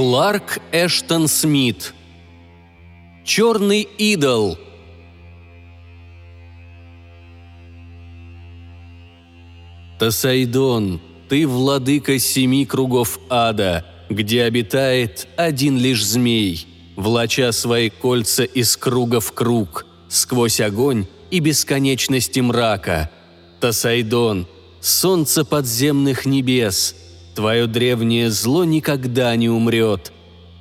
Кларк 0.00 0.62
Эштон 0.72 1.28
Смит 1.28 1.92
Черный 3.22 3.82
идол 3.82 4.56
Тасайдон, 9.98 11.02
ты 11.28 11.46
владыка 11.46 12.18
семи 12.18 12.64
кругов 12.64 13.20
ада, 13.28 13.84
где 14.08 14.44
обитает 14.44 15.28
один 15.36 15.76
лишь 15.76 16.06
змей, 16.06 16.66
влача 16.96 17.52
свои 17.52 17.90
кольца 17.90 18.44
из 18.44 18.78
круга 18.78 19.20
в 19.20 19.32
круг, 19.32 19.84
сквозь 20.08 20.62
огонь 20.62 21.08
и 21.30 21.40
бесконечности 21.40 22.40
мрака. 22.40 23.10
Тасайдон, 23.60 24.48
солнце 24.80 25.44
подземных 25.44 26.24
небес, 26.24 26.94
твое 27.40 27.66
древнее 27.66 28.30
зло 28.30 28.64
никогда 28.64 29.34
не 29.34 29.48
умрет. 29.48 30.12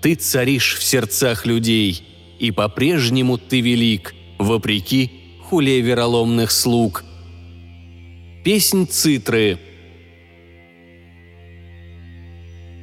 Ты 0.02 0.16
царишь 0.16 0.78
в 0.78 0.84
сердцах 0.84 1.46
людей, 1.46 2.02
и 2.40 2.52
по-прежнему 2.52 3.38
ты 3.38 3.60
велик, 3.60 4.16
вопреки 4.38 5.12
хуле 5.44 5.82
вероломных 5.82 6.52
слуг. 6.52 7.04
Песнь 8.46 8.88
Цитры 8.88 9.60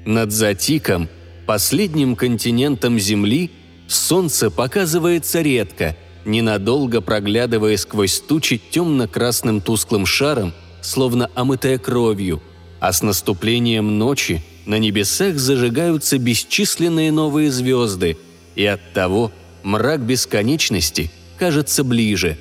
Над 0.05 0.31
Затиком, 0.31 1.09
последним 1.47 2.17
континентом 2.17 2.99
Земли, 2.99 3.51
солнце 3.89 4.51
показывается 4.51 5.41
редко, 5.41 5.97
ненадолго 6.27 7.01
проглядывая 7.01 7.79
сквозь 7.79 8.21
тучи 8.21 8.61
темно-красным 8.71 9.63
тусклым 9.63 10.05
шаром, 10.05 10.53
словно 10.83 11.31
омытая 11.35 11.79
кровью, 11.79 12.43
а 12.87 12.93
с 12.93 13.03
наступлением 13.03 13.99
ночи 13.99 14.43
на 14.65 14.79
небесах 14.79 15.39
зажигаются 15.39 16.19
бесчисленные 16.19 17.11
новые 17.11 17.51
звезды, 17.51 18.17
и 18.55 18.65
оттого 18.65 19.33
мрак 19.65 20.03
бесконечности 20.03 21.11
кажется 21.37 21.83
ближе. 21.83 22.39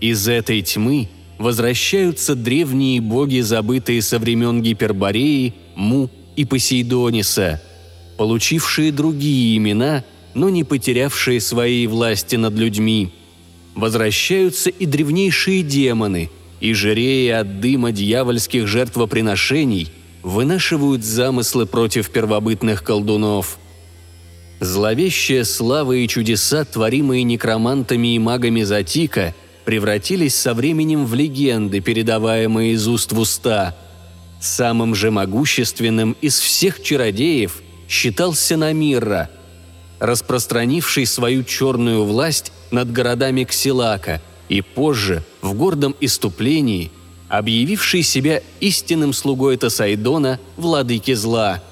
Из 0.00 0.26
этой 0.26 0.60
тьмы 0.62 1.08
возвращаются 1.38 2.34
древние 2.34 3.00
боги, 3.00 3.42
забытые 3.42 4.02
со 4.02 4.18
времен 4.18 4.60
Гипербореи, 4.60 5.54
Му 5.76 6.10
и 6.34 6.44
Посейдониса, 6.44 7.62
получившие 8.16 8.90
другие 8.90 9.56
имена, 9.56 10.02
но 10.34 10.48
не 10.48 10.64
потерявшие 10.64 11.40
своей 11.40 11.86
власти 11.86 12.34
над 12.34 12.54
людьми. 12.54 13.12
Возвращаются 13.76 14.70
и 14.70 14.84
древнейшие 14.84 15.62
демоны, 15.62 16.28
и, 16.64 16.72
жирея 16.72 17.40
от 17.40 17.60
дыма 17.60 17.92
дьявольских 17.92 18.66
жертвоприношений, 18.66 19.92
вынашивают 20.22 21.04
замыслы 21.04 21.66
против 21.66 22.08
первобытных 22.08 22.82
колдунов. 22.82 23.58
Зловещая 24.60 25.44
слава 25.44 25.92
и 25.92 26.08
чудеса, 26.08 26.64
творимые 26.64 27.22
некромантами 27.22 28.14
и 28.14 28.18
магами 28.18 28.62
Затика, 28.62 29.34
превратились 29.66 30.34
со 30.34 30.54
временем 30.54 31.04
в 31.04 31.12
легенды, 31.12 31.80
передаваемые 31.80 32.72
из 32.72 32.88
уст 32.88 33.12
в 33.12 33.18
уста. 33.18 33.76
Самым 34.40 34.94
же 34.94 35.10
могущественным 35.10 36.16
из 36.22 36.38
всех 36.38 36.82
чародеев 36.82 37.60
считался 37.90 38.56
Намирра, 38.56 39.28
распространивший 39.98 41.04
свою 41.04 41.44
черную 41.44 42.04
власть 42.04 42.52
над 42.70 42.90
городами 42.90 43.44
Ксилака 43.44 44.22
и 44.48 44.60
позже, 44.60 45.22
в 45.42 45.54
гордом 45.54 45.94
иступлении, 46.00 46.90
объявивший 47.28 48.02
себя 48.02 48.42
истинным 48.60 49.12
слугой 49.12 49.56
Тасайдона, 49.56 50.38
владыки 50.56 51.14
зла. 51.14 51.62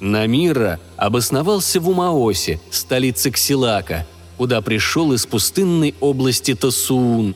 Намира 0.00 0.78
обосновался 0.96 1.80
в 1.80 1.88
Умаосе, 1.88 2.60
столице 2.70 3.30
Ксилака, 3.30 4.06
куда 4.36 4.60
пришел 4.60 5.12
из 5.12 5.26
пустынной 5.26 5.94
области 6.00 6.54
Тасуун. 6.54 7.34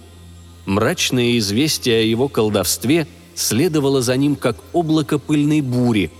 Мрачное 0.67 1.39
известие 1.39 2.01
о 2.01 2.05
его 2.05 2.29
колдовстве 2.29 3.07
следовало 3.35 4.03
за 4.03 4.17
ним 4.17 4.37
как 4.37 4.57
облако 4.73 5.19
пыльной 5.19 5.63
бури. 5.63 6.11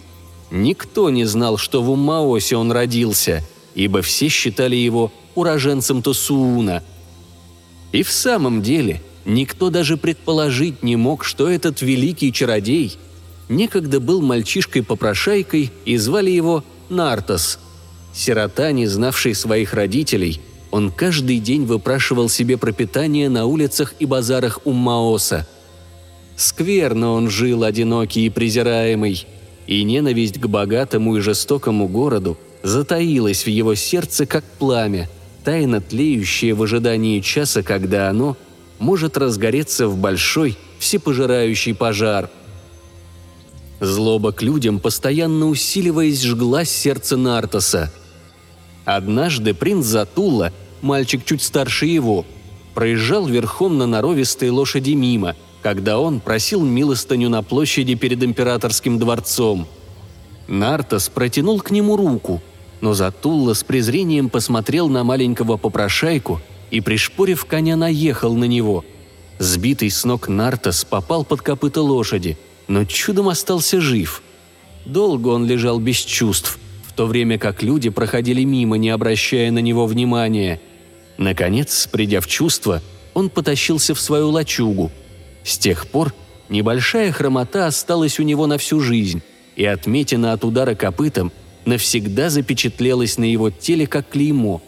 Никто 0.51 1.11
не 1.11 1.25
знал, 1.27 1.59
что 1.59 1.83
в 1.83 1.91
Умаосе 1.91 2.57
он 2.57 2.73
родился, 2.73 3.45
ибо 3.75 4.03
все 4.03 4.29
считали 4.29 4.77
его 4.77 5.13
уроженцем 5.35 6.03
Тосууна. 6.03 6.83
И 7.93 8.03
в 8.03 8.11
самом 8.11 8.63
деле 8.63 9.01
никто 9.25 9.71
даже 9.71 9.97
предположить 9.97 10.83
не 10.83 10.97
мог, 10.97 11.25
что 11.25 11.49
этот 11.49 11.83
великий 11.83 12.33
чародей 12.33 12.97
некогда 13.49 14.01
был 14.01 14.23
мальчишкой-попрошайкой 14.23 15.73
и 15.85 15.97
звали 15.97 16.31
его 16.31 16.65
Нартос. 16.89 17.59
Сирота, 18.13 18.73
не 18.73 18.87
знавший 18.87 19.35
своих 19.35 19.75
родителей, 19.75 20.41
он 20.71 20.91
каждый 20.93 21.39
день 21.39 21.65
выпрашивал 21.65 22.29
себе 22.29 22.57
пропитание 22.57 23.29
на 23.29 23.47
улицах 23.47 23.95
и 23.99 24.07
базарах 24.07 24.61
Уммаоса. 24.65 25.47
Скверно 26.37 27.13
он 27.13 27.29
жил, 27.29 27.65
одинокий 27.65 28.27
и 28.27 28.31
презираемый, 28.31 29.27
и 29.67 29.83
ненависть 29.83 30.41
к 30.41 30.47
богатому 30.47 31.17
и 31.17 31.21
жестокому 31.21 31.89
городу 31.89 32.39
затаилась 32.63 33.45
в 33.45 33.49
его 33.49 33.75
сердце, 33.75 34.27
как 34.27 34.45
пламя, 34.59 35.09
тайно 35.45 35.81
тлеющее 35.81 36.55
в 36.55 36.63
ожидании 36.63 37.21
часа, 37.21 37.63
когда 37.63 38.09
оно 38.09 38.37
может 38.79 39.17
разгореться 39.17 39.89
в 39.89 39.97
большой, 39.97 40.57
всепожирающий 40.79 41.75
пожар. 41.75 42.31
Злоба 43.81 44.33
к 44.33 44.43
людям, 44.43 44.79
постоянно 44.79 45.47
усиливаясь, 45.47 46.23
жгла 46.23 46.65
сердце 46.65 47.17
Нартоса. 47.17 47.93
Однажды 48.85 49.55
принц 49.55 49.87
Затула, 49.87 50.53
мальчик 50.83 51.25
чуть 51.25 51.43
старше 51.43 51.87
его, 51.87 52.27
проезжал 52.75 53.27
верхом 53.27 53.79
на 53.79 53.87
норовистой 53.87 54.51
лошади 54.51 54.93
мимо, 54.93 55.37
когда 55.63 55.99
он 55.99 56.21
просил 56.21 56.63
милостыню 56.63 57.29
на 57.29 57.43
площади 57.43 57.95
перед 57.95 58.23
императорским 58.23 58.99
дворцом. 58.99 59.67
Нартос 60.49 61.09
протянул 61.09 61.61
к 61.61 61.71
нему 61.71 61.97
руку, 61.97 62.43
но 62.81 62.95
Затулла 62.95 63.55
с 63.55 63.63
презрением 63.63 64.29
посмотрел 64.29 64.89
на 64.89 65.05
маленького 65.05 65.57
попрошайку 65.57 66.41
и, 66.71 66.81
пришпорив 66.81 67.45
коня, 67.45 67.77
наехал 67.77 68.35
на 68.35 68.45
него. 68.45 68.85
Сбитый 69.39 69.91
с 69.91 70.05
ног 70.05 70.29
Нартос 70.29 70.85
попал 70.85 71.25
под 71.25 71.43
копыта 71.43 71.83
лошади, 71.83 72.37
но 72.69 72.85
чудом 72.85 73.29
остался 73.29 73.81
жив. 73.81 74.23
Долго 74.85 75.29
он 75.29 75.47
лежал 75.47 75.79
без 75.79 75.99
чувств, 75.99 76.59
в 76.87 76.93
то 76.93 77.07
время 77.07 77.39
как 77.39 77.63
люди 77.63 77.91
проходили 77.91 78.45
мимо, 78.45 78.77
не 78.77 78.91
обращая 78.91 79.51
на 79.51 79.59
него 79.59 79.87
внимания. 79.87 80.61
Наконец, 81.19 81.89
придя 81.91 82.21
в 82.21 82.27
чувство, 82.27 82.83
он 83.15 83.29
потащился 83.29 83.95
в 83.95 84.01
свою 84.01 84.31
лачугу. 84.31 84.91
С 85.45 85.59
тех 85.59 85.87
пор 85.87 86.15
небольшая 86.49 87.13
хромота 87.13 87.67
осталась 87.67 88.19
у 88.19 88.23
него 88.23 88.47
на 88.47 88.59
всю 88.59 88.81
жизнь, 88.81 89.23
и 89.57 89.65
отметина 89.65 90.33
от 90.33 90.45
удара 90.45 90.75
копытом 90.75 91.33
навсегда 91.65 92.31
запечатлелась 92.31 93.19
на 93.19 93.25
его 93.25 93.51
теле 93.51 93.87
как 93.87 94.09
клеймо. 94.11 94.63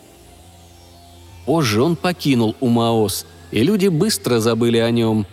Позже 1.46 1.82
он 1.82 1.96
покинул 1.96 2.54
Умаос, 2.60 3.26
и 3.50 3.62
люди 3.62 3.88
быстро 3.88 4.40
забыли 4.40 4.78
о 4.78 4.90
нем. 4.90 5.26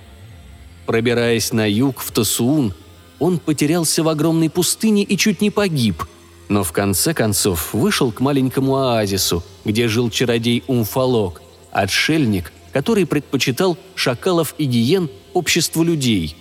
Пробираясь 0.85 1.53
на 1.53 1.69
юг, 1.69 1.99
в 1.99 2.11
Тасуун, 2.11 2.73
он 3.19 3.37
потерялся 3.37 4.01
в 4.03 4.09
огромной 4.09 4.49
пустыне 4.49 5.03
и 5.03 5.17
чуть 5.17 5.41
не 5.41 5.51
погиб, 5.51 6.03
но 6.47 6.63
в 6.63 6.71
конце 6.71 7.13
концов 7.13 7.73
вышел 7.73 8.11
к 8.11 8.21
маленькому 8.21 8.75
оазису, 8.77 9.43
где 9.65 9.87
жил 9.87 10.09
чародей 10.09 10.63
Умфалок, 10.67 11.41
отшельник, 11.71 12.51
который 12.71 13.05
предпочитал 13.05 13.77
шакалов 13.95 14.55
и 14.57 14.65
гиен 14.65 15.09
обществу 15.33 15.83
людей. 15.83 16.35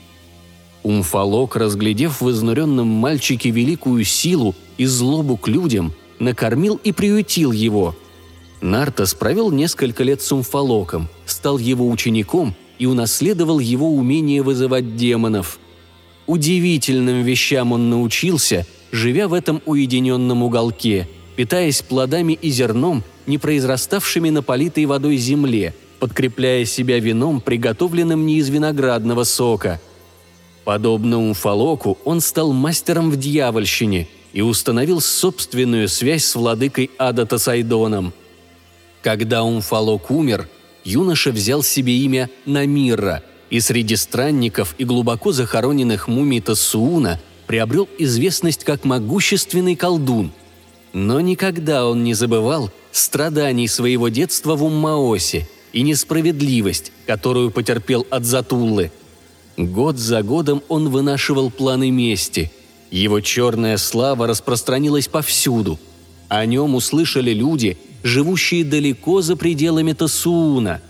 Умфалок, 0.82 1.56
разглядев 1.56 2.20
в 2.20 2.30
изнуренном 2.30 2.86
мальчике 2.86 3.50
великую 3.50 4.04
силу 4.04 4.54
и 4.76 4.86
злобу 4.86 5.36
к 5.36 5.48
людям, 5.48 5.92
накормил 6.18 6.80
и 6.82 6.92
приютил 6.92 7.52
его. 7.52 7.96
Нартас 8.60 9.14
провел 9.14 9.50
несколько 9.50 10.02
лет 10.02 10.22
с 10.22 10.32
Умфалоком, 10.32 11.08
стал 11.26 11.58
его 11.58 11.88
учеником 11.88 12.54
и 12.78 12.86
унаследовал 12.86 13.58
его 13.58 13.90
умение 13.90 14.42
вызывать 14.42 14.96
демонов. 14.96 15.58
Удивительным 16.26 17.22
вещам 17.22 17.72
он 17.72 17.90
научился, 17.90 18.66
живя 18.92 19.28
в 19.28 19.34
этом 19.34 19.62
уединенном 19.66 20.42
уголке, 20.42 21.08
питаясь 21.36 21.82
плодами 21.82 22.32
и 22.34 22.50
зерном, 22.50 23.02
не 23.26 23.38
произраставшими 23.38 24.30
на 24.30 24.42
политой 24.42 24.86
водой 24.86 25.16
земле, 25.16 25.74
подкрепляя 26.00 26.64
себя 26.64 26.98
вином, 26.98 27.40
приготовленным 27.40 28.26
не 28.26 28.38
из 28.38 28.48
виноградного 28.48 29.24
сока. 29.24 29.80
Подобно 30.68 31.18
Умфалоку, 31.18 31.96
он 32.04 32.20
стал 32.20 32.52
мастером 32.52 33.10
в 33.10 33.16
дьявольщине– 33.16 34.06
и 34.32 34.42
установил 34.42 35.00
собственную 35.00 35.88
связь 35.88 36.24
с 36.24 36.34
владыкой 36.34 36.90
Ада 36.98 37.26
Тасайдоном. 37.26 38.12
Когда 39.02 39.42
Умфалок 39.42 40.10
умер, 40.10 40.48
юноша 40.84 41.32
взял 41.32 41.62
себе 41.62 41.96
имя 41.98 42.28
Намира, 42.44 43.22
и 43.50 43.60
среди 43.60 43.96
странников 43.96 44.74
и 44.78 44.84
глубоко 44.84 45.32
захороненных 45.32 46.08
мумий 46.08 46.40
Тассууна 46.40 47.20
приобрел 47.46 47.88
известность 47.98 48.64
как 48.64 48.84
могущественный 48.84 49.76
колдун. 49.76 50.32
Но 50.92 51.20
никогда 51.20 51.86
он 51.86 52.04
не 52.04 52.14
забывал 52.14 52.70
страданий 52.92 53.68
своего 53.68 54.08
детства 54.08 54.54
в 54.54 54.64
Уммаосе 54.64 55.48
и 55.72 55.82
несправедливость, 55.82 56.92
которую 57.06 57.50
потерпел 57.50 58.06
от 58.10 58.24
Затуллы. 58.24 58.90
Год 59.58 59.98
за 59.98 60.22
годом 60.22 60.62
он 60.68 60.88
вынашивал 60.88 61.50
планы 61.50 61.90
мести. 61.90 62.52
Его 62.92 63.20
черная 63.20 63.76
слава 63.76 64.28
распространилась 64.28 65.08
повсюду. 65.08 65.80
О 66.28 66.46
нем 66.46 66.76
услышали 66.76 67.32
люди, 67.32 67.76
живущие 68.04 68.64
далеко 68.64 69.20
за 69.20 69.34
пределами 69.34 69.94
Тасууна. 69.94 70.80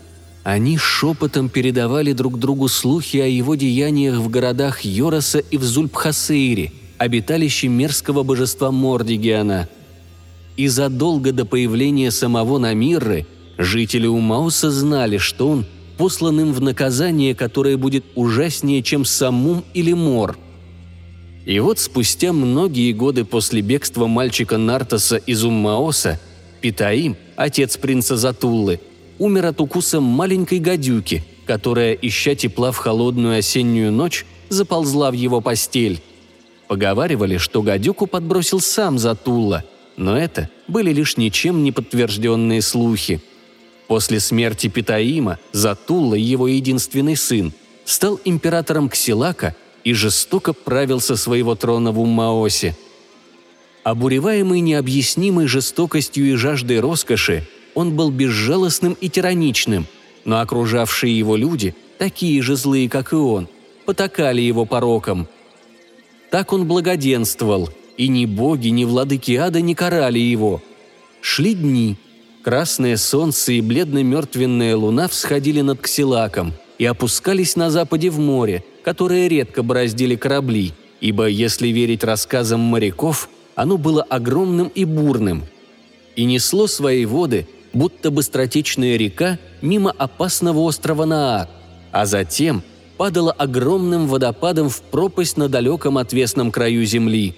Они 0.43 0.77
шепотом 0.77 1.49
передавали 1.49 2.13
друг 2.13 2.37
другу 2.37 2.67
слухи 2.67 3.17
о 3.17 3.25
его 3.25 3.55
деяниях 3.55 4.17
в 4.17 4.29
городах 4.29 4.81
Йороса 4.81 5.39
и 5.39 5.57
в 5.57 5.63
Зульпхасейре, 5.63 6.71
обиталище 6.99 7.69
мерзкого 7.69 8.21
божества 8.21 8.69
Мордигиана. 8.69 9.67
И 10.57 10.67
задолго 10.67 11.31
до 11.31 11.43
появления 11.43 12.11
самого 12.11 12.59
Намирры 12.59 13.25
жители 13.57 14.05
Умауса 14.05 14.69
знали, 14.69 15.17
что 15.17 15.49
он 15.49 15.65
послан 15.99 16.39
им 16.39 16.53
в 16.53 16.61
наказание, 16.61 17.35
которое 17.35 17.75
будет 17.75 18.05
ужаснее, 18.15 18.81
чем 18.81 19.03
Самум 19.03 19.65
или 19.73 19.91
Мор. 19.91 20.37
И 21.45 21.59
вот 21.59 21.77
спустя 21.77 22.31
многие 22.31 22.93
годы 22.93 23.25
после 23.25 23.59
бегства 23.59 24.07
мальчика 24.07 24.57
Нартаса 24.57 25.17
из 25.17 25.43
Уммаоса, 25.43 26.17
Питаим, 26.61 27.17
отец 27.35 27.75
принца 27.75 28.15
Затуллы, 28.15 28.79
умер 29.17 29.47
от 29.47 29.59
укуса 29.59 29.99
маленькой 29.99 30.59
гадюки, 30.59 31.21
которая, 31.45 31.95
ища 31.95 32.33
тепла 32.33 32.71
в 32.71 32.77
холодную 32.77 33.37
осеннюю 33.37 33.91
ночь, 33.91 34.25
заползла 34.47 35.11
в 35.11 35.15
его 35.15 35.41
постель. 35.41 36.01
Поговаривали, 36.69 37.35
что 37.35 37.61
гадюку 37.61 38.07
подбросил 38.07 38.61
сам 38.61 38.97
Затулла, 38.99 39.65
но 39.97 40.17
это 40.17 40.49
были 40.69 40.93
лишь 40.93 41.17
ничем 41.17 41.61
не 41.61 41.73
подтвержденные 41.73 42.61
слухи. 42.61 43.19
После 43.89 44.19
смерти 44.19 44.67
Питаима 44.67 45.39
Затулла, 45.51 46.13
его 46.13 46.47
единственный 46.47 47.15
сын, 47.15 47.51
стал 47.85 48.19
императором 48.23 48.87
Ксилака 48.87 49.55
и 49.83 49.93
жестоко 49.93 50.53
правил 50.53 51.01
со 51.01 51.15
своего 51.15 51.55
трона 51.55 51.91
в 51.91 51.99
Уммаосе. 51.99 52.77
Обуреваемый 53.83 54.59
необъяснимой 54.59 55.47
жестокостью 55.47 56.31
и 56.31 56.35
жаждой 56.35 56.79
роскоши, 56.81 57.47
он 57.73 57.95
был 57.95 58.11
безжалостным 58.11 58.93
и 58.93 59.09
тираничным, 59.09 59.87
но 60.23 60.39
окружавшие 60.39 61.17
его 61.17 61.35
люди, 61.35 61.75
такие 61.97 62.43
же 62.43 62.55
злые, 62.57 62.89
как 62.89 63.11
и 63.11 63.15
он, 63.15 63.47
потакали 63.87 64.41
его 64.41 64.65
пороком. 64.65 65.27
Так 66.29 66.53
он 66.53 66.67
благоденствовал, 66.67 67.71
и 67.97 68.07
ни 68.07 68.27
боги, 68.27 68.67
ни 68.67 68.85
владыки 68.85 69.31
ада 69.31 69.61
не 69.61 69.73
карали 69.73 70.19
его. 70.19 70.61
Шли 71.21 71.55
дни. 71.55 71.97
Красное 72.43 72.97
солнце 72.97 73.53
и 73.53 73.61
бледно-мертвенная 73.61 74.75
луна 74.75 75.07
всходили 75.07 75.61
над 75.61 75.81
Ксилаком 75.81 76.53
и 76.77 76.85
опускались 76.85 77.55
на 77.55 77.69
западе 77.69 78.09
в 78.09 78.19
море, 78.19 78.63
которое 78.83 79.27
редко 79.27 79.63
бороздили 79.63 80.15
корабли, 80.15 80.73
ибо, 81.01 81.27
если 81.27 81.67
верить 81.67 82.03
рассказам 82.03 82.61
моряков, 82.61 83.29
оно 83.55 83.77
было 83.77 84.03
огромным 84.03 84.69
и 84.69 84.85
бурным. 84.85 85.43
И 86.15 86.25
несло 86.25 86.67
свои 86.67 87.05
воды– 87.05 87.47
будто 87.73 88.11
быстротечная 88.11 88.97
река 88.97 89.37
мимо 89.61 89.91
опасного 89.91 90.59
острова 90.59 91.05
Наа, 91.05 91.49
а 91.91 92.05
затем 92.05 92.63
падала 92.97 93.31
огромным 93.31 94.07
водопадом 94.07 94.69
в 94.69 94.81
пропасть 94.81 95.37
на 95.37 95.47
далеком 95.47 95.97
отвесном 95.97 96.51
краю 96.51 96.85
земли. 96.85 97.35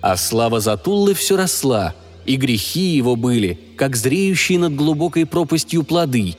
А 0.00 0.16
слава 0.16 0.60
Затуллы 0.60 1.14
все 1.14 1.36
росла, 1.36 1.94
и 2.24 2.36
грехи 2.36 2.96
его 2.96 3.16
были, 3.16 3.58
как 3.76 3.96
зреющие 3.96 4.58
над 4.58 4.74
глубокой 4.74 5.26
пропастью 5.26 5.82
плоды. 5.82 6.36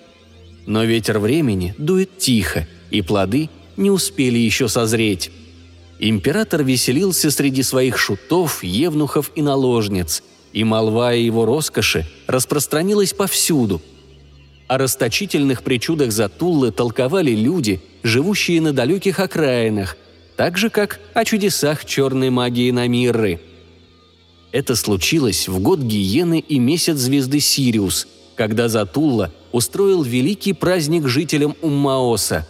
Но 0.65 0.83
ветер 0.83 1.19
времени 1.19 1.75
дует 1.77 2.17
тихо, 2.17 2.67
и 2.89 3.01
плоды 3.01 3.49
не 3.75 3.91
успели 3.91 4.37
еще 4.37 4.67
созреть. 4.67 5.31
Император 5.99 6.63
веселился 6.63 7.31
среди 7.31 7.63
своих 7.63 7.97
шутов, 7.97 8.63
евнухов 8.63 9.31
и 9.35 9.41
наложниц– 9.41 10.23
и 10.53 10.63
молва 10.63 11.09
о 11.09 11.13
его 11.13 11.45
роскоши 11.45 12.05
распространилась 12.27 13.11
повсюду. 13.11 13.81
О 14.67 14.77
расточительных 14.77 15.63
причудах 15.63 16.11
Затуллы 16.11 16.71
толковали 16.71 17.31
люди, 17.31 17.81
живущие 18.03 18.61
на 18.61 18.71
далеких 18.71 19.19
окраинах, 19.19 19.97
так 20.37 20.57
же, 20.57 20.69
как 20.69 20.99
о 21.13 21.25
чудесах 21.25 21.85
черной 21.85 22.29
магии 22.29 22.71
Намирры. 22.71 23.41
Это 24.53 24.77
случилось 24.77 25.49
в 25.49 25.59
год 25.59 25.79
Гиены 25.79 26.39
и 26.39 26.59
месяц 26.59 26.95
звезды 26.95 27.41
Сириус, 27.41 28.07
когда 28.35 28.69
Затулла 28.69 29.33
устроил 29.51 30.03
великий 30.03 30.53
праздник 30.53 31.09
жителям 31.09 31.57
Уммаоса. 31.61 32.47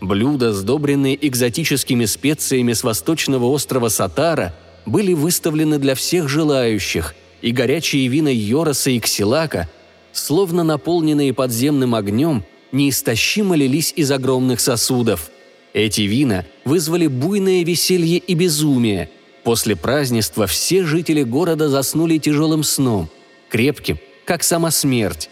Блюда, 0.00 0.52
сдобренные 0.52 1.18
экзотическими 1.26 2.04
специями 2.04 2.72
с 2.72 2.84
восточного 2.84 3.46
острова 3.46 3.88
Сатара, 3.88 4.54
были 4.84 5.14
выставлены 5.14 5.80
для 5.80 5.96
всех 5.96 6.28
желающих– 6.28 7.16
и 7.42 7.52
горячие 7.52 8.08
вина 8.08 8.28
Йороса 8.28 8.90
и 8.90 9.00
Ксилака, 9.00 9.68
словно 10.12 10.64
наполненные 10.64 11.32
подземным 11.32 11.94
огнем, 11.94 12.44
неистощимо 12.72 13.54
лились 13.54 13.92
из 13.94 14.10
огромных 14.10 14.60
сосудов. 14.60 15.30
Эти 15.72 16.02
вина 16.02 16.46
вызвали 16.64 17.06
буйное 17.06 17.64
веселье 17.64 18.18
и 18.18 18.34
безумие. 18.34 19.10
После 19.46 19.76
празднества 19.76 20.48
все 20.48 20.84
жители 20.84 21.22
города 21.22 21.68
заснули 21.68 22.18
тяжелым 22.18 22.64
сном, 22.64 23.08
крепким, 23.48 24.00
как 24.24 24.42
сама 24.42 24.72
смерть. 24.72 25.30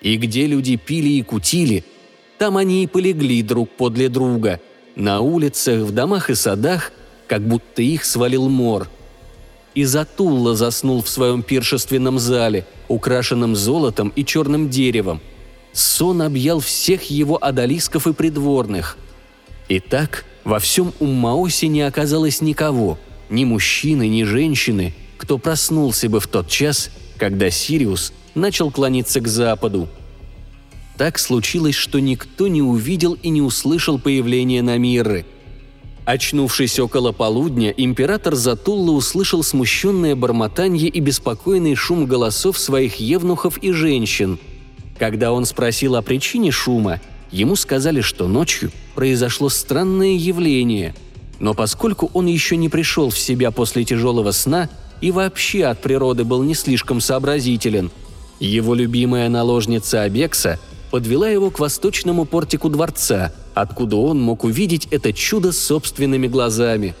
И 0.00 0.16
где 0.16 0.46
люди 0.46 0.76
пили 0.76 1.08
и 1.08 1.22
кутили, 1.22 1.84
там 2.38 2.56
они 2.56 2.84
и 2.84 2.86
полегли 2.86 3.42
друг 3.42 3.68
подле 3.70 4.08
друга, 4.08 4.60
на 4.94 5.18
улицах, 5.18 5.80
в 5.80 5.90
домах 5.90 6.30
и 6.30 6.36
садах, 6.36 6.92
как 7.26 7.42
будто 7.42 7.82
их 7.82 8.04
свалил 8.04 8.48
мор– 8.48 8.88
и 9.74 9.84
Затулла 9.84 10.54
заснул 10.54 11.02
в 11.02 11.08
своем 11.08 11.42
пиршественном 11.42 12.20
зале, 12.20 12.64
украшенном 12.86 13.56
золотом 13.56 14.12
и 14.16 14.24
черным 14.24 14.70
деревом. 14.70 15.20
Сон 15.72 16.22
объял 16.22 16.60
всех 16.60 17.10
его 17.10 17.38
одолисков 17.40 18.06
и 18.06 18.12
придворных. 18.12 18.96
Итак, 19.68 20.24
во 20.44 20.58
всем 20.58 20.92
Уммаосе 21.00 21.68
не 21.68 21.82
оказалось 21.82 22.40
никого, 22.40 22.98
ни 23.30 23.44
мужчины, 23.44 24.08
ни 24.08 24.22
женщины, 24.22 24.94
кто 25.16 25.38
проснулся 25.38 26.08
бы 26.08 26.20
в 26.20 26.26
тот 26.26 26.48
час, 26.48 26.90
когда 27.16 27.50
Сириус 27.50 28.12
начал 28.34 28.70
клониться 28.70 29.20
к 29.20 29.28
западу. 29.28 29.88
Так 30.96 31.18
случилось, 31.18 31.74
что 31.74 32.00
никто 32.00 32.48
не 32.48 32.62
увидел 32.62 33.14
и 33.14 33.28
не 33.28 33.42
услышал 33.42 33.98
появления 33.98 34.62
Намиры– 34.62 35.26
Очнувшись 36.08 36.78
около 36.78 37.12
полудня, 37.12 37.68
император 37.68 38.34
Затулла 38.34 38.92
услышал 38.92 39.42
смущенное 39.42 40.16
бормотанье 40.16 40.88
и 40.88 41.00
беспокойный 41.00 41.74
шум 41.74 42.06
голосов 42.06 42.56
своих 42.56 42.94
евнухов 42.94 43.58
и 43.58 43.72
женщин. 43.72 44.38
Когда 44.98 45.32
он 45.32 45.44
спросил 45.44 45.96
о 45.96 46.00
причине 46.00 46.50
шума, 46.50 47.02
ему 47.30 47.56
сказали, 47.56 48.00
что 48.00 48.26
ночью 48.26 48.72
произошло 48.94 49.50
странное 49.50 50.16
явление. 50.16 50.94
Но 51.40 51.54
поскольку 51.54 52.10
он 52.14 52.26
еще 52.26 52.56
не 52.56 52.68
пришел 52.68 53.10
в 53.10 53.18
себя 53.18 53.50
после 53.50 53.84
тяжелого 53.84 54.32
сна 54.32 54.68
и 55.00 55.10
вообще 55.10 55.64
от 55.64 55.80
природы 55.80 56.24
был 56.24 56.42
не 56.42 56.54
слишком 56.54 57.00
сообразителен, 57.00 57.90
его 58.40 58.74
любимая 58.74 59.28
наложница 59.28 60.02
Абекса 60.02 60.58
подвела 60.90 61.28
его 61.28 61.50
к 61.50 61.58
восточному 61.58 62.24
портику 62.24 62.68
дворца– 62.68 63.32
откуда 63.60 63.96
он 63.96 64.20
мог 64.20 64.44
увидеть 64.44 64.86
это 64.90 65.12
чудо 65.12 65.52
собственными 65.52 66.26
глазами. 66.26 66.94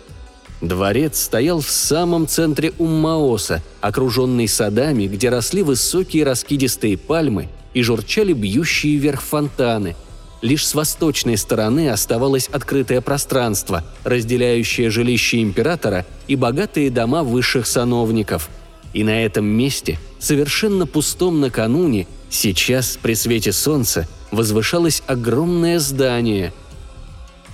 Дворец 0.60 1.22
стоял 1.22 1.60
в 1.60 1.70
самом 1.70 2.26
центре 2.26 2.72
Уммаоса, 2.78 3.62
окруженный 3.80 4.48
садами, 4.48 5.06
где 5.06 5.28
росли 5.28 5.62
высокие 5.62 6.24
раскидистые 6.24 6.96
пальмы 6.96 7.48
и 7.74 7.82
журчали 7.82 8.32
бьющие 8.32 8.96
вверх 8.96 9.22
фонтаны. 9.22 9.94
Лишь 10.40 10.66
с 10.66 10.74
восточной 10.74 11.36
стороны 11.36 11.90
оставалось 11.90 12.46
открытое 12.46 13.00
пространство, 13.00 13.84
разделяющее 14.04 14.88
жилище 14.88 15.42
императора 15.42 16.06
и 16.28 16.36
богатые 16.36 16.90
дома 16.90 17.24
высших 17.24 17.66
сановников. 17.66 18.48
И 18.92 19.02
на 19.02 19.24
этом 19.24 19.44
месте, 19.44 19.98
совершенно 20.20 20.86
пустом 20.86 21.40
накануне, 21.40 22.06
сейчас, 22.30 22.98
при 23.02 23.14
свете 23.14 23.52
солнца, 23.52 24.08
возвышалось 24.30 25.02
огромное 25.06 25.80
здание. 25.80 26.52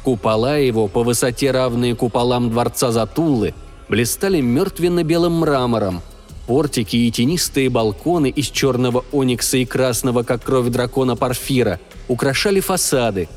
Купола 0.02 0.58
его, 0.58 0.86
по 0.86 1.02
высоте 1.02 1.50
равные 1.50 1.96
куполам 1.96 2.50
дворца 2.50 2.92
Затуллы, 2.92 3.54
блистали 3.88 4.42
мертвенно-белым 4.42 5.32
мрамором. 5.38 6.02
Портики 6.46 6.96
и 6.96 7.10
тенистые 7.10 7.70
балконы 7.70 8.28
из 8.28 8.48
черного 8.50 9.04
оникса 9.12 9.58
и 9.58 9.64
красного, 9.64 10.22
как 10.22 10.42
кровь 10.42 10.68
дракона 10.68 11.16
Парфира, 11.16 11.80
украшали 12.08 12.60
фасады. 12.60 13.28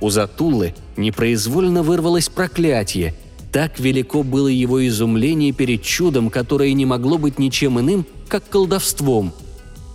У 0.00 0.10
Затуллы 0.10 0.74
непроизвольно 0.96 1.82
вырвалось 1.82 2.28
проклятие, 2.28 3.14
Так 3.52 3.78
велико 3.80 4.22
было 4.22 4.48
его 4.48 4.86
изумление 4.86 5.52
перед 5.52 5.82
чудом, 5.82 6.28
которое 6.28 6.72
не 6.74 6.84
могло 6.84 7.16
быть 7.16 7.38
ничем 7.38 7.80
иным, 7.80 8.04
как 8.28 8.46
колдовством. 8.48 9.32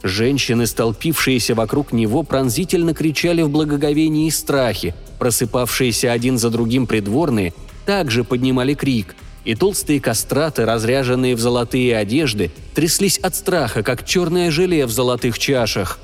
Женщины, 0.02 0.66
столпившиеся 0.66 1.54
вокруг 1.54 1.94
него, 1.94 2.24
пронзительно 2.24 2.96
кричали 2.96 3.44
в 3.44 3.50
благоговении 3.50 4.26
и 4.26 4.32
страхе, 4.32 4.96
просыпавшиеся 5.20 6.12
один 6.12 6.40
за 6.40 6.50
другим 6.50 6.88
придворные, 6.88 7.54
также 7.86 8.24
поднимали 8.24 8.74
крик, 8.74 9.16
и 9.46 9.56
толстые 9.56 10.00
кастраты, 10.00 10.66
разряженные 10.66 11.36
в 11.36 11.40
золотые 11.40 11.98
одежды, 11.98 12.52
тряслись 12.74 13.18
от 13.18 13.36
страха, 13.36 13.84
как 13.84 14.06
черное 14.06 14.52
желе 14.52 14.86
в 14.86 14.92
золотых 14.92 15.40
чашах. 15.40 16.00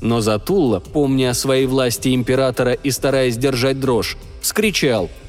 Но 0.00 0.20
Затулла, 0.20 0.80
помня 0.80 1.30
о 1.30 1.34
своей 1.34 1.66
власти 1.66 2.14
императора 2.14 2.72
и 2.72 2.90
стараясь 2.90 3.36
держать 3.36 3.78
дрожь, 3.80 4.16
вскричал– 4.40 5.10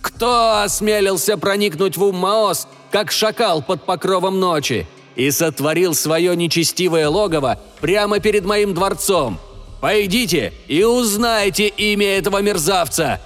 кто 0.00 0.62
осмелился 0.62 1.36
проникнуть 1.36 1.96
в 1.96 2.04
Уммаос, 2.04 2.66
как 2.90 3.12
шакал 3.12 3.62
под 3.62 3.84
покровом 3.84 4.40
ночи, 4.40 4.86
и 5.14 5.30
сотворил 5.30 5.94
свое 5.94 6.34
нечестивое 6.36 7.08
логово 7.08 7.60
прямо 7.80 8.20
перед 8.20 8.44
моим 8.44 8.74
дворцом? 8.74 9.38
Пойдите 9.80 10.52
и 10.68 10.84
узнайте 10.84 11.68
имя 11.68 12.18
этого 12.18 12.42
мерзавца. 12.42 13.20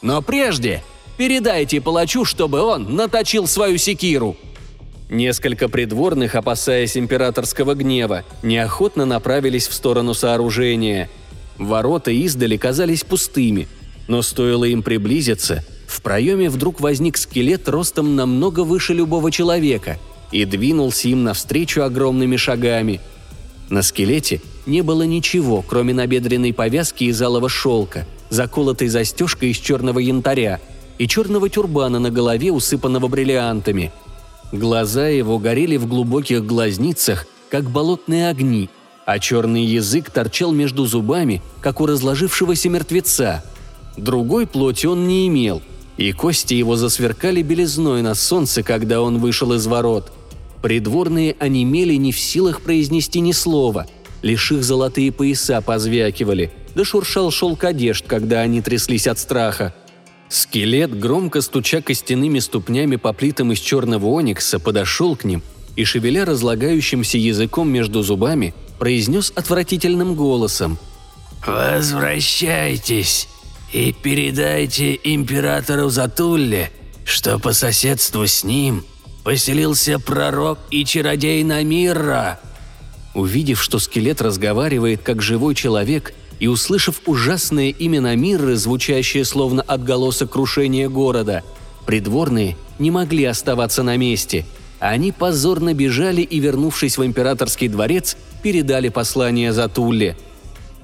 Но 0.00 0.22
прежде 0.22 0.82
передайте 1.18 1.82
палачу, 1.82 2.24
чтобы 2.24 2.62
он 2.62 2.94
наточил 2.96 3.46
свою 3.46 3.76
секиру». 3.76 4.36
Несколько 5.10 5.68
придворных, 5.68 6.34
опасаясь 6.34 6.96
императорского 6.96 7.74
гнева, 7.74 8.24
неохотно 8.42 9.04
направились 9.04 9.68
в 9.68 9.74
сторону 9.74 10.14
сооружения. 10.14 11.10
Ворота 11.58 12.10
издали 12.10 12.56
казались 12.56 13.04
пустыми, 13.04 13.68
но 14.06 14.22
стоило 14.22 14.64
им 14.64 14.82
приблизиться– 14.82 15.64
в 15.88 16.02
проеме 16.02 16.50
вдруг 16.50 16.80
возник 16.80 17.16
скелет 17.16 17.68
ростом 17.68 18.14
намного 18.14 18.60
выше 18.60 18.92
любого 18.92 19.32
человека 19.32 19.98
и 20.30 20.44
двинулся 20.44 21.08
им 21.08 21.24
навстречу 21.24 21.82
огромными 21.82 22.36
шагами. 22.36 23.00
На 23.70 23.82
скелете 23.82 24.42
не 24.66 24.82
было 24.82 25.02
ничего, 25.02 25.64
кроме 25.66 25.94
набедренной 25.94 26.52
повязки 26.52 27.04
из 27.04 27.20
алого 27.20 27.48
шелка, 27.48 28.06
заколотой 28.28 28.88
застежкой 28.88 29.50
из 29.50 29.56
черного 29.56 29.98
янтаря 29.98 30.60
и 30.98 31.06
черного 31.08 31.48
тюрбана 31.48 31.98
на 31.98 32.10
голове, 32.10 32.52
усыпанного 32.52 33.08
бриллиантами. 33.08 33.92
Глаза 34.52 35.08
его 35.08 35.38
горели 35.38 35.76
в 35.76 35.86
глубоких 35.86 36.44
глазницах, 36.44 37.26
как 37.50 37.70
болотные 37.70 38.28
огни, 38.28 38.68
а 39.06 39.18
черный 39.18 39.64
язык 39.64 40.10
торчал 40.10 40.52
между 40.52 40.86
зубами, 40.86 41.42
как 41.60 41.80
у 41.80 41.86
разложившегося 41.86 42.68
мертвеца. 42.68 43.44
Другой 43.96 44.46
плоти 44.46 44.86
он 44.86 45.06
не 45.06 45.26
имел– 45.28 45.62
и 45.98 46.12
кости 46.12 46.54
его 46.54 46.76
засверкали 46.76 47.42
белизной 47.42 48.02
на 48.02 48.14
солнце, 48.14 48.62
когда 48.62 49.02
он 49.02 49.18
вышел 49.18 49.52
из 49.52 49.66
ворот. 49.66 50.10
Придворные 50.62 51.36
онемели 51.38 51.94
не 51.94 52.12
в 52.12 52.18
силах 52.18 52.62
произнести 52.62 53.20
ни 53.20 53.32
слова, 53.32 53.86
лишь 54.22 54.50
их 54.52 54.64
золотые 54.64 55.12
пояса 55.12 55.60
позвякивали, 55.60 56.52
да 56.74 56.84
шуршал 56.84 57.30
шелк 57.30 57.64
одежд, 57.64 58.06
когда 58.06 58.40
они 58.40 58.62
тряслись 58.62 59.06
от 59.06 59.18
страха. 59.18 59.74
Скелет, 60.28 60.98
громко 60.98 61.40
стуча 61.40 61.80
костяными 61.80 62.38
ступнями 62.38 62.96
по 62.96 63.12
плитам 63.12 63.52
из 63.52 63.60
черного 63.60 64.06
оникса, 64.06 64.58
подошел 64.58 65.16
к 65.16 65.24
ним 65.24 65.42
и, 65.76 65.84
шевеля 65.84 66.24
разлагающимся 66.24 67.18
языком 67.18 67.70
между 67.70 68.02
зубами, 68.02 68.54
произнес 68.78 69.32
отвратительным 69.34 70.14
голосом. 70.14 70.78
«Возвращайтесь!» 71.46 73.28
и 73.72 73.92
передайте 73.92 74.98
императору 75.02 75.90
Затулле, 75.90 76.70
что 77.04 77.38
по 77.38 77.52
соседству 77.52 78.26
с 78.26 78.44
ним 78.44 78.84
поселился 79.24 79.98
пророк 79.98 80.58
и 80.70 80.84
чародей 80.84 81.42
Намирра». 81.44 82.40
Увидев, 83.14 83.60
что 83.62 83.78
скелет 83.78 84.22
разговаривает 84.22 85.02
как 85.02 85.22
живой 85.22 85.54
человек, 85.54 86.12
и 86.40 86.46
услышав 86.46 87.02
ужасное 87.06 87.70
имя 87.70 88.00
Намирры, 88.00 88.56
звучащее 88.56 89.24
словно 89.24 89.62
отголосок 89.62 90.30
крушения 90.32 90.88
города, 90.88 91.42
придворные 91.86 92.56
не 92.78 92.90
могли 92.90 93.24
оставаться 93.24 93.82
на 93.82 93.96
месте. 93.96 94.46
Они 94.78 95.10
позорно 95.10 95.74
бежали 95.74 96.22
и, 96.22 96.38
вернувшись 96.38 96.98
в 96.98 97.04
императорский 97.04 97.68
дворец, 97.68 98.16
передали 98.42 98.88
послание 98.88 99.52
Затулле– 99.52 100.16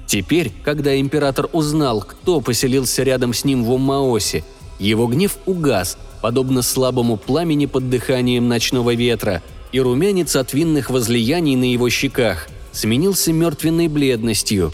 Теперь, 0.05 0.51
когда 0.63 0.99
император 0.99 1.49
узнал, 1.51 2.01
кто 2.01 2.39
поселился 2.39 3.03
рядом 3.03 3.33
с 3.33 3.43
ним 3.43 3.63
в 3.63 3.71
Уммаосе, 3.71 4.43
его 4.79 5.07
гнев 5.07 5.37
угас, 5.45 5.97
подобно 6.21 6.61
слабому 6.61 7.17
пламени 7.17 7.65
под 7.65 7.89
дыханием 7.89 8.47
ночного 8.47 8.93
ветра, 8.93 9.41
и 9.71 9.79
румянец 9.79 10.35
от 10.35 10.53
винных 10.53 10.89
возлияний 10.89 11.55
на 11.55 11.71
его 11.71 11.89
щеках 11.89 12.47
сменился 12.71 13.33
мертвенной 13.33 13.87
бледностью. 13.87 14.73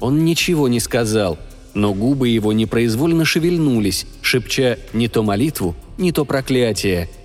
Он 0.00 0.24
ничего 0.24 0.68
не 0.68 0.80
сказал, 0.80 1.38
но 1.74 1.94
губы 1.94 2.28
его 2.28 2.52
непроизвольно 2.52 3.24
шевельнулись, 3.24 4.06
шепча 4.22 4.78
не 4.92 5.08
то 5.08 5.22
молитву, 5.22 5.76
не 5.98 6.12
то 6.12 6.24
проклятие– 6.24 7.08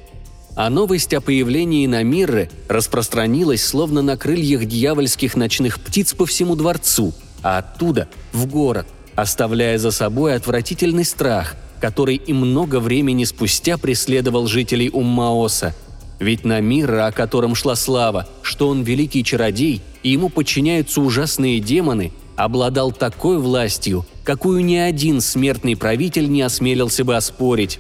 а 0.55 0.69
новость 0.69 1.13
о 1.13 1.19
появлении 1.19 1.85
Намирры 1.85 2.49
распространилась 2.69 3.63
словно 3.63 4.01
на 4.01 4.15
крыльях 4.15 4.65
дьявольских 4.65 5.35
ночных 5.35 5.81
птиц 5.81 6.13
по 6.13 6.25
всему 6.25 6.55
дворцу, 6.55 7.13
а 7.43 7.57
оттуда– 7.57 8.07
в 8.31 8.47
город, 8.47 8.87
оставляя 9.15 9.77
за 9.77 9.91
собой 9.91 10.33
отвратительный 10.33 11.03
страх, 11.03 11.55
который 11.81 12.15
и 12.15 12.31
много 12.31 12.79
времени 12.79 13.25
спустя 13.25 13.77
преследовал 13.77 14.47
жителей 14.47 14.89
Уммаоса. 14.89 15.75
Ведь 16.19 16.45
Намирра, 16.45 17.07
о 17.07 17.11
котором 17.11 17.53
шла 17.53 17.75
слава, 17.75 18.25
что 18.41 18.69
он 18.69 18.83
великий 18.83 19.25
чародей 19.25 19.81
и 20.03 20.11
ему 20.11 20.29
подчиняются 20.29 21.01
ужасные 21.01 21.59
демоны, 21.59 22.13
обладал 22.35 22.91
такой 22.91 23.37
властью, 23.37 24.05
какую 24.23 24.63
ни 24.63 24.75
один 24.75 25.21
смертный 25.21 25.75
правитель 25.75 26.29
не 26.29 26.41
осмелился 26.41 27.03
бы 27.03 27.15
оспорить. 27.15 27.79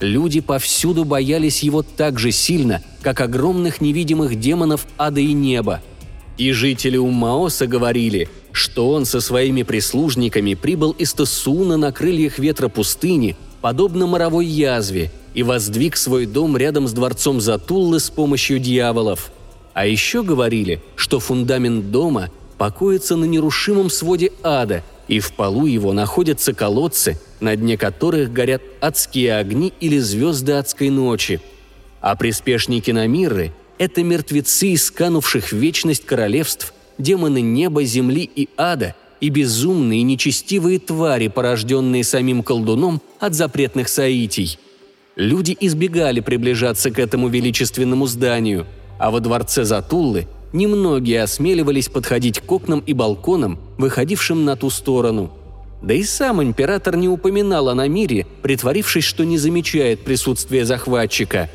Люди 0.00 0.40
повсюду 0.40 1.04
боялись 1.04 1.62
его 1.62 1.82
так 1.82 2.18
же 2.18 2.30
сильно, 2.30 2.82
как 3.02 3.20
огромных 3.20 3.80
невидимых 3.80 4.38
демонов 4.38 4.86
ада 4.96 5.20
и 5.20 5.32
неба. 5.32 5.82
И 6.36 6.52
жители 6.52 6.96
Уммаоса 6.96 7.66
говорили, 7.66 8.28
что 8.52 8.90
он 8.90 9.04
со 9.04 9.20
своими 9.20 9.64
прислужниками 9.64 10.54
прибыл 10.54 10.92
из 10.92 11.12
Тасуна 11.12 11.76
на 11.76 11.90
крыльях 11.90 12.38
ветра 12.38 12.68
пустыни, 12.68 13.36
подобно 13.60 14.06
моровой 14.06 14.46
язве, 14.46 15.10
и 15.34 15.42
воздвиг 15.42 15.96
свой 15.96 16.26
дом 16.26 16.56
рядом 16.56 16.86
с 16.86 16.92
дворцом 16.92 17.40
Затуллы 17.40 17.98
с 17.98 18.08
помощью 18.08 18.60
дьяволов. 18.60 19.32
А 19.74 19.86
еще 19.86 20.22
говорили, 20.22 20.80
что 20.96 21.20
фундамент 21.20 21.90
дома 21.90 22.30
покоится 22.58 23.16
на 23.16 23.24
нерушимом 23.24 23.88
своде 23.88 24.32
ада, 24.42 24.82
и 25.06 25.20
в 25.20 25.32
полу 25.32 25.66
его 25.66 25.92
находятся 25.92 26.52
колодцы, 26.52 27.18
на 27.40 27.56
дне 27.56 27.78
которых 27.78 28.32
горят 28.32 28.60
адские 28.80 29.36
огни 29.36 29.72
или 29.80 29.98
звезды 29.98 30.52
адской 30.52 30.90
ночи. 30.90 31.40
А 32.00 32.14
приспешники 32.16 32.90
Намиры– 32.90 33.52
это 33.78 34.02
мертвецы 34.02 34.68
из 34.68 34.90
канувших 34.90 35.52
в 35.52 35.56
вечность 35.56 36.04
королевств, 36.04 36.74
демоны 36.98 37.40
неба, 37.40 37.84
земли 37.84 38.28
и 38.34 38.48
ада 38.56 38.94
и 39.20 39.30
безумные 39.30 40.02
нечестивые 40.02 40.78
твари, 40.78 41.28
порожденные 41.28 42.04
самим 42.04 42.42
колдуном 42.42 43.00
от 43.18 43.34
запретных 43.34 43.88
соитий. 43.88 44.58
Люди 45.16 45.56
избегали 45.58 46.20
приближаться 46.20 46.90
к 46.90 46.98
этому 47.00 47.28
величественному 47.28 48.06
зданию, 48.06 48.66
а 48.98 49.10
во 49.10 49.18
дворце 49.18 49.64
Затуллы 49.64 50.28
немногие 50.52 51.22
осмеливались 51.22 51.88
подходить 51.88 52.40
к 52.40 52.50
окнам 52.50 52.80
и 52.80 52.92
балконам, 52.92 53.58
выходившим 53.78 54.44
на 54.44 54.56
ту 54.56 54.70
сторону– 54.70 55.30
да 55.82 55.94
и 55.94 56.02
сам 56.02 56.42
император 56.42 56.96
не 56.96 57.08
упоминал 57.08 57.68
о 57.68 57.74
Намире, 57.74 58.26
притворившись, 58.42 59.04
что 59.04 59.24
не 59.24 59.38
замечает 59.38 60.00
присутствия 60.00 60.64
захватчика. 60.64 61.48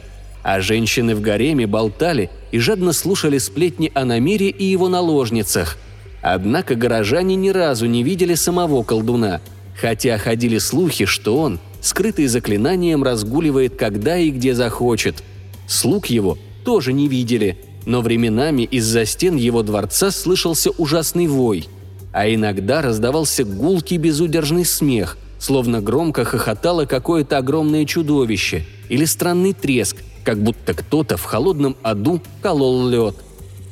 А 0.43 0.62
женщины 0.62 1.15
в 1.15 1.21
гареме 1.21 1.67
болтали 1.67 2.29
и 2.51 2.59
жадно 2.59 2.93
слушали 2.93 3.38
сплетни 3.38 3.91
о 3.93 4.05
Намире 4.05 4.50
и 4.50 4.63
его 4.63 4.88
наложницах. 4.88 5.77
Однако 6.21 6.75
горожане 6.75 7.35
ни 7.35 7.50
разу 7.50 7.85
не 7.85 8.03
видели 8.03 8.35
самого 8.35 8.83
колдуна, 8.83 9.41
хотя 9.79 10.17
ходили 10.17 10.57
слухи, 10.57 11.05
что 11.05 11.38
он, 11.38 11.59
скрытый 11.81 12.27
заклинанием, 12.27 13.03
разгуливает 13.03 13.75
когда 13.75 14.17
и 14.17 14.29
где 14.29 14.53
захочет. 14.53 15.21
Слуг 15.67 16.05
его 16.05 16.38
тоже 16.63 16.93
не 16.93 17.09
видели, 17.09 17.57
но 17.85 18.01
временами 18.01 18.63
из-за 18.63 19.05
стен 19.05 19.35
его 19.35 19.63
дворца 19.63 20.11
слышался 20.11 20.71
ужасный 20.71 21.27
вой– 21.27 21.67
а 22.13 22.31
иногда 22.31 22.81
раздавался 22.81 23.43
гулкий 23.43 23.97
безудержный 23.97 24.65
смех, 24.65 25.17
словно 25.39 25.81
громко 25.81 26.23
хохотало 26.23 26.85
какое-то 26.85 27.37
огромное 27.39 27.85
чудовище, 27.85 28.65
или 28.87 29.03
странный 29.05 29.53
треск, 29.53 29.97
как 30.23 30.37
будто 30.41 30.75
кто-то 30.75 31.17
в 31.17 31.23
холодном 31.23 31.75
аду 31.81 32.21
колол 32.41 32.87
лед. 32.87 33.15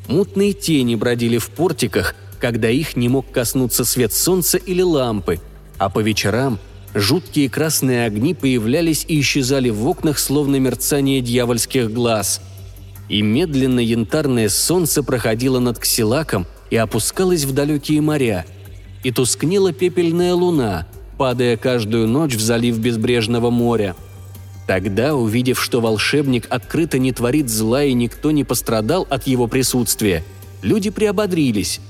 Мутные 0.08 0.54
тени 0.54 0.96
бродили 0.96 1.38
в 1.38 1.52
портиках, 1.52 2.16
когда 2.40 2.70
их 2.70 2.98
не 2.98 3.08
мог 3.08 3.32
коснуться 3.32 3.86
свет 3.86 4.12
солнца 4.12 4.58
или 4.58 4.82
лампы, 4.82 5.40
а 5.78 5.90
по 5.90 6.00
вечерам 6.00 6.60
Жуткие 6.94 7.50
красные 7.50 8.06
огни 8.06 8.34
появлялись 8.34 9.06
и 9.08 9.22
исчезали 9.22 9.70
в 9.70 9.88
окнах, 9.88 10.20
словно 10.20 10.58
мерцание 10.58 11.22
дьявольских 11.22 11.90
глаз. 11.94 12.42
И 13.12 13.22
медленно 13.22 13.82
янтарное 13.82 14.50
солнце 14.50 15.04
проходило 15.04 15.60
над 15.60 15.78
Ксилаком 15.78 16.48
и 16.72 16.78
опускалось 16.78 17.44
в 17.44 17.54
далекие 17.54 18.02
моря. 18.02 18.46
И 19.04 19.12
тускнела 19.12 19.74
пепельная 19.74 20.34
луна, 20.34 20.88
падая 21.18 21.58
каждую 21.58 22.08
ночь 22.08 22.34
в 22.34 22.42
залив 22.42 22.80
безбрежного 22.80 23.50
моря. 23.50 23.96
Тогда, 24.66 25.14
увидев, 25.14 25.62
что 25.62 25.82
волшебник 25.82 26.48
открыто 26.50 26.98
не 26.98 27.12
творит 27.12 27.50
зла 27.50 27.84
и 27.84 27.94
никто 27.94 28.32
не 28.32 28.44
пострадал 28.44 29.06
от 29.10 29.28
его 29.28 29.48
присутствия, 29.48 30.24
люди 30.64 30.90
приободрились, 30.90 31.82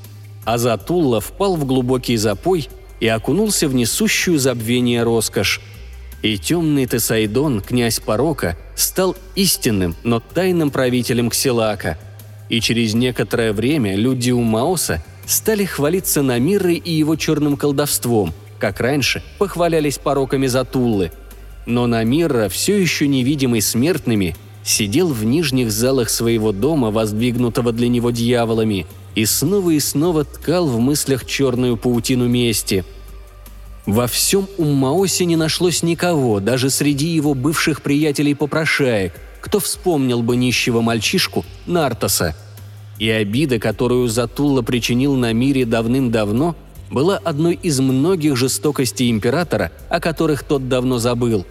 а 0.43 0.57
Затулла 0.57 1.21
впал 1.21 1.55
в 1.55 1.63
глубокий 1.65 2.17
запой– 2.17 2.67
и 3.01 3.07
окунулся 3.07 3.67
в 3.67 3.73
несущую 3.73 4.39
забвение 4.39 5.03
роскошь. 5.03 5.59
И 6.21 6.37
темный 6.37 6.85
Тесайдон, 6.85 7.61
князь 7.61 7.99
порока, 7.99 8.57
стал 8.75 9.15
истинным, 9.35 9.95
но 10.03 10.19
тайным 10.19 10.69
правителем 10.69 11.29
Ксилака. 11.29 11.97
И 12.49 12.61
через 12.61 12.93
некоторое 12.93 13.53
время 13.53 13.95
люди 13.95 14.31
у 14.31 14.41
Маоса 14.41 15.03
стали 15.25 15.65
хвалиться 15.65 16.21
Намирой 16.21 16.75
и 16.75 16.91
его 16.91 17.15
черным 17.15 17.57
колдовством, 17.57 18.33
как 18.59 18.79
раньше 18.79 19.23
похвалялись 19.39 19.97
пороками 19.97 20.47
Затуллы. 20.47 21.11
Но 21.65 21.87
Намирра, 21.87 22.49
все 22.49 22.77
еще 22.77 23.07
невидимый 23.07 23.61
смертными, 23.61 24.35
сидел 24.63 25.07
в 25.07 25.23
нижних 25.23 25.71
залах 25.71 26.09
своего 26.09 26.51
дома, 26.51 26.91
воздвигнутого 26.91 27.71
для 27.71 27.87
него 27.87 28.11
дьяволами– 28.11 28.85
и 29.15 29.25
снова 29.25 29.71
и 29.71 29.79
снова 29.79 30.23
ткал 30.23 30.67
в 30.67 30.79
мыслях 30.79 31.25
черную 31.25 31.77
паутину 31.77 32.27
мести. 32.27 32.85
Во 33.85 34.07
всем 34.07 34.47
Уммаосе 34.57 35.25
не 35.25 35.35
нашлось 35.35 35.81
никого, 35.81 36.39
даже 36.39 36.69
среди 36.69 37.07
его 37.07 37.33
бывших 37.33 37.81
приятелей-попрошаек, 37.81 39.13
кто 39.41 39.59
вспомнил 39.59 40.21
бы 40.21 40.35
нищего 40.35 40.81
мальчишку 40.81 41.43
Нартаса. 41.65 42.35
И 43.00 43.09
обида, 43.09 43.57
которую 43.59 44.07
Затулла 44.07 44.61
причинил 44.61 45.15
на 45.15 45.33
мире 45.33 45.65
давным-давно, 45.65 46.55
была 46.91 47.17
одной 47.17 47.55
из 47.55 47.79
многих 47.79 48.38
жестокостей 48.38 49.09
императора, 49.09 49.71
о 49.89 50.00
которых 50.00 50.43
тот 50.43 50.69
давно 50.69 51.00
забыл. 51.00 51.45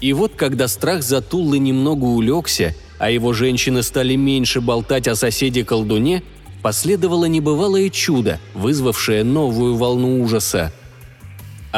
И 0.00 0.12
вот 0.12 0.32
когда 0.36 0.68
страх 0.68 1.02
Затуллы 1.02 1.58
немного 1.58 2.04
улегся, 2.04 2.74
а 2.98 3.10
его 3.10 3.34
женщины 3.34 3.82
стали 3.82 4.14
меньше 4.14 4.60
болтать 4.60 5.08
о 5.08 5.16
соседе-колдуне– 5.16 6.22
последовало 6.66 7.26
небывалое 7.26 7.90
чудо, 7.90 8.40
вызвавшее 8.54 9.22
новую 9.22 9.76
волну 9.76 10.20
ужаса. 10.20 10.72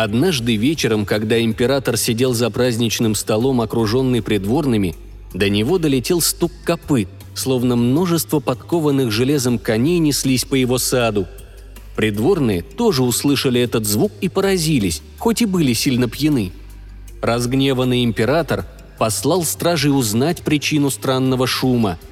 Однажды 0.02 0.54
вечером, 0.54 1.04
когда 1.04 1.42
император 1.42 1.96
сидел 1.96 2.32
за 2.32 2.50
праздничным 2.50 3.16
столом, 3.16 3.60
окруженный 3.60 4.22
придворными, 4.22 4.94
до 5.34 5.48
него 5.48 5.78
долетел 5.78 6.20
стук 6.20 6.52
копыт, 6.64 7.08
словно 7.34 7.74
множество 7.74 8.38
подкованных 8.38 9.10
железом 9.10 9.58
коней 9.58 9.98
неслись 9.98 10.44
по 10.44 10.54
его 10.54 10.78
саду. 10.78 11.26
Придворные 11.96 12.62
тоже 12.62 13.02
услышали 13.02 13.60
этот 13.60 13.86
звук 13.86 14.12
и 14.20 14.28
поразились, 14.28 15.02
хоть 15.18 15.42
и 15.42 15.46
были 15.46 15.72
сильно 15.72 16.08
пьяны. 16.08 16.52
Разгневанный 17.20 18.04
император 18.04 18.66
послал 18.98 19.42
стражей 19.42 19.90
узнать 19.90 20.42
причину 20.42 20.90
странного 20.90 21.46
шума– 21.46 21.98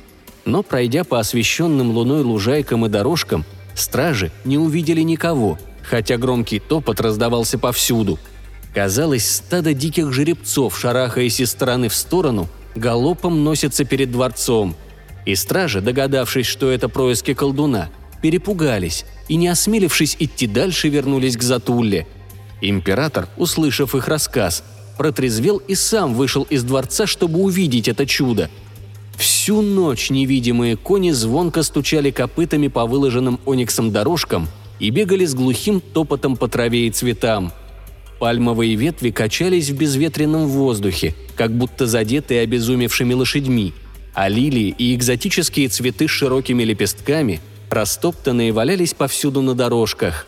но, 0.47 0.63
пройдя 0.63 1.05
по 1.05 1.19
освещенным 1.19 1.91
луной 1.91 2.23
лужайкам 2.23 2.87
и 2.87 2.89
дорожкам, 2.89 3.45
стражи 3.75 4.31
не 4.45 4.57
увидели 4.57 5.03
никого, 5.03 5.59
хотя 5.89 6.17
громкий 6.17 6.59
топот 6.59 7.01
раздавался 7.01 7.59
повсюду. 7.59 8.19
Казалось, 8.75 9.29
стадо 9.29 9.73
диких 9.73 10.13
жеребцов, 10.13 10.79
шарахаясь 10.79 11.41
из 11.41 11.51
стороны 11.51 11.89
в 11.89 11.95
сторону, 11.95 12.49
галопом 12.75 13.45
носятся 13.45 13.85
перед 13.85 14.11
дворцом. 14.11 14.75
И 15.25 15.35
стражи, 15.35 15.81
догадавшись, 15.81 16.47
что 16.47 16.71
это 16.71 16.89
происки 16.89 17.35
колдуна, 17.35 17.89
перепугались 18.21 19.05
и, 19.29 19.37
не 19.37 19.49
осмелившись 19.49 20.17
идти 20.19 20.47
дальше, 20.47 20.89
вернулись 20.89 21.37
к 21.37 21.43
Затулле. 21.43 22.07
Император, 22.61 23.29
услышав 23.37 23.95
их 23.95 24.09
рассказ, 24.09 24.63
протрезвел 24.99 25.59
и 25.59 25.75
сам 25.75 26.15
вышел 26.15 26.43
из 26.45 26.63
дворца, 26.65 27.07
чтобы 27.07 27.41
увидеть 27.41 27.89
это 27.89 28.07
чудо– 28.07 28.51
Всю 29.17 29.63
ночь 29.63 30.11
невидимые 30.11 30.77
кони 30.77 31.11
звонко 31.11 31.63
стучали 31.63 32.11
копытами 32.11 32.69
по 32.69 32.85
выложенным 32.85 33.41
ониксом 33.47 33.91
дорожкам 33.91 34.47
и 34.79 34.91
бегали 34.91 35.25
с 35.25 35.35
глухим 35.35 35.81
топотом 35.81 36.37
по 36.37 36.49
траве 36.49 36.87
и 36.87 36.91
цветам. 36.91 37.53
Пальмовые 38.19 38.75
ветви 38.77 39.11
качались 39.11 39.71
в 39.71 39.77
безветренном 39.77 40.47
воздухе, 40.49 41.15
как 41.37 41.53
будто 41.53 41.87
задетые 41.87 42.41
обезумевшими 42.41 43.13
лошадьми, 43.13 43.75
а 44.15 44.29
лилии 44.29 44.75
и 44.79 44.95
экзотические 44.95 45.69
цветы 45.69 46.09
с 46.09 46.11
широкими 46.11 46.63
лепестками, 46.63 47.41
растоптанные, 47.71 48.53
валялись 48.53 48.95
повсюду 48.95 49.43
на 49.43 49.55
дорожках. 49.55 50.27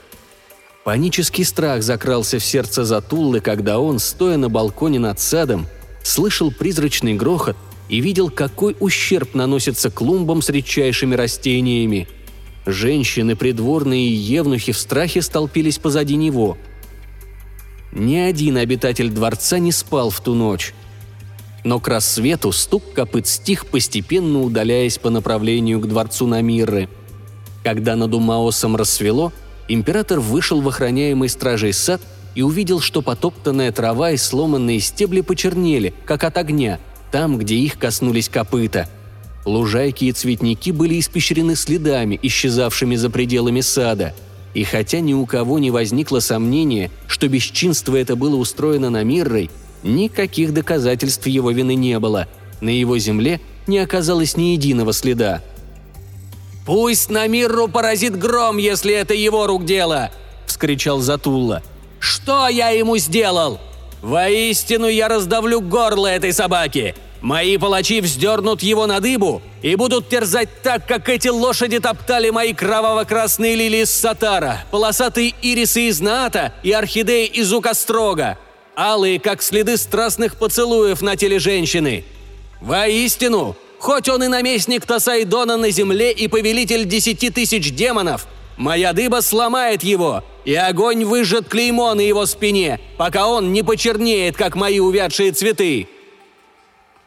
Панический 0.85 1.45
страх 1.45 1.83
закрался 1.83 2.39
в 2.39 2.45
сердце 2.45 2.85
Затуллы, 2.85 3.41
когда 3.41 3.79
он, 3.79 3.99
стоя 3.99 4.37
на 4.37 4.49
балконе 4.49 4.99
над 4.99 5.21
садом, 5.21 5.67
слышал 6.03 6.51
призрачный 6.51 7.15
грохот 7.15 7.57
и 7.89 8.01
видел, 8.01 8.31
какой 8.31 8.77
ущерб 8.81 9.35
наносится 9.35 9.91
клумбам 9.91 10.43
с 10.43 10.49
редчайшими 10.49 11.15
растениями. 11.15 12.09
Женщины, 12.67 13.37
придворные 13.37 14.09
и 14.09 14.13
евнухи 14.13 14.73
в 14.73 14.79
страхе 14.79 15.23
столпились 15.23 15.79
позади 15.79 16.17
него. 16.17 16.59
Ни 17.93 18.17
один 18.17 18.59
обитатель 18.59 19.11
дворца 19.11 19.59
не 19.59 19.73
спал 19.73 20.11
в 20.11 20.21
ту 20.21 20.35
ночь. 20.35 20.75
Но 21.65 21.81
к 21.81 21.89
рассвету 21.89 22.53
стук 22.53 22.93
копыт 22.93 23.27
стих, 23.27 23.67
постепенно 23.67 24.43
удаляясь 24.43 24.99
по 24.99 25.11
направлению 25.11 25.81
к 25.81 25.89
дворцу 25.89 26.27
Намирры. 26.27 26.89
Когда 27.65 27.97
над 27.97 28.15
Умаосом 28.15 28.77
рассвело, 28.77 29.33
император 29.69 30.21
вышел 30.21 30.61
в 30.61 30.69
охраняемый 30.69 31.29
стражей 31.29 31.73
сад 31.73 32.01
и 32.35 32.43
увидел, 32.43 32.81
что 32.81 33.03
потоптанная 33.03 33.73
трава 33.73 34.13
и 34.13 34.17
сломанные 34.17 34.81
стебли 34.81 35.23
почернели, 35.23 35.93
как 36.05 36.25
от 36.25 36.39
огня, 36.39 36.79
там, 37.11 37.39
где 37.39 37.57
их 37.57 37.79
коснулись 37.79 38.29
копыта. 38.29 38.89
Лужайки 39.49 40.05
и 40.05 40.13
цветники 40.13 40.71
были 40.71 41.01
испещрены 41.01 41.57
следами, 41.57 42.19
исчезавшими 42.23 42.97
за 42.97 43.09
пределами 43.09 43.63
сада. 43.63 44.15
И 44.53 44.63
хотя 44.63 45.01
ни 45.01 45.15
у 45.15 45.25
кого 45.25 45.59
не 45.59 45.71
возникло 45.71 46.21
сомнения, 46.21 46.91
что 47.07 47.29
бесчинство 47.29 47.97
это 47.97 48.15
было 48.15 48.37
устроено 48.37 48.91
на 48.91 49.03
Миррой, 49.05 49.51
никаких 49.83 50.53
доказательств 50.53 51.27
его 51.27 51.51
вины 51.51 51.75
не 51.75 51.99
было. 51.99 52.29
На 52.61 52.69
его 52.69 52.99
земле 52.99 53.41
не 53.67 53.79
оказалось 53.79 54.37
ни 54.37 54.53
единого 54.53 54.93
следа. 54.93 55.43
«Пусть 56.67 57.09
на 57.09 57.27
Мирру 57.27 57.69
поразит 57.69 58.19
гром, 58.19 58.59
если 58.59 58.93
это 58.95 59.15
его 59.15 59.47
рук 59.47 59.65
дело!»– 59.65 60.11
вскричал 60.47 61.01
Затулла. 61.01 61.63
«Что 62.01 62.49
я 62.49 62.69
ему 62.69 62.99
сделал?» 62.99 63.59
Воистину 64.03 64.87
я 64.87 65.09
раздавлю 65.09 65.61
горло 65.61 66.07
этой 66.07 66.33
собаки! 66.33 66.95
Мои 67.21 67.57
палачи 67.57 68.01
вздернут 68.01 68.63
его 68.63 68.87
на 68.87 69.01
дыбу 69.01 69.43
и 69.61 69.75
будут 69.75 70.09
терзать 70.09 70.49
так, 70.63 70.87
как 70.87 71.09
эти 71.09 71.29
лошади 71.29 71.81
топтали 71.81 72.31
мои 72.31 72.53
кроваво-красные 72.53 73.57
лилии 73.57 73.83
из 73.83 73.91
сатара, 73.91 74.65
полосатые 74.71 75.35
ирисы 75.43 75.89
из 75.89 76.01
наата 76.01 76.53
и 76.63 76.71
орхидеи 76.71 77.27
из 77.27 77.53
укострога, 77.53 78.39
алые, 78.77 79.19
как 79.19 79.43
следы 79.43 79.77
страстных 79.77 80.37
поцелуев 80.37 81.03
на 81.03 81.17
теле 81.17 81.41
женщины. 81.41 82.05
Воистину, 82.61 83.57
хоть 83.81 84.09
он 84.09 84.23
и 84.23 84.29
наместник 84.29 84.87
Тасайдона 84.87 85.57
на 85.57 85.71
земле 85.71 86.13
и 86.13 86.29
повелитель 86.29 86.85
десяти 86.85 87.31
тысяч 87.31 87.73
демонов– 87.73 88.27
Моя 88.59 88.93
дыба 88.93 89.23
сломает 89.23 89.85
его, 89.85 90.25
и 90.45 90.53
огонь 90.53 91.05
выжжет 91.05 91.49
клеймо 91.49 91.95
на 91.95 92.01
его 92.01 92.27
спине, 92.27 92.81
пока 92.97 93.29
он 93.29 93.53
не 93.53 93.63
почернеет, 93.63 94.37
как 94.37 94.57
мои 94.57 94.81
увядшие 94.81 95.31
цветы!» 95.31 95.89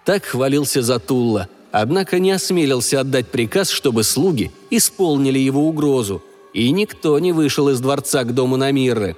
Так 0.05 0.25
хвалился 0.25 0.81
Затулла, 0.81 1.47
однако 1.71 2.19
не 2.19 2.31
осмелился 2.31 2.99
отдать 2.99 3.27
приказ, 3.27 3.69
чтобы 3.69 4.03
слуги 4.03 4.51
исполнили 4.69 5.39
его 5.39 5.67
угрозу, 5.67 6.23
и 6.53 6.69
никто 6.71 7.17
не 7.19 7.31
вышел 7.31 7.69
из 7.69 7.79
дворца 7.79 8.23
к 8.23 8.33
дому 8.33 8.57
Намирры. 8.57 9.15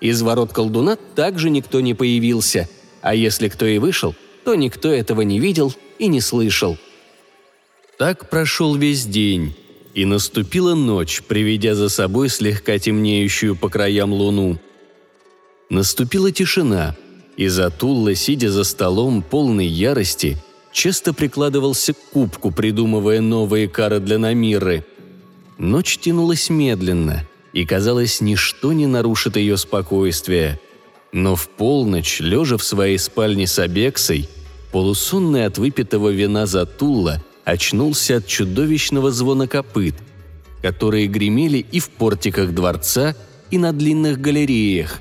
Из 0.00 0.20
ворот 0.22 0.52
колдуна 0.52 0.96
также 1.14 1.50
никто 1.50 1.80
не 1.80 1.94
появился, 1.94 2.68
а 3.00 3.14
если 3.14 3.48
кто 3.48 3.66
и 3.66 3.78
вышел, 3.78 4.14
то 4.44 4.54
никто 4.54 4.90
этого 4.90 5.22
не 5.22 5.38
видел 5.38 5.74
и 5.98 6.08
не 6.08 6.20
слышал. 6.20 6.76
Так 7.98 8.28
прошел 8.28 8.74
весь 8.74 9.06
день, 9.06 9.54
и 9.94 10.04
наступила 10.04 10.74
ночь, 10.74 11.22
приведя 11.22 11.74
за 11.74 11.88
собой 11.88 12.28
слегка 12.28 12.78
темнеющую 12.78 13.54
по 13.56 13.68
краям 13.68 14.12
луну. 14.12 14.58
Наступила 15.70 16.32
тишина, 16.32 16.96
и 17.36 17.48
Затулла, 17.48 18.14
сидя 18.14 18.50
за 18.50 18.64
столом 18.64 19.22
полной 19.22 19.66
ярости, 19.66 20.38
часто 20.72 21.12
прикладывался 21.12 21.94
к 21.94 21.98
кубку, 22.12 22.50
придумывая 22.50 23.20
новые 23.20 23.68
кары 23.68 24.00
для 24.00 24.18
Намиры. 24.18 24.84
Ночь 25.58 25.98
тянулась 25.98 26.50
медленно, 26.50 27.26
и, 27.52 27.64
казалось, 27.64 28.20
ничто 28.20 28.72
не 28.72 28.86
нарушит 28.86 29.36
ее 29.36 29.56
спокойствие. 29.56 30.60
Но 31.12 31.36
в 31.36 31.48
полночь, 31.48 32.18
лежа 32.20 32.56
в 32.56 32.64
своей 32.64 32.98
спальне 32.98 33.46
с 33.46 33.58
Абексой, 33.58 34.28
полусонный 34.72 35.46
от 35.46 35.58
выпитого 35.58 36.08
вина 36.08 36.46
Затулла 36.46 37.22
очнулся 37.44 38.16
от 38.16 38.26
чудовищного 38.26 39.12
звона 39.12 39.46
копыт, 39.46 39.94
которые 40.62 41.06
гремели 41.06 41.58
и 41.58 41.78
в 41.78 41.90
портиках 41.90 42.52
дворца, 42.52 43.14
и 43.50 43.58
на 43.58 43.72
длинных 43.72 44.20
галереях. 44.20 45.00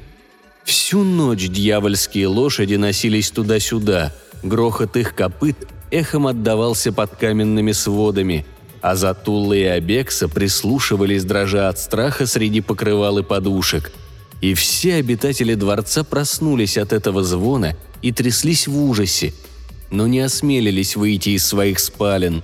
Всю 0.63 1.03
ночь 1.03 1.47
дьявольские 1.49 2.27
лошади 2.27 2.75
носились 2.75 3.31
туда-сюда, 3.31 4.13
грохот 4.43 4.95
их 4.95 5.13
копыт 5.15 5.57
эхом 5.93 6.27
отдавался 6.27 6.91
под 6.91 7.15
каменными 7.15 7.71
сводами, 7.71 8.45
а 8.81 8.95
Затулла 8.95 9.53
и 9.53 9.63
Абекса 9.63 10.27
прислушивались, 10.27 11.23
дрожа 11.23 11.69
от 11.69 11.79
страха 11.79 12.25
среди 12.25 12.61
покрывал 12.61 13.19
и 13.19 13.23
подушек. 13.23 13.91
И 14.41 14.55
все 14.55 14.95
обитатели 14.95 15.53
дворца 15.53 16.03
проснулись 16.03 16.77
от 16.77 16.91
этого 16.91 17.23
звона 17.23 17.77
и 18.01 18.11
тряслись 18.11 18.67
в 18.67 18.77
ужасе, 18.77 19.33
но 19.89 20.07
не 20.07 20.19
осмелились 20.19 20.95
выйти 20.95 21.29
из 21.29 21.45
своих 21.45 21.79
спален. 21.79 22.43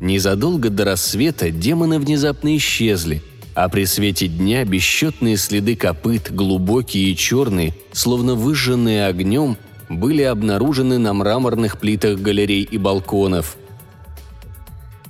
Незадолго 0.00 0.68
до 0.68 0.84
рассвета 0.84 1.50
демоны 1.50 1.98
внезапно 1.98 2.54
исчезли, 2.56 3.22
а 3.56 3.70
при 3.70 3.86
свете 3.86 4.28
дня 4.28 4.66
бесчетные 4.66 5.38
следы 5.38 5.76
копыт, 5.76 6.30
глубокие 6.30 7.10
и 7.10 7.16
черные, 7.16 7.74
словно 7.90 8.34
выжженные 8.34 9.06
огнем, 9.06 9.56
были 9.88 10.22
обнаружены 10.22 10.98
на 10.98 11.14
мраморных 11.14 11.80
плитах 11.80 12.18
галерей 12.20 12.64
и 12.64 12.76
балконов. 12.76 13.56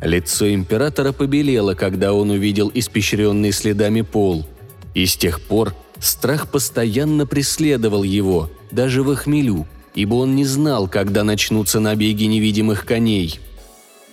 Лицо 0.00 0.48
императора 0.54 1.10
побелело, 1.10 1.74
когда 1.74 2.12
он 2.12 2.30
увидел 2.30 2.70
испещренный 2.72 3.50
следами 3.50 4.02
пол. 4.02 4.46
И 4.94 5.06
с 5.06 5.16
тех 5.16 5.40
пор 5.40 5.74
страх 5.98 6.48
постоянно 6.48 7.26
преследовал 7.26 8.04
его, 8.04 8.48
даже 8.70 9.02
в 9.02 9.12
хмелю, 9.16 9.66
ибо 9.96 10.14
он 10.14 10.36
не 10.36 10.44
знал, 10.44 10.86
когда 10.86 11.24
начнутся 11.24 11.80
набеги 11.80 12.24
невидимых 12.24 12.86
коней. 12.86 13.40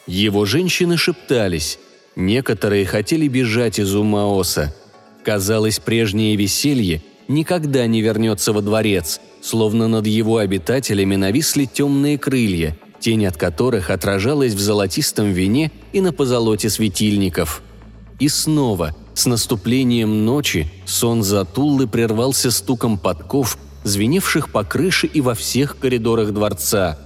Его 0.08 0.46
женщины 0.46 0.98
шептались, 0.98 1.78
некоторые 2.16 2.86
хотели 2.86 3.28
бежать 3.28 3.80
из 3.80 3.94
Умаоса. 3.96 4.74
Казалось, 5.24 5.80
прежнее 5.80 6.36
веселье 6.36 7.02
никогда 7.28 7.88
не 7.88 8.02
вернется 8.02 8.54
во 8.54 8.62
дворец– 8.62 9.20
словно 9.44 9.88
над 9.88 10.08
его 10.08 10.38
обитателями 10.38 11.16
нависли 11.16 11.66
темные 11.66 12.18
крылья, 12.18 12.78
тень 13.00 13.26
от 13.26 13.36
которых 13.36 13.90
отражалась 13.90 14.54
в 14.54 14.60
золотистом 14.60 15.32
вине 15.32 15.72
и 15.92 16.00
на 16.00 16.14
позолоте 16.14 16.70
светильников. 16.70 17.62
И 18.20 18.30
снова, 18.30 18.96
с 19.14 19.26
наступлением 19.26 20.26
ночи, 20.26 20.72
сон 20.86 21.24
Затуллы 21.24 21.88
прервался 21.88 22.52
стуком 22.52 22.98
подков, 22.98 23.58
звеневших 23.84 24.50
по 24.50 24.64
крыше 24.64 25.08
и 25.08 25.20
во 25.20 25.36
всех 25.36 25.78
коридорах 25.78 26.32
дворца. 26.32 26.98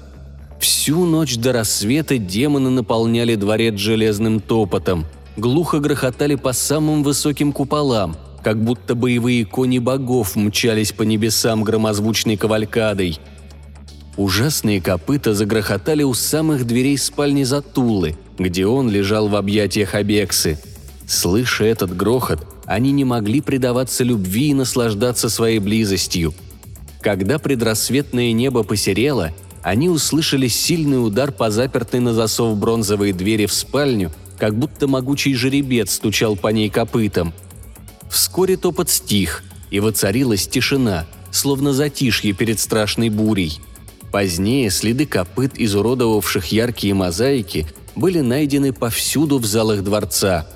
Всю 0.60 1.06
ночь 1.06 1.38
до 1.38 1.54
рассвета 1.54 2.18
демоны 2.18 2.70
наполняли 2.70 3.36
дворец 3.36 3.78
железным 3.78 4.40
топотом, 4.40 5.06
глухо 5.36 5.80
грохотали 5.80 6.36
по 6.36 6.54
самым 6.54 7.04
высоким 7.04 7.52
куполам– 7.52 8.16
как 8.48 8.64
будто 8.64 8.96
боевые 8.96 9.44
кони 9.46 9.78
богов 9.78 10.38
мчались 10.38 10.94
по 10.94 11.04
небесам 11.04 11.66
громозвучной 11.66 12.38
кавалькадой. 12.38 13.20
Ужасные 14.16 14.82
копыта 14.82 15.34
загрохотали 15.34 16.04
у 16.04 16.14
самых 16.14 16.66
дверей 16.66 16.98
спальни 16.98 17.44
Затулы, 17.44 18.16
где 18.40 18.66
он 18.66 18.90
лежал 18.90 19.28
в 19.28 19.36
объятиях 19.36 19.96
Абексы. 19.96 20.58
Слыша 21.06 21.66
этот 21.66 21.94
грохот, 21.94 22.48
они 22.66 22.94
не 22.94 23.04
могли 23.04 23.42
предаваться 23.42 24.06
любви 24.06 24.52
и 24.52 24.54
наслаждаться 24.54 25.30
своей 25.30 25.60
близостью. 25.60 26.34
Когда 27.02 27.40
предрассветное 27.40 28.32
небо 28.32 28.64
посерело, 28.64 29.32
они 29.68 29.90
услышали 29.90 30.48
сильный 30.48 31.06
удар 31.06 31.32
по 31.32 31.52
запертой 31.52 32.00
на 32.00 32.14
засов 32.14 32.58
бронзовой 32.58 33.12
двери 33.12 33.46
в 33.46 33.54
спальню, 33.54 34.12
как 34.38 34.56
будто 34.56 34.88
могучий 34.88 35.34
жеребец 35.34 35.94
стучал 35.94 36.36
по 36.36 36.48
ней 36.48 36.70
копытом– 36.70 37.34
Вскоре 38.10 38.58
топот 38.58 38.90
стих, 38.90 39.44
и 39.70 39.80
воцарилась 39.80 40.48
тишина, 40.48 41.06
словно 41.32 41.74
затишье 41.74 42.34
перед 42.34 42.60
страшной 42.60 43.10
бурей. 43.10 43.60
Позднее 44.12 44.70
следы 44.70 45.06
копыт, 45.06 45.54
изуродовавших 45.56 46.48
яркие 46.48 46.94
мозаики, 46.94 47.68
были 47.96 48.22
найдены 48.22 48.72
повсюду 48.72 49.40
в 49.40 49.46
залах 49.46 49.84
дворца. 49.84 50.48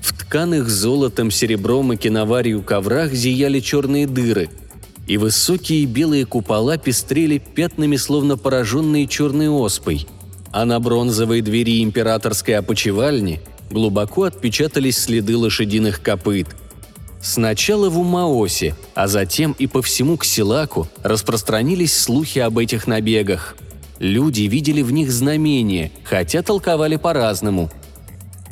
В 0.00 0.12
тканых 0.16 0.68
золотом, 0.68 1.30
серебром 1.30 1.92
и 1.92 1.96
киноварью 1.96 2.62
коврах 2.62 3.12
зияли 3.12 3.60
черные 3.60 4.06
дыры, 4.06 4.50
и 5.06 5.16
высокие 5.16 5.84
белые 5.86 6.26
купола 6.26 6.78
пестрели 6.78 7.38
пятнами, 7.38 7.96
словно 7.96 8.36
пораженные 8.36 9.06
черной 9.06 9.48
оспой, 9.48 10.06
а 10.52 10.64
на 10.64 10.78
бронзовой 10.80 11.40
двери 11.40 11.82
императорской 11.82 12.56
опочивальни 12.56 13.40
глубоко 13.70 14.24
отпечатались 14.24 14.98
следы 14.98 15.36
лошадиных 15.36 16.02
копыт– 16.02 16.48
Сначала 17.22 17.88
в 17.88 18.00
Умаосе, 18.00 18.74
а 18.96 19.06
затем 19.06 19.54
и 19.56 19.68
по 19.68 19.80
всему 19.80 20.16
Ксилаку 20.16 20.88
распространились 21.04 21.96
слухи 21.96 22.40
об 22.40 22.58
этих 22.58 22.88
набегах. 22.88 23.56
Люди 24.00 24.42
видели 24.42 24.82
в 24.82 24.90
них 24.90 25.12
знамения, 25.12 25.92
хотя 26.02 26.42
толковали 26.42 26.96
по-разному. 26.96 27.70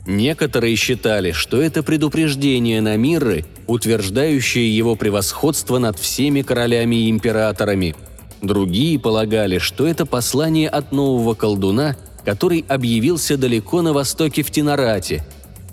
Некоторые 0.07 0.77
считали, 0.77 1.33
что 1.33 1.61
это 1.61 1.83
предупреждение 1.83 2.81
на 2.81 2.97
Мирры, 2.97 3.45
утверждающее 3.67 4.75
его 4.75 4.97
превосходство 4.97 5.79
над 5.79 5.99
всеми 5.99 6.43
королями 6.43 6.97
и 6.97 7.11
императорами. 7.11 7.95
Другие 8.43 8.99
полагали, 8.99 9.59
что 9.59 9.87
это 9.87 10.07
послание 10.07 10.69
от 10.69 10.93
нового 10.93 11.35
колдуна, 11.35 11.97
который 12.25 12.65
объявился 12.69 13.37
далеко 13.37 13.83
на 13.83 13.93
востоке 13.93 14.43
в 14.43 14.51
Тинарате 14.51 15.25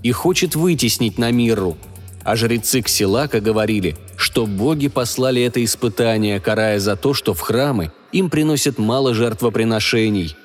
и 0.04 0.12
хочет 0.12 0.56
вытеснить 0.56 1.18
на 1.18 1.32
Мирру– 1.32 1.78
а 2.28 2.36
жрецы 2.36 2.82
Ксилака 2.82 3.40
говорили, 3.40 3.96
что 4.18 4.46
боги 4.46 4.90
послали 4.90 5.42
это 5.44 5.64
испытание, 5.64 6.42
карая 6.42 6.78
за 6.78 6.98
то, 6.98 7.14
что 7.14 7.34
в 7.34 7.40
храмы 7.40 7.94
им 8.12 8.30
приносят 8.30 8.78
мало 8.78 9.14
жертвоприношений. 9.14 10.36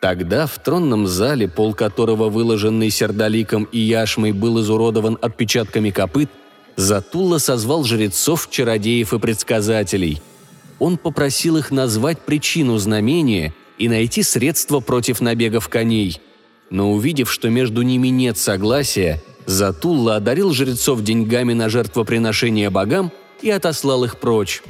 Тогда 0.00 0.46
в 0.46 0.58
тронном 0.58 1.06
зале, 1.06 1.48
пол 1.48 1.74
которого, 1.74 2.28
выложенный 2.28 2.90
сердоликом 2.90 3.64
и 3.64 3.78
яшмой, 3.78 4.32
был 4.32 4.60
изуродован 4.60 5.18
отпечатками 5.20 5.90
копыт, 5.90 6.30
Затулла 6.76 7.38
созвал 7.38 7.82
жрецов, 7.82 8.48
чародеев 8.50 9.12
и 9.12 9.18
предсказателей. 9.18 10.22
Он 10.78 10.96
попросил 10.96 11.56
их 11.56 11.72
назвать 11.72 12.20
причину 12.20 12.78
знамения 12.78 13.52
и 13.78 13.88
найти 13.88 14.22
средства 14.22 14.78
против 14.78 15.20
набегов 15.20 15.68
коней. 15.68 16.20
Но 16.70 16.92
увидев, 16.92 17.32
что 17.32 17.48
между 17.48 17.82
ними 17.82 18.08
нет 18.08 18.38
согласия, 18.38 19.20
Затулла 19.46 20.16
одарил 20.16 20.52
жрецов 20.52 21.02
деньгами 21.02 21.54
на 21.54 21.68
жертвоприношение 21.68 22.70
богам 22.70 23.10
и 23.42 23.50
отослал 23.50 24.04
их 24.04 24.18
прочь. 24.18 24.62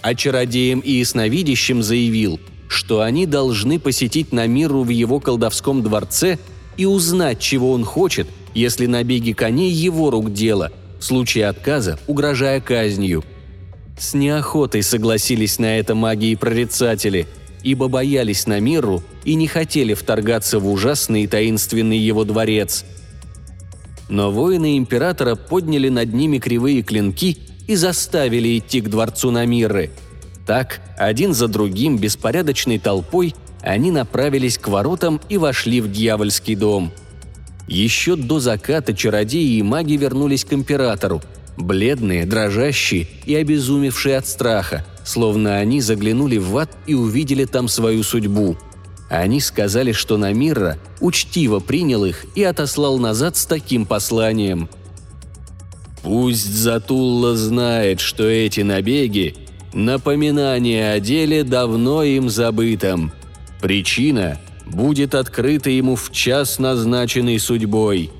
А 0.00 0.14
чародеям 0.14 0.80
и 0.80 0.92
ясновидящим 0.92 1.82
заявил, 1.82 2.40
что 2.68 3.00
они 3.00 3.26
должны 3.26 3.78
посетить 3.78 4.32
Намиру 4.32 4.82
в 4.82 4.88
его 4.88 5.20
колдовском 5.20 5.82
дворце 5.82 6.38
и 6.76 6.84
узнать, 6.84 7.40
чего 7.40 7.72
он 7.72 7.84
хочет, 7.84 8.28
если 8.54 8.86
набеги 8.86 9.32
коней 9.32 9.70
его 9.70 10.10
рук 10.10 10.32
дело, 10.32 10.72
в 10.98 11.04
случае 11.04 11.46
отказа 11.46 11.98
угрожая 12.06 12.60
казнью. 12.60 13.24
С 13.98 14.14
неохотой 14.14 14.82
согласились 14.82 15.58
на 15.58 15.78
это 15.78 15.94
маги 15.94 16.26
и 16.26 16.36
прорицатели, 16.36 17.26
ибо 17.62 17.88
боялись 17.88 18.46
Намиру 18.46 19.02
и 19.24 19.34
не 19.34 19.46
хотели 19.46 19.94
вторгаться 19.94 20.58
в 20.58 20.70
ужасный 20.70 21.22
и 21.22 21.26
таинственный 21.26 21.98
его 21.98 22.24
дворец– 22.24 22.84
но 24.08 24.30
воины 24.30 24.78
императора 24.78 25.34
подняли 25.34 25.88
над 25.88 26.12
ними 26.12 26.38
кривые 26.38 26.82
клинки 26.82 27.38
и 27.66 27.74
заставили 27.74 28.58
идти 28.58 28.80
к 28.80 28.88
дворцу 28.88 29.30
Намиры. 29.30 29.90
Так, 30.46 30.80
один 30.96 31.34
за 31.34 31.48
другим, 31.48 31.98
беспорядочной 31.98 32.78
толпой, 32.78 33.34
они 33.62 33.90
направились 33.90 34.58
к 34.58 34.68
воротам 34.68 35.20
и 35.28 35.38
вошли 35.38 35.80
в 35.80 35.90
дьявольский 35.90 36.54
дом. 36.54 36.92
Еще 37.66 38.14
до 38.14 38.38
заката 38.38 38.94
чародеи 38.94 39.56
и 39.56 39.62
маги 39.62 39.94
вернулись 39.94 40.44
к 40.44 40.52
императору, 40.52 41.20
бледные, 41.56 42.24
дрожащие 42.26 43.08
и 43.24 43.34
обезумевшие 43.34 44.16
от 44.16 44.28
страха, 44.28 44.86
словно 45.04 45.56
они 45.56 45.80
заглянули 45.80 46.38
в 46.38 46.56
ад 46.56 46.70
и 46.86 46.94
увидели 46.94 47.44
там 47.44 47.66
свою 47.66 48.02
судьбу– 48.02 48.56
они 49.08 49.40
сказали, 49.40 49.92
что 49.92 50.16
Намирра 50.16 50.78
учтиво 51.00 51.60
принял 51.60 52.04
их 52.04 52.26
и 52.34 52.42
отослал 52.42 52.98
назад 52.98 53.36
с 53.36 53.46
таким 53.46 53.86
посланием. 53.86 54.68
«Пусть 56.02 56.52
Затулла 56.52 57.36
знает, 57.36 58.00
что 58.00 58.24
эти 58.24 58.60
набеги– 58.60 59.36
напоминание 59.72 60.92
о 60.92 61.00
деле 61.00 61.44
давно 61.44 62.02
им 62.02 62.28
забытом. 62.28 63.12
Причина 63.60 64.38
будет 64.66 65.14
открыта 65.14 65.70
ему 65.70 65.96
в 65.96 66.10
час, 66.12 66.58
назначенный 66.58 67.38
судьбой. 67.38 68.10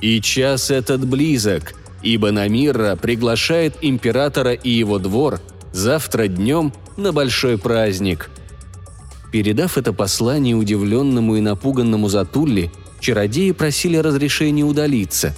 И 0.00 0.20
час 0.20 0.70
этот 0.70 1.06
близок, 1.06 1.74
ибо 2.02 2.30
Намирра 2.30 2.96
приглашает 2.96 3.76
императора 3.82 4.52
и 4.52 4.70
его 4.70 4.98
двор 4.98 5.40
Завтра 5.72 6.26
днем 6.26 6.72
на 6.96 7.12
большой 7.12 7.58
праздник». 7.58 8.30
Передав 9.32 9.78
это 9.78 9.92
послание 9.92 10.56
удивленному 10.56 11.36
и 11.36 11.40
напуганному 11.40 12.08
Затулли, 12.08 12.72
чародеи 12.98 13.52
просили 13.52 13.96
разрешения 13.96 14.64
удалиться. 14.64 15.36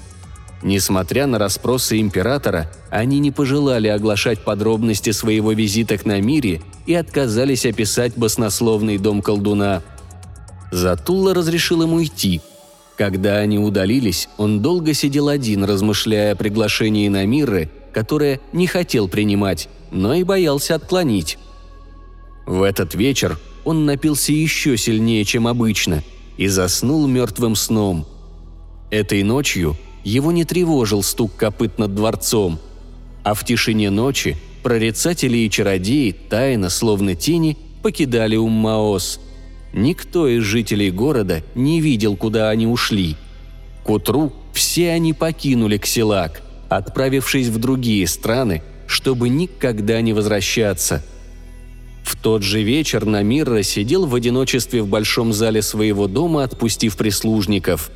Несмотря 0.62 1.26
на 1.26 1.38
расспросы 1.38 1.98
императора, 2.00 2.70
они 2.88 3.18
не 3.18 3.32
пожелали 3.32 3.88
оглашать 3.88 4.44
подробности 4.44 5.10
своего 5.10 5.52
визита 5.52 5.98
к 5.98 6.06
Намире 6.06 6.62
и 6.86 6.94
отказались 6.94 7.66
описать 7.66 8.16
баснословный 8.16 8.98
дом 8.98 9.22
колдуна. 9.22 9.82
Затулла 10.70 11.34
разрешил 11.34 11.82
ему 11.82 12.02
идти. 12.02 12.40
Когда 12.96 13.38
они 13.38 13.58
удалились, 13.58 14.28
он 14.36 14.62
долго 14.62 14.94
сидел 14.94 15.28
один, 15.28 15.64
размышляя 15.64 16.32
о 16.32 16.36
приглашении 16.36 17.08
Намиры, 17.08 17.68
которое 17.92 18.40
не 18.52 18.68
хотел 18.68 19.08
принимать, 19.08 19.68
но 19.90 20.14
и 20.14 20.22
боялся 20.22 20.76
отклонить. 20.76 21.38
В 22.46 22.62
этот 22.62 22.94
вечер 22.94 23.38
он 23.64 23.84
напился 23.84 24.32
еще 24.32 24.76
сильнее, 24.76 25.24
чем 25.24 25.48
обычно, 25.48 26.04
и 26.36 26.46
заснул 26.46 27.06
мертвым 27.08 27.56
сном. 27.56 28.06
Этой 28.90 29.22
ночью 29.22 29.76
его 30.04 30.32
не 30.32 30.44
тревожил 30.44 31.02
стук 31.02 31.36
копыт 31.36 31.78
над 31.78 31.94
дворцом, 31.94 32.58
а 33.22 33.34
в 33.34 33.44
тишине 33.44 33.90
ночи 33.90 34.36
прорицатели 34.62 35.38
и 35.38 35.50
чародеи 35.50 36.12
тайно, 36.12 36.70
словно 36.70 37.14
тени, 37.14 37.56
покидали 37.82 38.36
Уммаос. 38.36 39.20
Никто 39.72 40.28
из 40.28 40.42
жителей 40.42 40.90
города 40.90 41.42
не 41.54 41.80
видел, 41.80 42.16
куда 42.16 42.50
они 42.50 42.66
ушли. 42.66 43.16
К 43.84 43.90
утру 43.90 44.32
все 44.52 44.90
они 44.90 45.12
покинули 45.12 45.78
Ксилак, 45.78 46.42
отправившись 46.68 47.48
в 47.48 47.58
другие 47.58 48.06
страны, 48.06 48.62
чтобы 48.86 49.28
никогда 49.28 50.00
не 50.00 50.12
возвращаться– 50.12 51.04
в 52.02 52.16
тот 52.16 52.42
же 52.42 52.62
вечер 52.62 53.04
Намирра 53.04 53.62
сидел 53.62 54.06
в 54.06 54.14
одиночестве 54.14 54.82
в 54.82 54.88
большом 54.88 55.32
зале 55.32 55.62
своего 55.62 56.08
дома, 56.08 56.44
отпустив 56.44 56.96
прислужников. 56.96 57.90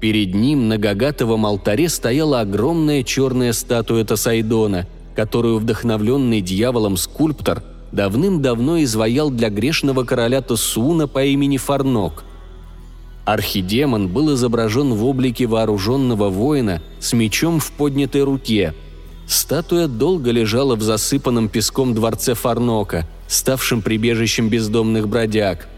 Перед 0.00 0.34
ним 0.34 0.68
на 0.68 0.78
гагатовом 0.78 1.44
алтаре 1.44 1.88
стояла 1.88 2.40
огромная 2.40 3.02
черная 3.02 3.52
статуя 3.52 4.04
Тасайдона, 4.04 4.86
которую 5.14 5.58
вдохновленный 5.58 6.40
дьяволом 6.40 6.96
скульптор 6.96 7.62
давным-давно 7.92 8.82
изваял 8.82 9.30
для 9.30 9.50
грешного 9.50 10.04
короля 10.04 10.40
Тосуна 10.40 11.06
по 11.06 11.24
имени 11.24 11.58
Фарнок. 11.58 12.24
Архидемон 13.26 14.08
был 14.08 14.34
изображен 14.34 14.94
в 14.94 15.04
облике 15.04 15.46
вооруженного 15.46 16.30
воина 16.30 16.80
с 16.98 17.12
мечом 17.12 17.60
в 17.60 17.70
поднятой 17.72 18.22
руке– 18.22 18.74
Статуя 19.30 19.86
долго 19.86 20.32
лежала 20.32 20.74
в 20.74 20.82
засыпанном 20.82 21.48
песком 21.48 21.94
дворце 21.94 22.34
Фарнока, 22.34 23.06
ставшем 23.28 23.80
прибежищем 23.80 24.48
бездомных 24.48 25.06
бродяг. 25.06 25.68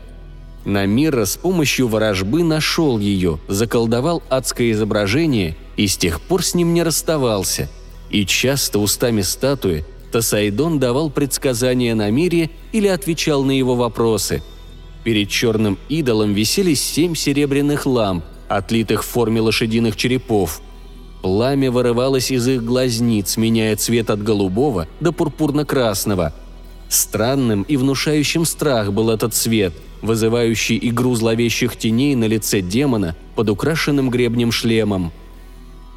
Намира 0.64 1.24
с 1.24 1.36
помощью 1.36 1.88
ворожбы 1.88 2.44
нашел 2.44 2.98
ее, 2.98 3.40
заколдовал 3.48 4.22
адское 4.28 4.70
изображение 4.72 5.56
и 5.76 5.86
с 5.86 5.96
тех 5.96 6.20
пор 6.20 6.44
с 6.44 6.54
ним 6.54 6.72
не 6.72 6.82
расставался. 6.82 7.68
И 8.10 8.24
часто 8.26 8.78
устами 8.78 9.22
статуи 9.22 9.84
Тасайдон 10.12 10.78
давал 10.78 11.10
предсказания 11.10 11.94
Намире 11.94 12.50
или 12.72 12.86
отвечал 12.86 13.42
на 13.42 13.52
его 13.52 13.74
вопросы. 13.74 14.42
Перед 15.04 15.30
черным 15.30 15.78
идолом 15.88 16.32
висели 16.34 16.74
семь 16.74 17.14
серебряных 17.14 17.86
ламп, 17.86 18.24
отлитых 18.48 19.02
в 19.02 19.06
форме 19.06 19.40
лошадиных 19.40 19.96
черепов– 19.96 20.60
Пламя 21.22 21.70
вырывалось 21.70 22.32
из 22.32 22.48
их 22.48 22.64
глазниц, 22.64 23.36
меняя 23.36 23.76
цвет 23.76 24.10
от 24.10 24.22
голубого 24.22 24.88
до 25.00 25.12
пурпурно-красного. 25.12 26.34
Странным 26.92 27.62
и 27.62 27.78
внушающим 27.78 28.44
страх 28.44 28.92
был 28.92 29.08
этот 29.08 29.32
цвет, 29.32 29.72
вызывающий 30.02 30.78
игру 30.82 31.14
зловещих 31.14 31.74
теней 31.74 32.14
на 32.14 32.26
лице 32.26 32.60
демона 32.60 33.16
под 33.34 33.48
украшенным 33.48 34.10
гребнем 34.10 34.52
шлемом. 34.52 35.10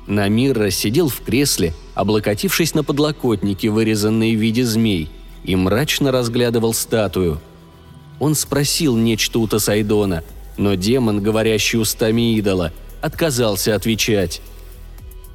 Намирра 0.08 0.69
сидел 0.69 1.10
в 1.10 1.19
кресле, 1.19 1.73
облокотившись 1.95 2.75
на 2.75 2.86
подлокотники, 2.86 3.67
вырезанные 3.67 4.38
в 4.38 4.39
виде 4.39 4.63
змей, 4.63 5.10
и 5.43 5.58
мрачно 5.58 6.13
разглядывал 6.13 6.73
статую. 6.73 7.41
Он 8.21 8.34
спросил 8.34 8.95
нечто 8.95 9.39
у 9.39 9.47
Тасайдона, 9.47 10.23
но 10.55 10.75
демон, 10.75 11.21
говорящий 11.21 11.77
устами 11.77 12.38
идола, 12.38 12.71
отказался 13.01 13.75
отвечать. 13.75 14.41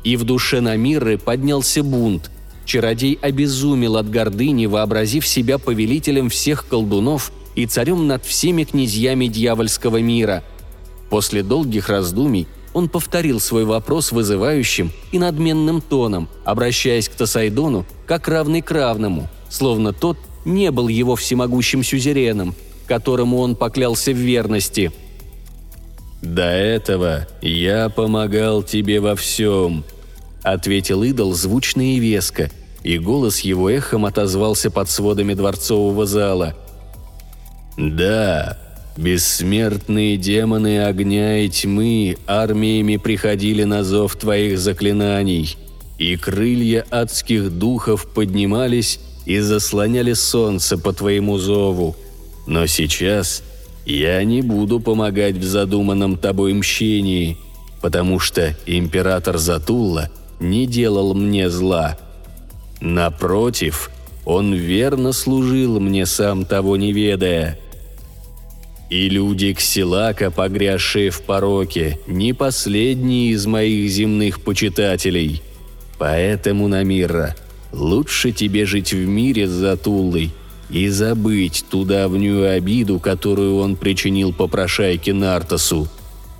И 0.05 0.16
в 0.16 0.25
душе 0.25 0.62
Намиры 0.62 1.18
поднялся 1.18 1.83
бунт. 1.83 2.31
Чародей 2.70 3.18
обезумел 3.20 3.96
от 3.96 4.09
гордыни, 4.09 4.66
вообразив 4.66 5.26
себя 5.26 5.59
повелителем 5.59 6.28
всех 6.28 6.68
колдунов 6.68 7.33
и 7.56 7.66
царем 7.66 8.06
над 8.06 8.24
всеми 8.24 8.62
князьями 8.62 9.26
дьявольского 9.26 9.96
мира. 9.96 10.44
После 11.11 11.42
долгих 11.42 11.88
раздумий 11.88 12.46
он 12.72 12.88
повторил 12.88 13.40
свой 13.40 13.64
вопрос 13.64 14.12
вызывающим 14.12 14.92
и 15.11 15.18
надменным 15.18 15.80
тоном, 15.80 16.28
обращаясь 16.44 17.09
к 17.09 17.14
Тасайдону 17.14 17.87
как 18.06 18.28
равный 18.28 18.62
к 18.62 18.70
равному, 18.70 19.28
словно 19.48 19.92
тот 19.92 20.16
не 20.44 20.70
был 20.70 20.87
его 20.87 21.16
всемогущим 21.16 21.83
сюзереном, 21.83 22.54
которому 22.87 23.40
он 23.40 23.56
поклялся 23.56 24.12
в 24.12 24.16
верности– 24.16 24.92
«До 26.22 26.42
этого 26.42 27.26
я 27.40 27.88
помогал 27.88 28.62
тебе 28.62 29.00
во 29.00 29.16
всем»,— 29.16 29.85
ответил 30.42 31.02
идол 31.02 31.33
звучно 31.33 31.94
и 31.94 31.98
веско, 31.98 32.50
и 32.83 32.99
голос 32.99 33.40
его 33.40 33.69
эхом 33.69 34.07
отозвался 34.07 34.71
под 34.71 34.88
сводами 34.88 35.35
дворцового 35.35 36.07
зала. 36.07 36.55
«Да, 37.77 38.59
бессмертные 38.97 40.16
демоны 40.16 40.85
огня 40.85 41.38
и 41.38 41.49
тьмы 41.49 42.16
армиями 42.27 42.97
приходили 42.97 43.64
на 43.64 43.85
зов 43.85 44.16
твоих 44.16 44.59
заклинаний, 44.59 45.57
и 45.99 46.16
крылья 46.16 46.85
адских 46.90 47.51
духов 47.51 48.07
поднимались 48.07 49.01
и 49.27 49.38
заслоняли 49.40 50.14
солнце 50.14 50.79
по 50.79 50.93
твоему 50.93 51.38
зову. 51.38 51.95
Но 52.47 52.66
сейчас 52.66 53.43
я 53.85 54.23
не 54.25 54.43
буду 54.43 54.81
помогать 54.81 55.37
в 55.37 55.45
задуманном 55.45 56.16
тобой 56.16 56.55
мщении, 56.55 57.38
потому 57.81 58.19
что 58.19 58.57
император 58.66 59.38
Затулла 59.38 60.11
не 60.38 60.66
делал 60.66 61.14
мне 61.14 61.51
зла. 61.51 61.99
Напротив, 62.81 63.90
он 64.25 64.55
верно 64.55 65.12
служил 65.12 65.81
мне 65.81 66.07
сам 66.07 66.45
того 66.45 66.77
не 66.77 66.93
ведая. 66.93 67.59
И 68.88 69.09
люди 69.09 69.53
Ксилака, 69.55 70.31
погрязшие 70.31 71.11
в 71.11 71.23
пороке, 71.23 71.99
не 72.07 72.33
последние 72.33 73.31
из 73.31 73.47
моих 73.47 73.88
земных 73.90 74.43
почитателей. 74.43 75.43
Поэтому, 75.99 76.66
Намира, 76.66 77.37
лучше 77.73 78.33
тебе 78.33 78.66
жить 78.66 78.93
в 78.93 79.07
мире 79.07 79.47
с 79.47 79.51
Затуллой, 79.51 80.33
и 80.71 80.88
забыть 80.88 81.64
ту 81.69 81.85
давнюю 81.85 82.51
обиду, 82.51 83.01
которую 83.01 83.57
он 83.57 83.77
причинил 83.77 84.33
попрошайке 84.33 85.12
Нартасу, 85.12 85.88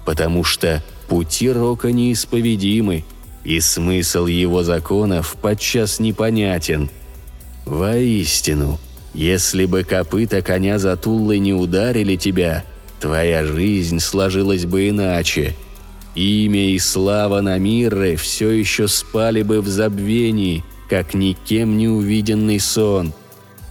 потому 0.05 0.44
что 0.44 0.83
пути 1.09 1.50
Рока 1.50 1.90
неисповедимы, 1.90 3.05
и 3.44 3.61
смысл 3.61 4.26
его 4.26 4.62
законов 4.62 5.37
подчас 5.40 6.00
непонятен. 6.00 6.90
Воистину, 7.64 8.79
если 9.14 9.66
бы 9.66 9.85
копыта 9.85 10.42
коня 10.42 10.79
Затуллы 10.79 11.38
не 11.38 11.53
ударили 11.53 12.16
тебя, 12.16 12.64
твоя 13.00 13.44
жизнь 13.44 14.00
сложилась 14.00 14.66
бы 14.66 14.88
иначе. 14.88 15.55
Имя 16.14 16.70
и 16.70 16.79
слава 16.79 17.40
Намирры 17.40 18.16
все 18.16 18.50
еще 18.50 18.88
спали 18.88 19.42
бы 19.42 19.61
в 19.61 19.68
забвении, 19.68 20.64
как 20.88 21.14
никем 21.14 21.76
не 21.76 21.88
увиденный 21.88 22.61
сон– 22.61 23.12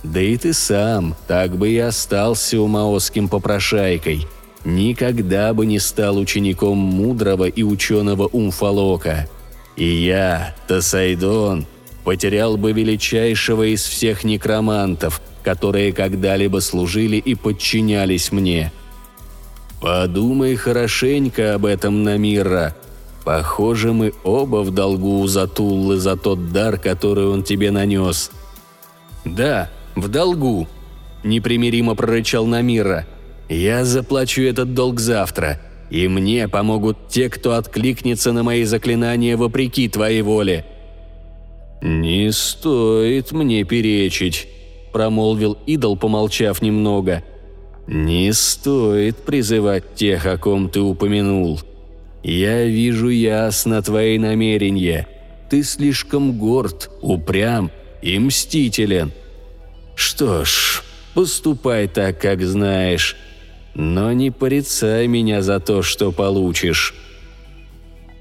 да 0.03 0.21
и 0.21 0.37
ты 0.37 0.53
сам 0.53 1.15
так 1.27 1.57
бы 1.57 1.69
и 1.69 1.77
остался 1.77 2.59
умаосским 2.59 3.27
попрошайкой. 3.27 4.27
Никогда 4.65 5.53
бы 5.53 5.65
не 5.65 5.79
стал 5.79 6.17
учеником 6.17 6.77
мудрого 6.77 7.45
и 7.45 7.63
ученого 7.63 8.27
Умфалока. 8.27 9.27
И 9.79 9.85
я, 9.85 10.53
Тасайдон, 10.67 11.65
потерял 12.03 12.57
бы 12.57 12.73
величайшего 12.73 13.63
из 13.63 13.81
всех 13.81 14.25
некромантов, 14.25 15.21
которые 15.41 15.93
когда-либо 15.93 16.59
служили 16.59 17.15
и 17.15 17.33
подчинялись 17.33 18.33
мне. 18.33 18.73
Подумай 19.81 20.57
хорошенько 20.57 21.53
об 21.53 21.65
этом, 21.65 22.03
Намира. 22.03 22.75
Похоже, 23.23 23.93
мы 23.93 24.11
оба 24.25 24.63
в 24.63 24.71
долгу 24.71 25.19
у 25.19 25.27
Затуллы 25.27 25.97
за 25.97 26.17
тот 26.17 26.51
дар, 26.51 26.77
который 26.77 27.27
он 27.27 27.43
тебе 27.43 27.71
нанес. 27.71 28.31
Да, 29.23 29.69
в 29.95 30.09
долгу»,– 30.09 30.67
непримиримо 31.23 31.95
прорычал 31.95 32.45
Намира. 32.45 33.07
«Я 33.47 33.85
заплачу 33.85 34.41
этот 34.41 34.73
долг 34.73 34.99
завтра, 34.99 35.61
и 35.89 36.07
мне 36.07 36.47
помогут 36.47 37.07
те, 37.09 37.29
кто 37.29 37.55
откликнется 37.55 38.31
на 38.31 38.43
мои 38.43 38.63
заклинания 38.63 39.37
вопреки 39.37 39.89
твоей 39.89 40.21
воле». 40.21 40.65
«Не 41.81 42.31
стоит 42.31 43.31
мне 43.31 43.63
перечить»,– 43.63 44.47
промолвил 44.91 45.57
идол, 45.65 45.95
помолчав 45.95 46.61
немного. 46.61 47.23
«Не 47.87 48.33
стоит 48.33 49.17
призывать 49.17 49.95
тех, 49.95 50.25
о 50.25 50.37
ком 50.37 50.69
ты 50.69 50.81
упомянул. 50.81 51.59
Я 52.23 52.65
вижу 52.65 53.09
ясно 53.09 53.81
твои 53.81 54.17
намерения. 54.17 55.07
Ты 55.49 55.63
слишком 55.63 56.37
горд, 56.37 56.91
упрям 57.01 57.71
и 58.01 58.19
мстителен. 58.19 59.11
Что 59.95 60.45
ж, 60.45 60.83
поступай 61.13 61.87
так, 61.87 62.19
как 62.19 62.41
знаешь, 62.41 63.15
но 63.73 64.11
не 64.13 64.31
порицай 64.31 65.07
меня 65.07 65.41
за 65.41 65.59
то, 65.59 65.81
что 65.81 66.11
получишь». 66.11 66.93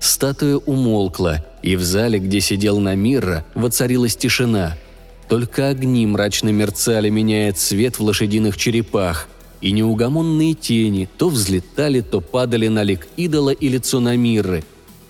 Статуя 0.01 0.57
умолкла, 0.57 1.45
и 1.63 1.77
в 1.77 1.83
зале, 1.83 2.19
где 2.19 2.41
сидел 2.41 2.79
Намирра, 2.79 3.45
воцарилась 3.55 4.17
тишина. 4.17 4.77
Только 5.29 5.69
огни 5.69 6.07
мрачно 6.07 6.51
мерцали, 6.51 7.11
меняя 7.11 7.53
цвет 7.53 7.99
в 7.99 8.03
лошадиных 8.03 8.57
черепах, 8.57 9.29
и 9.61 9.73
неугомонные 9.73 10.55
тени 10.55 11.09
то 11.19 11.29
взлетали, 11.29 12.01
то 12.01 12.21
падали 12.21 12.69
на 12.69 12.83
лик 12.83 13.09
идола 13.17 13.51
и 13.51 13.69
лицо 13.69 14.01
Намирры. 14.01 14.65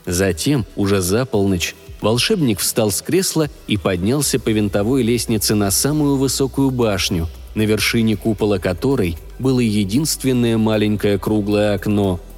Затем, 0.07 0.65
уже 0.75 1.03
за 1.03 1.27
полночь, 1.27 1.75
волшебник 2.01 2.61
встал 2.61 2.91
с 2.91 3.03
кресла 3.03 3.51
и 3.67 3.77
поднялся 3.77 4.41
по 4.41 4.49
винтовой 4.49 5.03
лестнице 5.03 5.55
на 5.55 5.71
самую 5.71 6.17
высокую 6.17 6.71
башню, 6.71 7.29
на 7.55 7.63
вершине 7.63 8.17
купола 8.17 8.59
которой 8.59 9.17
было 9.39 9.61
единственное 9.61 10.59
маленькое 10.59 11.19
круглое 11.19 11.75
окно– 11.75 12.21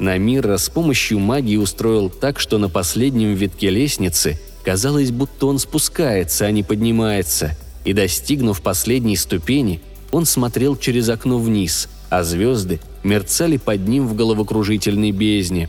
Намира 0.00 0.56
с 0.56 0.70
помощью 0.70 1.18
магии 1.18 1.56
устроил 1.56 2.08
так, 2.08 2.40
что 2.40 2.56
на 2.56 2.70
последнем 2.70 3.34
витке 3.34 3.68
лестницы 3.68 4.40
казалось, 4.64 5.10
будто 5.10 5.44
он 5.44 5.58
спускается, 5.58 6.46
а 6.46 6.50
не 6.50 6.62
поднимается, 6.62 7.54
и, 7.84 7.92
достигнув 7.92 8.62
последней 8.62 9.16
ступени, 9.16 9.82
он 10.10 10.24
смотрел 10.24 10.74
через 10.78 11.10
окно 11.10 11.38
вниз, 11.38 11.90
а 12.08 12.24
звезды 12.24 12.80
мерцали 13.04 13.58
под 13.58 13.86
ним 13.86 14.08
в 14.08 14.14
головокружительной 14.14 15.12
бездне. 15.12 15.68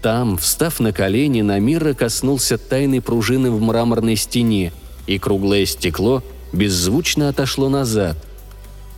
Там, 0.00 0.38
встав 0.38 0.78
на 0.78 0.92
колени, 0.92 1.42
Намира 1.42 1.92
коснулся 1.92 2.58
тайной 2.58 3.00
пружины 3.00 3.50
в 3.50 3.60
мраморной 3.60 4.14
стене, 4.14 4.72
и 5.08 5.18
круглое 5.18 5.66
стекло 5.66 6.22
беззвучно 6.52 7.28
отошло 7.28 7.68
назад– 7.68 8.16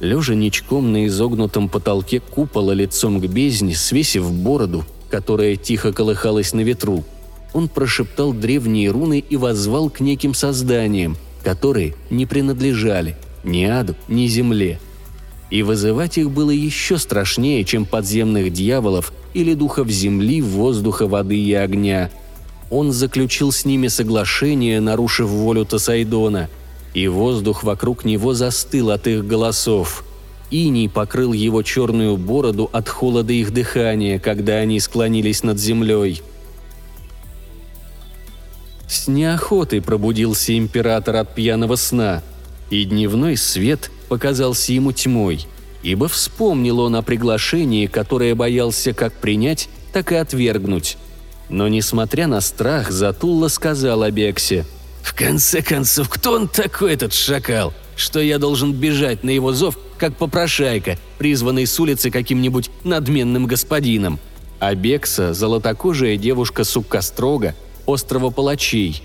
Лежа 0.00 0.34
ничком 0.34 0.92
на 0.92 1.06
изогнутом 1.06 1.68
потолке 1.68 2.20
купола 2.20 2.72
лицом 2.72 3.20
к 3.20 3.26
бездне, 3.26 3.74
свесив 3.74 4.30
бороду, 4.32 4.84
которая 5.08 5.56
тихо 5.56 5.92
колыхалась 5.92 6.52
на 6.52 6.60
ветру, 6.60 7.04
он 7.52 7.68
прошептал 7.68 8.32
древние 8.32 8.90
руны 8.90 9.20
и 9.20 9.36
воззвал 9.36 9.88
к 9.88 10.00
неким 10.00 10.34
созданиям, 10.34 11.16
которые 11.44 11.94
не 12.10 12.26
принадлежали 12.26 13.16
ни 13.44 13.64
аду, 13.64 13.94
ни 14.08 14.26
земле. 14.26 14.80
И 15.50 15.62
вызывать 15.62 16.18
их 16.18 16.30
было 16.30 16.50
еще 16.50 16.98
страшнее, 16.98 17.62
чем 17.64 17.84
подземных 17.84 18.52
дьяволов 18.52 19.12
или 19.34 19.54
духов 19.54 19.88
земли, 19.88 20.42
воздуха, 20.42 21.06
воды 21.06 21.38
и 21.38 21.52
огня. 21.52 22.10
Он 22.70 22.90
заключил 22.90 23.52
с 23.52 23.64
ними 23.64 23.86
соглашение, 23.86 24.80
нарушив 24.80 25.28
волю 25.28 25.64
Тасайдона– 25.64 26.48
и 26.94 27.08
воздух 27.08 27.64
вокруг 27.64 28.04
него 28.04 28.32
застыл 28.34 28.90
от 28.90 29.06
их 29.08 29.26
голосов. 29.26 30.04
Иней 30.50 30.88
покрыл 30.88 31.32
его 31.32 31.62
черную 31.62 32.16
бороду 32.16 32.70
от 32.72 32.88
холода 32.88 33.32
их 33.32 33.52
дыхания, 33.52 34.20
когда 34.20 34.54
они 34.54 34.78
склонились 34.78 35.42
над 35.42 35.58
землей. 35.58 36.22
С 38.86 39.08
неохотой 39.08 39.82
пробудился 39.82 40.56
император 40.56 41.16
от 41.16 41.34
пьяного 41.34 41.74
сна, 41.74 42.22
и 42.70 42.84
дневной 42.84 43.36
свет 43.36 43.90
показался 44.08 44.72
ему 44.72 44.92
тьмой, 44.92 45.46
ибо 45.82 46.06
вспомнил 46.06 46.78
он 46.78 46.94
о 46.94 47.02
приглашении, 47.02 47.86
которое 47.86 48.34
боялся 48.36 48.92
как 48.92 49.12
принять, 49.14 49.68
так 49.92 50.12
и 50.12 50.14
отвергнуть. 50.14 50.96
Но, 51.48 51.66
несмотря 51.66 52.28
на 52.28 52.40
страх, 52.40 52.90
Затулла 52.90 53.48
сказал 53.48 54.04
Абексе– 54.04 54.64
в 55.04 55.12
конце 55.12 55.60
концов, 55.60 56.08
кто 56.08 56.32
он 56.32 56.48
такой, 56.48 56.94
этот 56.94 57.12
шакал? 57.12 57.74
Что 57.94 58.20
я 58.20 58.38
должен 58.38 58.72
бежать 58.72 59.22
на 59.22 59.28
его 59.28 59.52
зов, 59.52 59.78
как 59.98 60.16
попрошайка, 60.16 60.98
призванный 61.18 61.66
с 61.66 61.78
улицы 61.78 62.10
каким-нибудь 62.10 62.70
надменным 62.84 63.46
господином? 63.46 64.18
А 64.60 64.74
Бекса– 64.74 65.34
золотокожая 65.34 66.16
девушка 66.16 66.64
Суккострога, 66.64 67.54
острова 67.84 68.30
Палачей. 68.30 69.02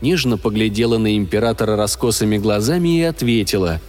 Нежно 0.00 0.38
поглядела 0.38 0.98
на 0.98 1.16
императора 1.16 1.74
раскосыми 1.76 2.38
глазами 2.38 3.00
и 3.00 3.02
ответила. 3.02 3.80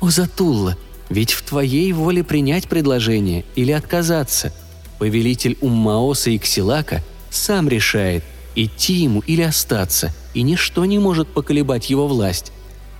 «О, 0.00 0.10
Затулла, 0.10 0.76
ведь 1.08 1.32
в 1.32 1.42
твоей 1.42 1.90
воле 1.94 2.22
принять 2.22 2.68
предложение 2.68 3.46
или 3.56 3.72
отказаться. 3.72 4.52
Повелитель 4.98 5.56
Уммаоса 5.62 6.28
и 6.28 6.38
Ксилака 6.38 7.02
сам 7.30 7.70
решает– 7.70 8.22
идти 8.64 8.94
ему 8.94 9.20
или 9.20 9.42
остаться, 9.42 10.12
и 10.34 10.42
ничто 10.42 10.84
не 10.84 10.98
может 10.98 11.28
поколебать 11.28 11.90
его 11.90 12.06
власть. 12.08 12.52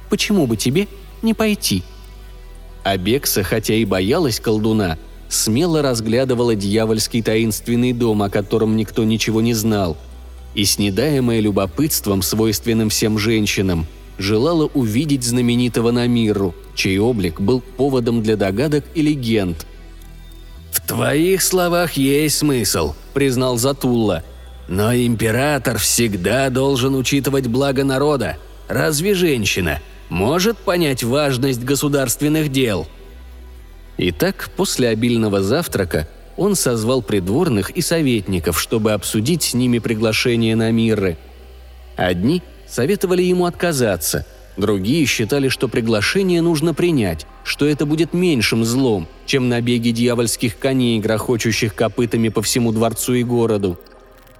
Почему 0.09 0.47
бы 0.47 0.57
тебе 0.57 0.88
не 1.23 1.35
пойти?» 1.35 1.83
Абекса, 2.85 3.42
хотя 3.42 3.75
и 3.75 3.85
боялась 3.85 4.40
колдуна, 4.40 4.99
смело 5.29 5.83
разглядывала 5.83 6.55
дьявольский 6.55 7.23
таинственный 7.23 7.92
дом, 7.92 8.23
о 8.23 8.31
котором 8.31 8.77
никто 8.77 9.05
ничего 9.05 9.40
не 9.40 9.53
знал, 9.53 9.97
и, 10.55 10.64
снедаемая 10.64 11.40
любопытством, 11.40 12.23
свойственным 12.23 12.88
всем 12.88 13.18
женщинам, 13.18 13.87
желала 14.16 14.66
увидеть 14.66 15.25
знаменитого 15.25 15.90
Намиру, 15.90 16.55
чей 16.75 16.99
облик 16.99 17.40
был 17.40 17.61
поводом 17.61 18.23
для 18.23 18.37
догадок 18.37 18.85
и 18.94 19.03
легенд. 19.03 19.66
«В 20.71 20.87
твоих 20.87 21.42
словах 21.42 21.94
есть 21.94 22.38
смысл»,— 22.38 22.94
признал 23.12 23.59
Затулла— 23.59 24.25
но 24.68 24.94
император 24.94 25.78
всегда 25.78 26.50
должен 26.50 26.94
учитывать 26.94 27.46
благо 27.46 27.85
народа. 27.85 28.37
Разве 28.68 29.14
женщина 29.14 29.81
может 30.11 30.59
понять 30.59 31.02
важность 31.02 31.64
государственных 31.64 32.52
дел? 32.52 32.87
Итак, 33.96 34.50
после 34.57 34.88
обильного 34.88 35.42
завтрака 35.42 36.09
он 36.37 36.54
созвал 36.54 37.02
придворных 37.02 37.70
и 37.70 37.81
советников, 37.81 38.61
чтобы 38.61 38.92
обсудить 38.92 39.42
с 39.42 39.54
ними 39.54 39.78
приглашение 39.78 40.54
на 40.54 40.70
миры. 40.70 41.16
Одни 41.96 42.42
советовали 42.68 43.22
ему 43.22 43.46
отказаться, 43.46 44.24
другие 44.57 45.04
считали, 45.07 45.48
что 45.48 45.66
приглашение 45.66 46.42
нужно 46.42 46.74
принять, 46.74 47.26
что 47.42 47.66
это 47.66 47.87
будет 47.87 48.12
меньшим 48.12 48.64
злом, 48.64 49.09
чем 49.26 49.48
набеги 49.48 49.90
дьявольских 49.90 50.59
коней, 50.59 51.00
грохочущих 51.00 51.74
копытами 51.74 52.28
по 52.28 52.42
всему 52.42 52.70
дворцу 52.70 53.14
и 53.14 53.24
городу– 53.24 53.81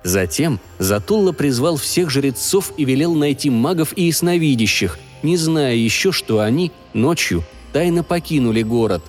Затем 0.04 0.61
Затулла 0.78 1.32
призвал 1.32 1.76
всех 1.76 2.11
жрецов 2.11 2.72
и 2.76 2.84
велел 2.84 3.14
найти 3.14 3.50
магов 3.50 3.92
и 3.96 4.04
ясновидящих, 4.04 4.98
не 5.22 5.37
зная 5.37 5.74
еще, 5.74 6.12
что 6.12 6.40
они 6.40 6.72
ночью 6.94 7.44
тайно 7.72 8.04
покинули 8.04 8.62
город. 8.62 9.02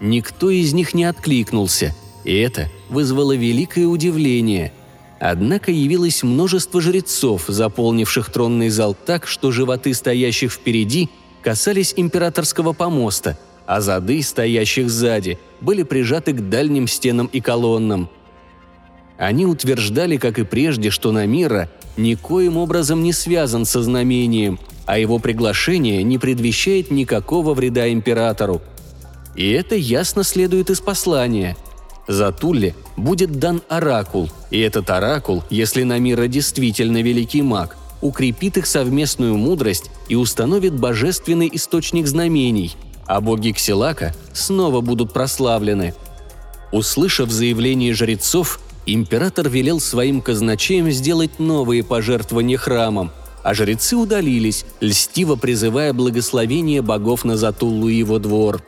Никто 0.00 0.50
из 0.50 0.74
них 0.74 0.92
не 0.92 1.04
откликнулся, 1.04 1.94
и 2.24 2.36
это 2.36 2.70
вызвало 2.90 3.34
великое 3.34 3.86
удивление. 3.86 4.72
Однако 5.18 5.72
явилось 5.72 6.22
множество 6.22 6.82
жрецов, 6.82 7.44
заполнивших 7.48 8.30
тронный 8.30 8.68
зал 8.68 8.94
так, 8.94 9.26
что 9.26 9.50
животы 9.50 9.94
стоящих 9.94 10.52
впереди 10.52 11.08
касались 11.42 11.94
императорского 11.96 12.74
помоста, 12.74 13.38
а 13.64 13.80
зады, 13.80 14.22
стоящих 14.22 14.90
сзади, 14.90 15.38
были 15.62 15.82
прижаты 15.82 16.34
к 16.34 16.50
дальним 16.50 16.86
стенам 16.86 17.30
и 17.32 17.40
колоннам– 17.40 18.10
они 19.18 19.46
утверждали, 19.46 20.16
как 20.16 20.38
и 20.38 20.44
прежде, 20.44 20.90
что 20.90 21.12
Намира 21.12 21.68
никоим 21.96 22.56
образом 22.56 23.02
не 23.02 23.12
связан 23.12 23.64
со 23.64 23.82
знамением, 23.82 24.58
а 24.84 24.98
его 24.98 25.18
приглашение 25.18 26.02
не 26.02 26.18
предвещает 26.18 26.90
никакого 26.90 27.54
вреда 27.54 27.90
императору. 27.92 28.62
И 29.34 29.50
это 29.50 29.74
ясно 29.74 30.22
следует 30.22 30.70
из 30.70 30.80
послания. 30.80 31.56
За 32.08 32.30
Тулле 32.30 32.74
будет 32.96 33.38
дан 33.38 33.62
оракул, 33.68 34.30
и 34.50 34.60
этот 34.60 34.90
оракул, 34.90 35.42
если 35.50 35.82
Намира 35.82 36.28
действительно 36.28 37.02
великий 37.02 37.42
маг, 37.42 37.76
укрепит 38.00 38.58
их 38.58 38.66
совместную 38.66 39.36
мудрость 39.36 39.90
и 40.08 40.14
установит 40.14 40.74
божественный 40.74 41.50
источник 41.52 42.06
знамений, 42.06 42.76
а 43.06 43.20
боги 43.20 43.50
Ксилака 43.50 44.14
снова 44.32 44.80
будут 44.80 45.12
прославлены. 45.12 45.94
Услышав 46.70 47.30
заявление 47.30 47.94
жрецов, 47.94 48.60
император 48.94 49.48
велел 49.48 49.80
своим 49.80 50.20
казначеям 50.20 50.90
сделать 50.90 51.38
новые 51.38 51.82
пожертвования 51.82 52.56
храмам, 52.56 53.10
а 53.42 53.54
жрецы 53.54 53.96
удалились, 53.96 54.64
льстиво 54.80 55.36
призывая 55.36 55.92
благословение 55.92 56.82
богов 56.82 57.24
на 57.24 57.36
Затуллу 57.36 57.88
и 57.88 57.96
его 57.96 58.18
двор. 58.18 58.62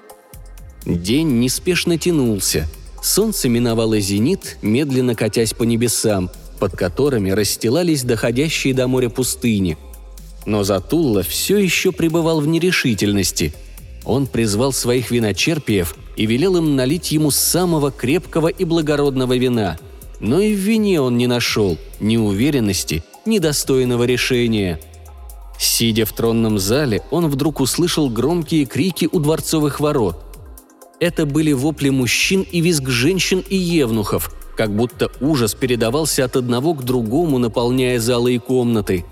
День 0.85 1.41
неспешно 1.41 1.99
тянулся. 1.99 2.69
Солнце 3.03 3.49
миновало 3.49 4.01
зенит, 4.01 4.59
медленно 4.63 5.15
катясь 5.15 5.55
по 5.55 5.65
небесам, 5.65 6.31
под 6.59 6.77
которыми 6.77 7.31
расстилались 7.31 8.03
доходящие 8.03 8.75
до 8.75 8.89
моря 8.89 9.09
пустыни. 9.09 9.77
Но 10.47 10.65
Затулла 10.65 11.23
все 11.23 11.59
еще 11.59 11.93
пребывал 11.93 12.41
в 12.41 12.47
нерешительности. 12.47 13.53
Он 14.05 14.27
призвал 14.27 14.73
своих 14.73 15.11
виночерпиев 15.11 15.95
и 16.17 16.27
велел 16.27 16.57
им 16.57 16.75
налить 16.75 17.13
ему 17.13 17.31
самого 17.31 17.91
крепкого 17.91 18.49
и 18.49 18.65
благородного 18.65 19.37
вина. 19.37 19.79
Но 20.21 20.41
и 20.41 20.55
в 20.55 20.59
вине 20.59 21.01
он 21.01 21.17
не 21.17 21.27
нашел 21.27 21.79
ни 22.01 22.17
уверенности, 22.17 23.05
ни 23.25 23.39
достойного 23.39 24.05
решения. 24.05 24.81
Сидя 25.59 26.05
в 26.05 26.13
тронном 26.13 26.59
зале, 26.59 27.03
он 27.11 27.29
вдруг 27.29 27.61
услышал 27.61 28.09
громкие 28.09 28.65
крики 28.65 29.09
у 29.11 29.19
дворцовых 29.19 29.81
ворот. 29.81 30.25
Это 31.01 31.27
были 31.27 31.53
вопли 31.53 31.91
мужчин 31.91 32.43
и 32.43 32.61
визг 32.61 32.89
женщин 32.89 33.45
и 33.49 33.57
евнухов, 33.57 34.35
как 34.57 34.75
будто 34.75 35.11
ужас 35.21 35.55
передавался 35.55 36.25
от 36.25 36.37
одного 36.37 36.75
к 36.75 36.85
другому, 36.85 37.39
наполняя 37.39 38.01
залы 38.01 38.35
и 38.35 38.39
комнаты. 38.39 39.05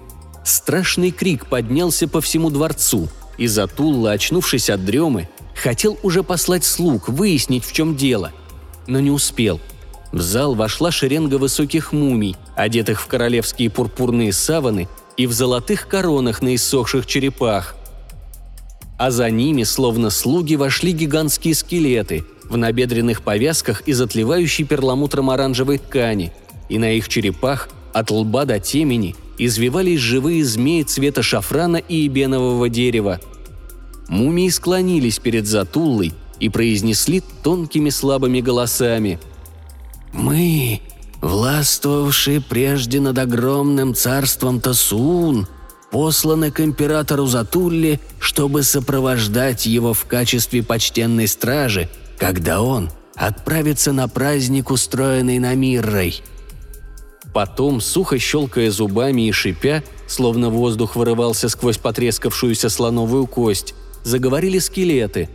Страшный 0.44 1.10
крик 1.10 1.46
поднялся 1.46 2.08
по 2.08 2.20
всему 2.20 2.50
дворцу, 2.50 3.08
и 3.38 3.46
Затулла, 3.46 4.12
очнувшись 4.12 4.70
от 4.70 4.84
дремы, 4.84 5.28
хотел 5.54 5.98
уже 6.02 6.22
послать 6.22 6.64
слуг, 6.64 7.08
выяснить, 7.08 7.64
в 7.64 7.72
чем 7.72 7.96
дело. 7.96 8.32
Но 8.86 9.00
не 9.00 9.10
успел. 9.10 9.60
В 10.12 10.20
зал 10.20 10.54
вошла 10.54 10.90
шеренга 10.90 11.36
высоких 11.36 11.92
мумий, 11.92 12.36
одетых 12.54 13.00
в 13.00 13.06
королевские 13.06 13.70
пурпурные 13.70 14.32
саваны 14.32 14.88
и 15.16 15.26
в 15.26 15.32
золотых 15.32 15.88
коронах 15.88 16.42
на 16.42 16.54
иссохших 16.54 17.06
черепах. 17.06 17.74
А 18.98 19.10
за 19.10 19.30
ними, 19.30 19.64
словно 19.64 20.10
слуги, 20.10 20.54
вошли 20.54 20.92
гигантские 20.92 21.54
скелеты 21.54 22.24
в 22.48 22.56
набедренных 22.56 23.22
повязках 23.22 23.82
из 23.82 24.00
отливающей 24.00 24.64
перламутром 24.64 25.30
оранжевой 25.30 25.78
ткани, 25.78 26.32
и 26.68 26.78
на 26.78 26.92
их 26.92 27.08
черепах 27.08 27.68
от 27.92 28.10
лба 28.10 28.44
до 28.44 28.58
темени 28.58 29.14
извивались 29.38 30.00
живые 30.00 30.44
змеи 30.44 30.82
цвета 30.82 31.22
шафрана 31.22 31.76
и 31.76 32.06
эбенового 32.06 32.68
дерева. 32.68 33.20
Мумии 34.08 34.48
склонились 34.48 35.18
перед 35.18 35.46
Затуллой 35.46 36.12
и 36.38 36.48
произнесли 36.48 37.22
тонкими 37.42 37.90
слабыми 37.90 38.40
голосами. 38.40 39.18
«Мы, 40.16 40.80
властвовавшие 41.20 42.40
прежде 42.40 43.00
над 43.00 43.18
огромным 43.18 43.94
царством 43.94 44.60
Тасун, 44.60 45.46
посланы 45.90 46.50
к 46.50 46.60
императору 46.60 47.26
Затулле, 47.26 48.00
чтобы 48.18 48.62
сопровождать 48.62 49.66
его 49.66 49.92
в 49.92 50.04
качестве 50.06 50.62
почтенной 50.62 51.28
стражи, 51.28 51.88
когда 52.18 52.62
он 52.62 52.90
отправится 53.14 53.92
на 53.92 54.08
праздник, 54.08 54.70
устроенный 54.70 55.38
на 55.38 55.54
Миррой». 55.54 56.22
Потом, 57.36 57.82
сухо 57.82 58.18
щелкая 58.18 58.70
зубами 58.70 59.28
и 59.28 59.32
шипя, 59.32 59.82
словно 60.06 60.48
воздух 60.48 60.96
вырывался 60.96 61.50
сквозь 61.50 61.76
потрескавшуюся 61.76 62.70
слоновую 62.70 63.26
кость, 63.26 63.74
заговорили 64.04 64.58
скелеты. 64.58 65.28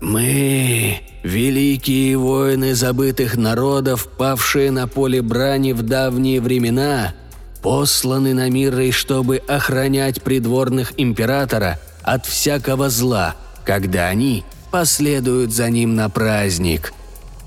«Мы, 0.00 1.00
великие 1.24 2.16
воины 2.16 2.74
забытых 2.74 3.36
народов, 3.36 4.06
павшие 4.06 4.70
на 4.70 4.86
поле 4.86 5.22
брани 5.22 5.72
в 5.72 5.82
давние 5.82 6.40
времена, 6.40 7.14
посланы 7.62 8.32
на 8.32 8.48
мир, 8.48 8.92
чтобы 8.92 9.38
охранять 9.38 10.22
придворных 10.22 10.92
императора 10.96 11.80
от 12.02 12.26
всякого 12.26 12.90
зла, 12.90 13.34
когда 13.64 14.06
они 14.06 14.44
последуют 14.70 15.52
за 15.52 15.68
ним 15.68 15.96
на 15.96 16.08
праздник». 16.08 16.92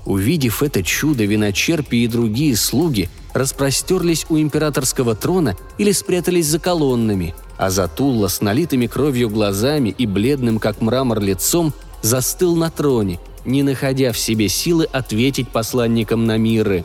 Увидев 0.04 0.62
это 0.62 0.82
чудо, 0.82 1.24
виночерпи 1.24 1.96
и 2.04 2.08
другие 2.08 2.56
слуги 2.56 3.08
распростерлись 3.34 4.26
у 4.28 4.36
императорского 4.36 5.14
трона 5.14 5.56
или 5.78 5.92
спрятались 5.92 6.46
за 6.46 6.58
колоннами, 6.58 7.34
а 7.56 7.70
Затулла 7.70 8.28
с 8.28 8.40
налитыми 8.40 8.86
кровью 8.86 9.30
глазами 9.30 9.90
и 9.90 10.06
бледным, 10.06 10.58
как 10.58 10.80
мрамор, 10.80 11.20
лицом 11.20 11.72
застыл 12.02 12.56
на 12.56 12.70
троне, 12.70 13.18
не 13.44 13.62
находя 13.62 14.12
в 14.12 14.18
себе 14.18 14.48
силы 14.48 14.84
ответить 14.84 15.48
посланникам 15.48 16.26
Намиры. 16.26 16.84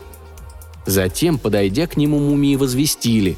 Затем, 0.86 1.38
подойдя 1.38 1.86
к 1.86 1.96
нему, 1.96 2.18
мумии 2.18 2.56
возвестили. 2.56 3.36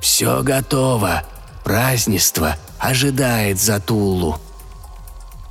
«Все 0.00 0.42
готово. 0.42 1.24
Празднество 1.64 2.56
ожидает 2.78 3.60
Затуллу». 3.60 4.38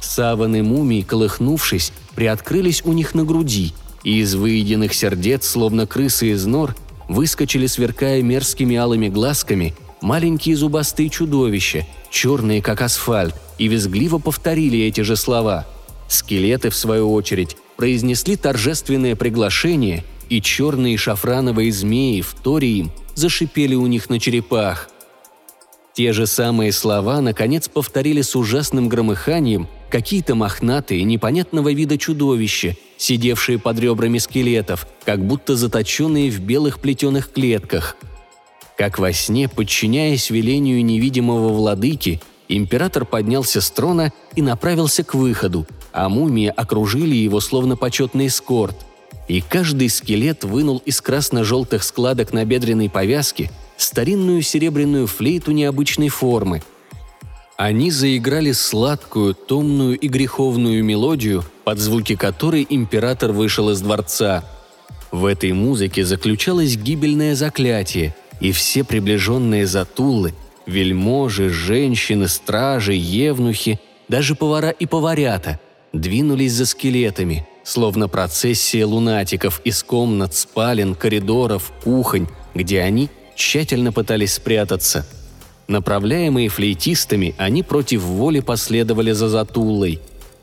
Саваны 0.02 0.64
мумий, 0.64 1.04
колыхнувшись, 1.04 1.94
приоткрылись 2.16 2.82
у 2.84 2.94
них 2.94 3.14
на 3.14 3.24
груди, 3.24 3.74
и 4.04 4.20
из 4.20 4.36
выеденных 4.36 4.94
сердец, 4.94 5.48
словно 5.48 5.86
крысы 5.88 6.32
из 6.32 6.46
нор, 6.46 6.76
выскочили, 7.08 7.68
сверкая 7.68 8.22
мерзкими 8.22 8.76
алыми 8.76 9.10
глазками, 9.10 9.76
маленькие 10.02 10.56
зубастые 10.56 11.10
чудовища, 11.10 11.86
черные 12.10 12.62
как 12.62 12.82
асфальт, 12.82 13.36
и 13.58 13.68
визгливо 13.68 14.18
повторили 14.18 14.80
эти 14.80 15.02
же 15.02 15.16
слова. 15.16 15.68
Скелеты, 16.08 16.70
в 16.70 16.76
свою 16.76 17.14
очередь, 17.14 17.56
произнесли 17.78 18.36
торжественное 18.36 19.16
приглашение, 19.16 20.04
и 20.30 20.42
черные 20.42 20.98
шафрановые 20.98 21.72
змеи, 21.72 22.22
вторя 22.22 22.68
им, 22.68 22.92
зашипели 23.16 23.76
у 23.76 23.86
них 23.88 24.10
на 24.10 24.20
черепах. 24.20 24.90
Те 25.94 26.14
же 26.14 26.26
самые 26.26 26.72
слова, 26.72 27.20
наконец, 27.20 27.68
повторили 27.68 28.22
с 28.22 28.36
ужасным 28.36 28.88
громыханием 28.88 29.68
какие-то 29.90 30.36
мохнатые, 30.36 31.04
непонятного 31.04 31.74
вида 31.74 31.98
чудовища, 31.98 32.78
сидевшие 32.98 33.60
под 33.60 33.78
ребрами 33.80 34.20
скелетов, 34.20 34.88
как 35.06 35.26
будто 35.26 35.58
заточенные 35.58 36.32
в 36.32 36.40
белых 36.40 36.80
плетеных 36.80 37.32
клетках. 37.32 37.98
Как 38.82 38.98
во 38.98 39.14
сне, 39.14 39.48
подчиняясь 39.48 40.32
велению 40.32 40.84
невидимого 40.84 41.50
владыки, 41.50 42.20
император 42.50 43.06
поднялся 43.06 43.62
с 43.62 43.70
трона 43.70 44.12
и 44.36 44.42
направился 44.42 45.04
к 45.04 45.14
выходу, 45.14 45.68
а 45.94 46.10
мумии 46.10 46.48
окружили 46.48 47.14
его 47.14 47.42
словно 47.42 47.78
почетный 47.78 48.26
эскорт. 48.26 48.76
И 49.28 49.40
каждый 49.40 49.88
скелет 49.88 50.44
вынул 50.44 50.82
из 50.84 51.00
красно-желтых 51.00 51.84
складок 51.84 52.34
на 52.34 52.44
бедренной 52.44 52.90
повязке 52.90 53.52
старинную 53.78 54.42
серебряную 54.42 55.06
флейту 55.06 55.52
необычной 55.52 56.10
формы. 56.10 56.64
Они 57.58 57.92
заиграли 57.92 58.52
сладкую, 58.52 59.36
томную 59.36 59.96
и 59.96 60.08
греховную 60.08 60.84
мелодию, 60.84 61.44
под 61.66 61.78
звуки 61.78 62.16
которой 62.16 62.66
император 62.68 63.32
вышел 63.32 63.70
из 63.70 63.80
дворца. 63.80 64.44
В 65.12 65.26
этой 65.26 65.52
музыке 65.52 66.04
заключалось 66.04 66.78
гибельное 66.78 67.36
заклятие, 67.36 68.16
и 68.42 68.52
все 68.52 68.84
приближенные 68.84 69.66
затулы 69.66 70.34
Вельможи, 70.66 71.50
женщины, 71.50 72.28
стражи, 72.28 72.94
евнухи, 72.94 73.80
даже 74.08 74.36
повара 74.36 74.70
и 74.70 74.86
поварята 74.86 75.60
двинулись 75.94 76.54
за 76.54 76.66
скелетами, 76.66 77.48
словно 77.64 78.08
процессия 78.08 78.86
лунатиков 78.86 79.62
из 79.66 79.84
комнат, 79.84 80.36
спален, 80.36 80.96
коридоров, 80.96 81.72
кухонь, 81.84 82.28
где 82.54 82.82
они 82.82 83.10
тщательно 83.36 83.92
пытались 83.92 84.34
спрятаться. 84.34 85.06
Направляемые 85.68 86.50
флейтистами, 86.50 87.36
они 87.38 87.64
против 87.64 88.04
воли 88.04 88.40
последовали 88.40 89.12
за 89.12 89.30
Затулой. 89.30 90.00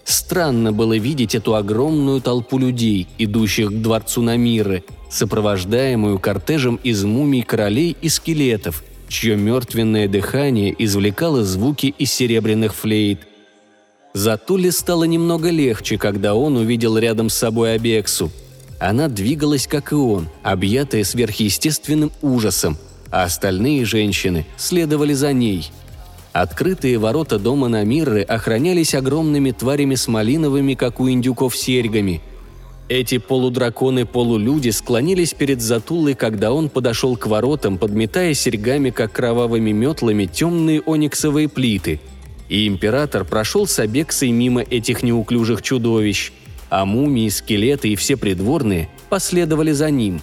Странно 0.09 0.73
было 0.73 0.97
видеть 0.97 1.35
эту 1.35 1.55
огромную 1.55 2.23
толпу 2.23 2.59
людей, 2.59 3.07
идущих 3.19 3.69
к 3.69 3.83
дворцу 3.83 4.23
Намиры, 4.23 4.83
сопровождаемую 5.11 6.19
кортежем 6.19 6.81
из 6.83 7.05
мумий 7.05 7.43
королей 7.43 7.95
и 8.01 8.09
скелетов, 8.09 8.83
чье 9.11 9.37
мертвенное 9.37 10.09
дыхание 10.09 10.75
извлекало 10.79 11.45
звуки 11.45 11.95
из 11.99 12.11
серебряных 12.11 12.75
флейт. 12.75 13.21
Затуле 14.15 14.73
стало 14.73 15.05
немного 15.05 15.51
легче, 15.51 15.99
когда 15.99 16.35
он 16.35 16.57
увидел 16.57 16.97
рядом 16.97 17.29
с 17.29 17.35
собой 17.35 17.75
Абексу. 17.75 18.31
Она 18.81 19.09
двигалась, 19.09 19.67
как 19.67 19.93
и 19.93 19.95
он, 19.95 20.29
объятая 20.43 21.05
сверхъестественным 21.05 22.13
ужасом, 22.23 22.79
а 23.11 23.25
остальные 23.25 23.85
женщины 23.85 24.47
следовали 24.57 25.13
за 25.13 25.35
ней. 25.35 25.71
Открытые 26.41 26.99
ворота 26.99 27.39
дома 27.39 27.69
на 27.69 27.85
Мирры 27.85 28.23
охранялись 28.23 28.95
огромными 28.95 29.51
тварями 29.51 29.97
с 29.97 30.07
малиновыми, 30.07 30.75
как 30.75 31.01
у 31.01 31.11
индюков, 31.11 31.57
серьгами– 31.57 32.21
эти 32.89 33.19
полудраконы-полулюди 33.19 34.71
склонились 34.71 35.35
перед 35.35 35.61
Затулой, 35.61 36.15
когда 36.15 36.53
он 36.53 36.71
подошел 36.71 37.19
к 37.19 37.27
воротам, 37.27 37.77
подметая 37.77 38.33
серьгами, 38.33 38.89
как 38.89 39.13
кровавыми 39.13 39.73
метлами, 39.73 40.25
темные 40.25 40.83
ониксовые 40.87 41.51
плиты. 41.51 42.01
И 42.49 42.67
император 42.67 43.27
прошел 43.27 43.67
с 43.67 43.79
Абексой 43.79 44.31
мимо 44.31 44.63
этих 44.63 45.03
неуклюжих 45.03 45.61
чудовищ, 45.61 46.33
а 46.71 46.87
мумии, 46.87 47.29
скелеты 47.29 47.91
и 47.91 47.97
все 47.97 48.17
придворные 48.17 48.89
последовали 49.11 49.73
за 49.73 49.91
ним. 49.91 50.23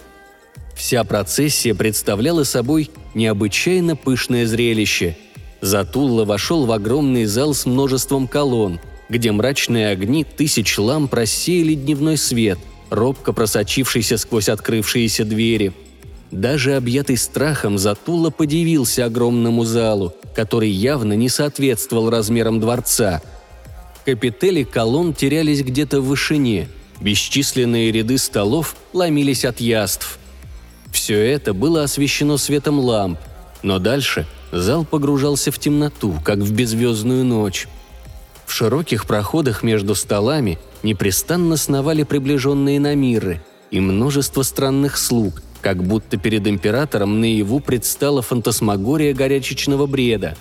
Вся 0.74 1.03
процессия 1.03 1.76
представляла 1.76 2.43
собой 2.43 2.89
необычайно 3.13 3.95
пышное 3.95 4.47
зрелище. 4.47 5.18
Затулла 5.66 6.26
вошел 6.26 6.66
в 6.66 6.72
огромный 6.72 7.26
зал 7.26 7.53
с 7.53 7.66
множеством 7.66 8.28
колонн– 8.28 8.80
где 9.09 9.32
мрачные 9.32 9.89
огни 9.89 10.24
тысяч 10.24 10.78
ламп 10.78 11.13
рассеяли 11.13 11.76
дневной 11.76 12.18
свет, 12.18 12.59
робко 12.89 13.34
просочившийся 13.34 14.18
сквозь 14.18 14.49
открывшиеся 14.49 15.26
двери. 15.26 15.74
Даже 16.32 16.76
объятый 16.76 17.18
страхом 17.18 17.78
Затула 17.78 18.30
подивился 18.30 19.05
огромному 19.05 19.63
залу, 19.63 20.13
который 20.36 20.70
явно 20.70 21.13
не 21.13 21.30
соответствовал 21.30 22.09
размерам 22.09 22.59
дворца. 22.59 23.22
Капители 24.05 24.63
колонн 24.63 25.13
терялись 25.13 25.61
где-то 25.61 26.01
в 26.01 26.07
вышине, 26.07 26.68
бесчисленные 26.99 27.91
ряды 27.91 28.18
столов 28.18 28.76
ломились 28.91 29.45
от 29.45 29.61
яств. 29.61 30.20
Все 30.91 31.20
это 31.20 31.53
было 31.53 31.84
освещено 31.84 32.38
светом 32.38 32.80
ламп, 32.80 33.20
но 33.63 33.80
дальше 33.80 34.26
зал 34.56 34.86
погружался 34.86 35.51
в 35.51 35.60
темноту, 35.60 36.16
как 36.24 36.39
в 36.39 36.51
беззвездную 36.53 37.24
ночь. 37.24 37.68
В 38.45 38.51
широких 38.51 39.06
проходах 39.06 39.64
между 39.64 39.95
столами 39.95 40.60
непрестанно 40.84 41.58
сновали 41.58 42.03
приближенные 42.03 42.80
намиры 42.80 43.41
и 43.72 43.80
множество 43.80 44.43
странных 44.43 44.97
слуг, 44.97 45.41
как 45.62 45.84
будто 45.84 46.18
перед 46.18 46.47
императором 46.47 47.20
наяву 47.20 47.60
предстала 47.60 48.22
фантасмагория 48.22 49.14
горячечного 49.14 49.88
бреда. 49.88 50.38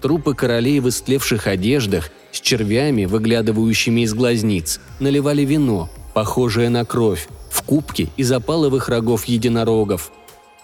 Трупы 0.00 0.34
королей 0.34 0.78
в 0.78 0.88
истлевших 0.88 1.48
одеждах, 1.48 2.10
с 2.30 2.40
червями, 2.40 3.04
выглядывающими 3.04 4.02
из 4.02 4.14
глазниц, 4.14 4.80
наливали 5.00 5.42
вино, 5.42 5.90
похожее 6.14 6.68
на 6.68 6.84
кровь, 6.84 7.28
в 7.50 7.62
кубки 7.62 8.08
из 8.16 8.30
опаловых 8.30 8.88
рогов 8.88 9.24
единорогов. 9.24 10.12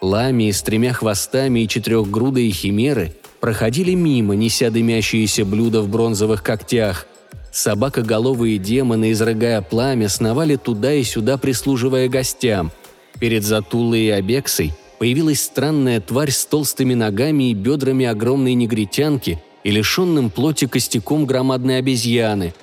Ламии 0.05 0.51
с 0.51 0.63
тремя 0.63 0.93
хвостами 0.93 1.61
и 1.61 1.69
четырехгрудые 1.69 2.51
химеры 2.51 3.15
проходили 3.41 3.95
мимо, 3.95 4.35
неся 4.35 4.71
дымящиеся 4.71 5.45
блюда 5.45 5.83
в 5.83 5.89
бронзовых 5.89 6.43
когтях. 6.43 7.07
Собакоголовые 7.53 8.59
демоны, 8.59 9.13
изрыгая 9.13 9.61
пламя, 9.63 10.09
сновали 10.09 10.57
туда 10.57 10.93
и 10.93 11.03
сюда, 11.03 11.39
прислуживая 11.39 12.09
гостям– 12.09 12.71
Перед 13.21 13.45
Затулой 13.45 14.01
и 14.01 14.11
Обексой 14.11 14.73
появилась 14.99 15.43
странная 15.43 16.01
тварь 16.01 16.31
с 16.31 16.45
толстыми 16.47 16.95
ногами 16.95 17.51
и 17.51 17.55
бедрами 17.55 18.07
огромной 18.07 18.55
негритянки 18.55 19.43
и 19.63 19.71
лишенным 19.71 20.31
плоти 20.31 20.67
костяком 20.67 21.27
громадной 21.27 21.79
обезьяны. 21.79 22.55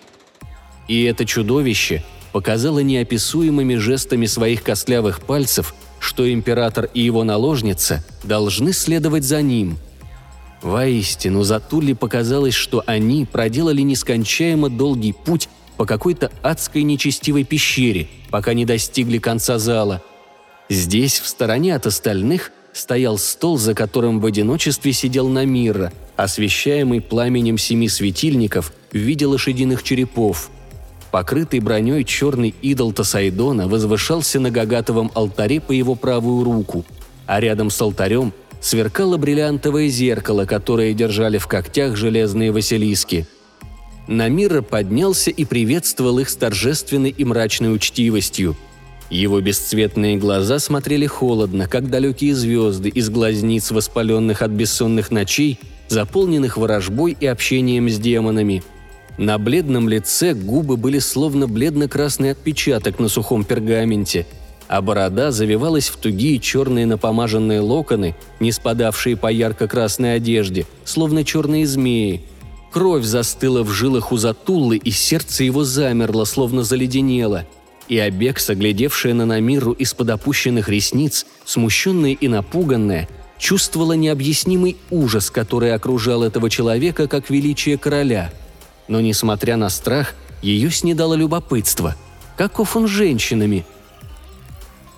И 0.87 1.03
это 1.03 1.25
чудовище 1.25 2.03
показало 2.31 2.79
неописуемыми 2.79 3.75
жестами 3.75 4.25
своих 4.25 4.63
костлявых 4.63 5.21
пальцев, 5.21 5.73
что 6.01 6.29
император 6.29 6.89
и 6.93 6.99
его 6.99 7.23
наложница 7.23 8.03
должны 8.23 8.73
следовать 8.73 9.23
за 9.23 9.41
ним. 9.41 9.77
Воистину, 10.61 11.43
Затуле 11.43 11.95
показалось, 11.95 12.55
что 12.55 12.83
они 12.85 13.25
проделали 13.25 13.81
нескончаемо 13.81 14.69
долгий 14.69 15.13
путь 15.13 15.47
по 15.77 15.85
какой-то 15.85 16.29
адской 16.43 16.83
нечестивой 16.83 17.45
пещере, 17.45 18.09
пока 18.29 18.53
не 18.53 18.65
достигли 18.65 19.17
конца 19.17 19.57
зала– 19.57 20.03
Здесь, 20.71 21.19
в 21.19 21.27
стороне 21.27 21.75
от 21.75 21.85
остальных, 21.85 22.53
стоял 22.71 23.17
стол, 23.17 23.57
за 23.57 23.73
которым 23.73 24.21
в 24.21 24.25
одиночестве 24.25 24.93
сидел 24.93 25.27
Намира, 25.27 25.91
освещаемый 26.15 27.01
пламенем 27.01 27.57
семи 27.57 27.89
светильников 27.89 28.71
в 28.89 28.95
виде 28.95 29.25
лошадиных 29.25 29.83
черепов. 29.83 30.49
Покрытый 31.11 31.59
броней 31.59 32.03
черный 32.03 32.55
идол 32.61 32.93
Тасайдона 32.93 33.67
возвышался 33.67 34.39
на 34.39 34.49
гагатовом 34.49 35.11
алтаре 35.13 35.59
по 35.59 35.71
его 35.71 35.95
правую 35.95 36.43
руку, 36.43 36.85
а 37.25 37.39
рядом 37.39 37.69
с 37.69 37.81
алтарем 37.81 38.33
сверкало 38.61 39.17
бриллиантовое 39.17 39.89
зеркало, 39.89 40.45
которое 40.45 40.93
держали 40.93 41.37
в 41.37 41.47
когтях 41.47 41.95
железные 41.95 42.51
василиски. 42.51 43.27
Намира 44.07 44.61
поднялся 44.61 45.31
и 45.31 45.45
приветствовал 45.45 46.19
их 46.19 46.29
с 46.29 46.35
торжественной 46.35 47.09
и 47.09 47.25
мрачной 47.25 47.73
учтивостью– 47.73 48.55
его 49.11 49.41
бесцветные 49.41 50.15
глаза 50.15 50.57
смотрели 50.57 51.05
холодно, 51.05 51.67
как 51.67 51.89
далекие 51.89 52.33
звезды 52.33 52.87
из 52.87 53.09
глазниц, 53.09 53.69
воспаленных 53.71 54.41
от 54.41 54.51
бессонных 54.51 55.11
ночей, 55.11 55.59
заполненных 55.89 56.55
ворожбой 56.55 57.17
и 57.19 57.25
общением 57.25 57.89
с 57.89 57.99
демонами. 57.99 58.63
На 59.21 59.37
бледном 59.37 59.87
лице 59.87 60.33
губы 60.33 60.77
были 60.77 60.97
словно 60.97 61.47
бледно-красный 61.47 62.31
отпечаток 62.31 62.97
на 62.97 63.07
сухом 63.07 63.43
пергаменте, 63.43 64.25
а 64.67 64.81
борода 64.81 65.29
завивалась 65.29 65.89
в 65.89 65.97
тугие 65.97 66.39
черные 66.39 66.87
напомаженные 66.87 67.59
локоны, 67.59 68.15
не 68.39 68.51
спадавшие 68.51 69.15
по 69.15 69.31
ярко-красной 69.31 70.15
одежде, 70.15 70.65
словно 70.85 71.23
черные 71.23 71.67
змеи. 71.67 72.23
Кровь 72.71 73.03
застыла 73.03 73.61
в 73.61 73.69
жилах 73.69 74.11
у 74.11 74.17
Затуллы, 74.17 74.77
и 74.77 74.89
сердце 74.89 75.43
его 75.43 75.63
замерло, 75.63 76.25
словно 76.25 76.63
заледенело– 76.63 77.45
и 77.87 77.99
Обек, 77.99 78.39
соглядевшая 78.39 79.13
на 79.13 79.25
Намиру 79.25 79.73
из-под 79.73 80.11
опущенных 80.11 80.69
ресниц, 80.69 81.25
смущенная 81.43 82.13
и 82.13 82.27
напуганная, 82.29 83.09
чувствовала 83.37 83.93
необъяснимый 83.93 84.77
ужас, 84.89 85.29
который 85.29 85.73
окружал 85.73 86.23
этого 86.23 86.49
человека 86.49 87.09
как 87.09 87.29
величие 87.29 87.77
короля. 87.77 88.31
Но, 88.91 88.99
несмотря 88.99 89.55
на 89.55 89.69
страх, 89.69 90.13
ее 90.43 90.69
снедало 90.69 91.13
любопытство. 91.13 91.95
Каков 92.37 92.75
он 92.75 92.87
женщинами? 92.87 93.65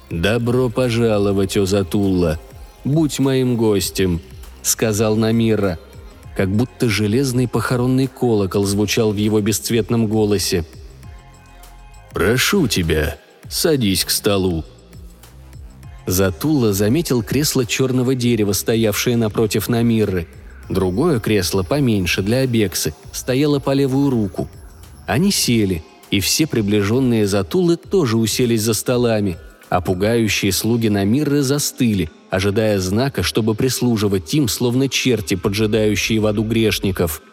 «Добро 0.10 0.70
пожаловать, 0.70 1.56
Озатулла! 1.56 2.40
Будь 2.84 3.20
моим 3.20 3.56
гостем!»— 3.56 4.20
сказал 4.62 5.16
Намира. 5.16 5.80
Как 6.36 6.50
будто 6.50 6.90
железный 6.90 7.48
похоронный 7.48 8.08
колокол 8.08 8.66
звучал 8.66 9.12
в 9.12 9.18
его 9.18 9.40
бесцветном 9.40 10.08
голосе— 10.08 10.66
«Прошу 12.14 12.68
тебя, 12.68 13.18
садись 13.50 14.06
к 14.06 14.12
столу». 14.12 14.64
Затула 16.06 16.72
заметил 16.72 17.24
кресло 17.24 17.66
черного 17.66 18.14
дерева, 18.14 18.54
стоявшее 18.54 19.18
напротив 19.18 19.68
Намирры. 19.68 20.28
Другое 20.70 21.20
кресло, 21.20 21.64
поменьше, 21.64 22.22
для 22.22 22.40
Абексы, 22.40 22.94
стояло 23.12 23.60
по 23.60 23.74
левую 23.74 24.10
руку. 24.10 24.50
Они 25.06 25.32
сели, 25.32 25.84
и 26.12 26.20
все 26.20 26.48
приближенные 26.48 27.28
Затулы 27.28 27.78
тоже 27.78 28.18
уселись 28.18 28.62
за 28.62 28.74
столами, 28.74 29.38
а 29.70 29.82
пугающие 29.82 30.52
слуги 30.52 30.88
Намирры 30.88 31.42
застыли, 31.42 32.10
ожидая 32.30 32.80
знака, 32.80 33.24
чтобы 33.24 33.56
прислуживать 33.56 34.34
им, 34.34 34.48
словно 34.48 34.88
черти, 34.90 35.36
поджидающие 35.36 36.20
в 36.20 36.28
аду 36.28 36.44
грешников– 36.44 37.22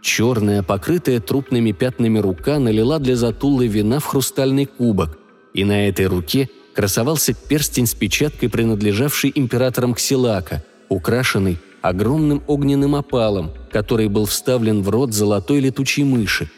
Черная, 0.00 0.62
покрытая 0.62 1.20
трупными 1.20 1.72
пятнами 1.72 2.18
рука 2.18 2.58
налила 2.58 2.98
для 2.98 3.16
Затулы 3.16 3.66
вина 3.66 3.98
в 3.98 4.06
хрустальный 4.06 4.66
кубок, 4.66 5.18
и 5.54 5.64
на 5.64 5.88
этой 5.88 6.06
руке 6.06 6.48
красовался 6.74 7.34
перстень 7.34 7.86
с 7.86 7.94
печаткой, 7.94 8.48
принадлежавший 8.48 9.32
императорам 9.34 9.94
Ксилака, 9.94 10.64
украшенный 10.88 11.58
огромным 11.82 12.42
огненным 12.46 12.94
опалом, 12.94 13.50
который 13.72 14.08
был 14.08 14.26
вставлен 14.26 14.82
в 14.82 14.88
рот 14.88 15.12
золотой 15.12 15.60
летучей 15.60 16.04
мыши. 16.04 16.50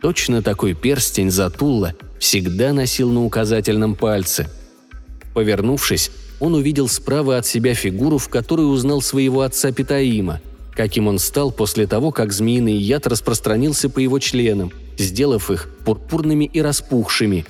Точно 0.00 0.42
такой 0.42 0.74
перстень 0.74 1.30
Затулла 1.30 1.94
всегда 2.18 2.72
носил 2.72 3.10
на 3.10 3.24
указательном 3.24 3.94
пальце. 3.94 4.48
Повернувшись, 5.34 6.10
он 6.40 6.54
увидел 6.54 6.88
справа 6.88 7.38
от 7.38 7.46
себя 7.46 7.74
фигуру, 7.74 8.18
в 8.18 8.28
которой 8.28 8.62
узнал 8.62 9.00
своего 9.00 9.42
отца 9.42 9.72
Питаима– 9.72 10.40
каким 10.74 11.06
он 11.06 11.18
стал 11.18 11.50
после 11.50 11.86
того, 11.86 12.10
как 12.10 12.32
змеиный 12.32 12.76
яд 12.76 13.06
распространился 13.06 13.88
по 13.88 13.98
его 13.98 14.18
членам, 14.18 14.72
сделав 14.98 15.50
их 15.50 15.68
пурпурными 15.84 16.44
и 16.44 16.60
распухшими. 16.60 17.44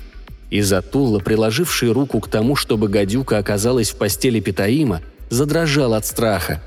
И 0.49 0.61
Затула, 0.61 1.19
приложивший 1.19 1.91
руку 1.91 2.19
к 2.19 2.27
тому, 2.27 2.55
чтобы 2.55 2.87
гадюка 2.87 3.37
оказалась 3.37 3.89
в 3.89 3.95
постели 3.95 4.39
Питаима, 4.39 5.01
задрожал 5.29 5.93
от 5.93 6.05
страха. 6.05 6.61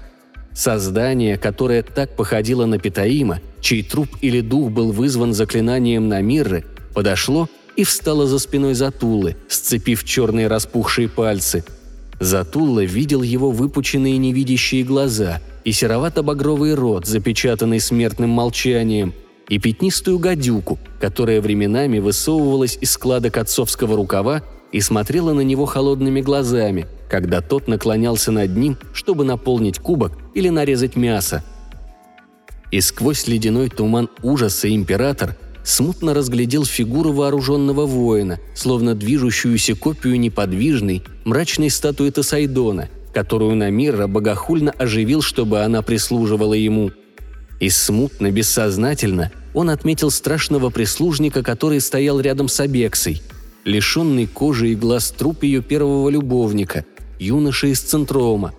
Создание, 0.56 1.38
которое 1.38 1.82
так 1.82 2.16
походило 2.16 2.66
на 2.66 2.78
Питаима, 2.78 3.40
чей 3.60 3.84
труп 3.84 4.08
или 4.20 4.40
дух 4.40 4.72
был 4.72 4.90
вызван 4.90 5.34
заклинанием 5.34 6.08
Намирры, 6.08 6.64
подошло 6.94 7.48
и 7.76 7.84
встало 7.84 8.26
за 8.26 8.40
спиной 8.40 8.74
Затулы, 8.74 9.36
сцепив 9.48 10.02
черные 10.02 10.48
распухшие 10.48 11.08
пальцы. 11.08 11.64
Затула 12.18 12.82
видел 12.82 13.22
его 13.22 13.52
выпученные 13.52 14.16
невидящие 14.18 14.82
глаза– 14.82 15.40
и 15.66 15.72
серовато-багровый 15.72 16.74
рот, 16.74 17.06
запечатанный 17.06 17.80
смертным 17.80 18.30
молчанием, 18.30 19.12
и 19.48 19.58
пятнистую 19.58 20.20
гадюку, 20.20 20.78
которая 21.00 21.40
временами 21.40 21.98
высовывалась 21.98 22.78
из 22.80 22.92
складок 22.92 23.36
отцовского 23.36 23.96
рукава 23.96 24.42
и 24.70 24.80
смотрела 24.80 25.32
на 25.32 25.40
него 25.40 25.66
холодными 25.66 26.20
глазами, 26.20 26.86
когда 27.08 27.40
тот 27.40 27.68
наклонялся 27.68 28.32
над 28.32 28.56
ним, 28.56 28.76
чтобы 28.92 29.24
наполнить 29.24 29.78
кубок 29.78 30.12
или 30.34 30.48
нарезать 30.48 30.96
мясо. 30.96 31.44
И 32.70 32.80
сквозь 32.80 33.26
ледяной 33.26 33.68
туман 33.68 34.08
ужаса 34.22 34.72
император 34.74 35.36
смутно 35.64 36.14
разглядел 36.14 36.64
фигуру 36.64 37.12
вооруженного 37.12 37.86
воина, 37.86 38.38
словно 38.54 38.94
движущуюся 38.94 39.74
копию 39.74 40.18
неподвижной, 40.18 41.02
мрачной 41.24 41.70
статуи 41.70 42.10
Тасайдона, 42.10 42.88
которую 43.14 43.56
Намира 43.56 44.06
богохульно 44.06 44.72
оживил, 44.72 45.22
чтобы 45.22 45.62
она 45.62 45.82
прислуживала 45.82 46.54
ему. 46.54 46.90
И 47.60 47.70
смутно, 47.70 48.30
бессознательно 48.30 49.32
он 49.54 49.70
отметил 49.70 50.10
страшного 50.10 50.68
прислужника, 50.68 51.42
который 51.42 51.80
стоял 51.80 52.20
рядом 52.20 52.48
с 52.48 52.60
Абексой, 52.60 53.22
лишенный 53.64 54.26
кожи 54.26 54.72
и 54.72 54.74
глаз 54.74 55.10
труп 55.10 55.44
ее 55.44 55.62
первого 55.62 56.10
любовника, 56.10 56.84
юноша 57.18 57.68
из 57.68 57.80
Центрома. 57.80 58.52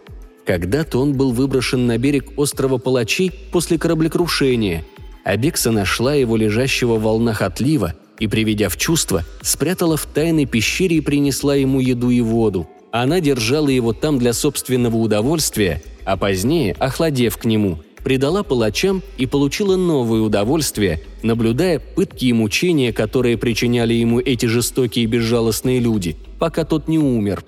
Когда-то 0.45 0.99
он 0.99 1.13
был 1.13 1.31
выброшен 1.31 1.87
на 1.87 1.97
берег 1.97 2.31
острова 2.37 2.77
Палачей 2.77 3.31
после 3.51 3.77
кораблекрушения. 3.77 4.85
Абекса 5.23 5.71
нашла 5.71 6.13
его 6.13 6.37
лежащего 6.37 6.95
в 6.95 7.03
волнах 7.03 7.41
отлива 7.41 7.93
и, 8.17 8.27
приведя 8.27 8.69
в 8.69 8.77
чувство, 8.77 9.25
спрятала 9.41 9.97
в 9.97 10.05
тайной 10.05 10.45
пещере 10.45 10.97
и 10.97 11.01
принесла 11.01 11.55
ему 11.55 11.81
еду 11.81 12.09
и 12.09 12.21
воду. 12.21 12.67
Она 12.91 13.19
держала 13.19 13.67
его 13.67 13.91
там 13.91 14.17
для 14.19 14.31
собственного 14.31 14.95
удовольствия, 14.95 15.83
а 16.05 16.15
позднее, 16.15 16.73
охладев 16.79 17.37
к 17.37 17.43
нему, 17.43 17.79
предала 18.03 18.43
палачам 18.43 19.03
и 19.17 19.25
получила 19.25 19.75
новое 19.75 20.21
удовольствие, 20.21 21.01
наблюдая 21.23 21.79
пытки 21.79 22.25
и 22.25 22.33
мучения, 22.33 22.93
которые 22.93 23.37
причиняли 23.37 23.93
ему 23.93 24.21
эти 24.21 24.45
жестокие 24.45 25.03
и 25.03 25.07
безжалостные 25.07 25.79
люди, 25.81 26.15
пока 26.39 26.63
тот 26.63 26.87
не 26.87 26.97
умер. 26.97 27.43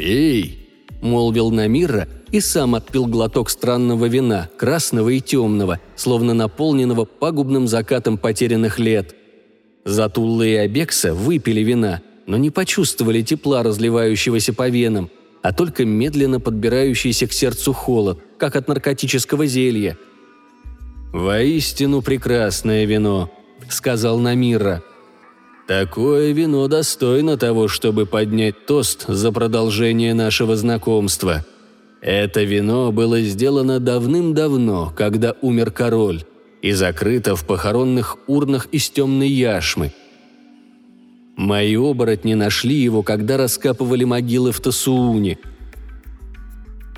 «Пей!»– 0.00 0.66
молвил 1.02 1.50
Намира 1.50 2.08
и 2.32 2.40
сам 2.40 2.74
отпил 2.74 3.04
глоток 3.04 3.50
странного 3.50 4.06
вина, 4.06 4.48
красного 4.56 5.10
и 5.10 5.20
темного, 5.20 5.78
словно 5.94 6.32
наполненного 6.32 7.04
пагубным 7.04 7.68
закатом 7.68 8.16
потерянных 8.16 8.78
лет. 8.78 9.14
Затулла 9.84 10.44
и 10.44 10.54
Абекса 10.54 11.12
выпили 11.12 11.60
вина, 11.60 12.00
но 12.26 12.38
не 12.38 12.48
почувствовали 12.48 13.20
тепла, 13.20 13.62
разливающегося 13.62 14.54
по 14.54 14.70
венам, 14.70 15.10
а 15.42 15.52
только 15.52 15.84
медленно 15.84 16.40
подбирающийся 16.40 17.26
к 17.26 17.34
сердцу 17.34 17.74
холод, 17.74 18.20
как 18.38 18.56
от 18.56 18.68
наркотического 18.68 19.44
зелья. 19.44 19.98
«Воистину 21.12 22.00
прекрасное 22.00 22.86
вино»,— 22.86 23.30
сказал 23.68 24.18
Намира. 24.18 24.82
«Такое 25.70 26.32
вино 26.32 26.66
достойно 26.66 27.36
того, 27.36 27.68
чтобы 27.68 28.04
поднять 28.04 28.66
тост 28.66 29.04
за 29.06 29.30
продолжение 29.30 30.14
нашего 30.14 30.56
знакомства. 30.56 31.46
Это 32.00 32.42
вино 32.42 32.90
было 32.90 33.20
сделано 33.20 33.78
давным-давно, 33.78 34.92
когда 34.96 35.36
умер 35.40 35.70
король, 35.70 36.24
и 36.60 36.72
закрыто 36.72 37.36
в 37.36 37.46
похоронных 37.46 38.16
урнах 38.26 38.66
из 38.72 38.90
темной 38.90 39.28
яшмы. 39.28 39.92
Мои 41.36 41.76
оборотни 41.76 42.34
нашли 42.34 42.74
его, 42.74 43.04
когда 43.04 43.36
раскапывали 43.36 44.02
могилы 44.02 44.50
в 44.50 44.58
Тасууне— 44.60 45.38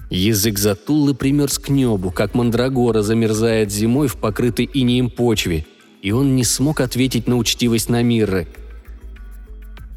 Язык 0.09 0.59
Затуллы 0.59 1.15
примерз 1.15 1.59
к 1.59 1.69
небу, 1.69 2.11
как 2.11 2.35
мандрагора 2.35 3.03
замерзает 3.03 3.71
зимой 3.71 4.09
в 4.09 4.17
покрытой 4.17 4.69
инеем 4.73 5.11
почве, 5.11 5.67
и 6.03 6.13
он 6.13 6.37
не 6.37 6.45
смог 6.45 6.81
ответить 6.81 7.27
на 7.27 7.37
учтивость 7.37 7.91
Намирры. 7.91 8.47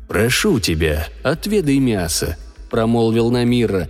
«Прошу 0.08 0.60
тебя, 0.60 1.08
отведай 1.24 1.80
мясо»,– 1.80 2.38
промолвил 2.70 3.32
Намирра. 3.32 3.89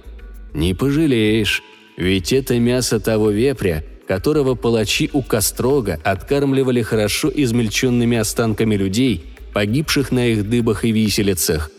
«Не 0.54 0.74
пожалеешь, 0.74 1.62
ведь 1.98 2.32
это 2.32 2.58
мясо 2.60 3.00
того 3.00 3.32
вепря, 3.32 3.84
которого 4.08 4.56
палачи 4.56 5.10
у 5.14 5.22
Кострога 5.22 6.00
откармливали 6.04 6.82
хорошо 6.82 7.32
измельченными 7.34 8.18
останками 8.18 8.76
людей, 8.76 9.26
погибших 9.54 10.12
на 10.12 10.28
их 10.28 10.50
дыбах 10.50 10.86
и 10.86 10.92
виселицах. 10.92 11.72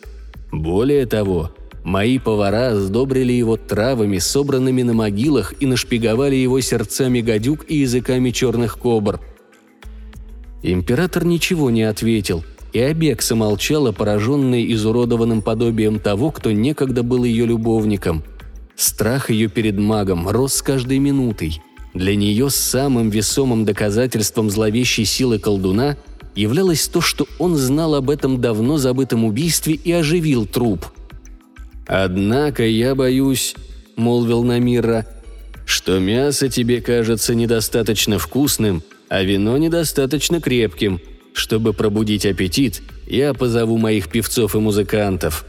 Более 0.53 1.07
того, 1.07 1.53
Мои 1.87 2.19
повара 2.19 2.75
сдобрили 2.75 3.33
его 3.33 3.57
травами, 3.57 4.19
собранными 4.19 4.83
на 4.83 4.93
могилах, 4.93 5.55
и 5.61 5.67
нашпиговали 5.67 6.35
его 6.35 6.61
сердцами 6.61 7.21
гадюк 7.21 7.65
и 7.69 7.77
языками 7.77 8.31
черных 8.31 8.77
кобр. 8.77 9.21
Император 10.65 11.25
ничего 11.25 11.71
не 11.71 11.85
ответил, 11.85 12.45
и 12.73 12.81
Абекса 12.81 13.35
молчала, 13.35 13.93
пораженная 13.93 14.65
изуродованным 14.73 15.43
подобием 15.43 15.99
того, 15.99 16.31
кто 16.31 16.53
некогда 16.53 17.03
был 17.03 17.25
ее 17.25 17.47
любовником. 17.47 18.23
Страх 18.75 19.31
ее 19.31 19.49
перед 19.49 19.79
магом 19.79 20.29
рос 20.29 20.55
с 20.55 20.63
каждой 20.63 20.99
минутой. 20.99 21.63
Для 21.95 22.15
нее 22.15 22.51
самым 22.51 23.09
весомым 23.09 23.65
доказательством 23.65 24.51
зловещей 24.51 25.07
силы 25.07 25.39
колдуна 25.39 25.97
являлось 26.35 26.87
то, 26.89 27.01
что 27.01 27.27
он 27.39 27.57
знал 27.57 27.95
об 27.95 28.11
этом 28.11 28.41
давно 28.41 28.77
забытом 28.77 29.25
убийстве 29.25 29.75
и 29.75 29.93
оживил 29.93 30.47
труп– 30.47 30.87
«Однако 31.87 32.65
я 32.67 32.95
боюсь»,— 32.95 33.55
молвил 33.97 34.43
Намира,— 34.43 35.07
«что 35.67 35.99
мясо 35.99 36.49
тебе 36.49 36.81
кажется 36.81 37.35
недостаточно 37.35 38.19
вкусным, 38.19 38.83
а 39.09 39.23
вино 39.23 39.57
недостаточно 39.57 40.41
крепким. 40.41 41.01
Чтобы 41.37 41.73
пробудить 41.73 42.27
аппетит, 42.27 42.83
я 43.07 43.35
позову 43.35 43.79
моих 43.79 44.09
певцов 44.09 44.57
и 44.57 44.59
музыкантов». 44.59 45.45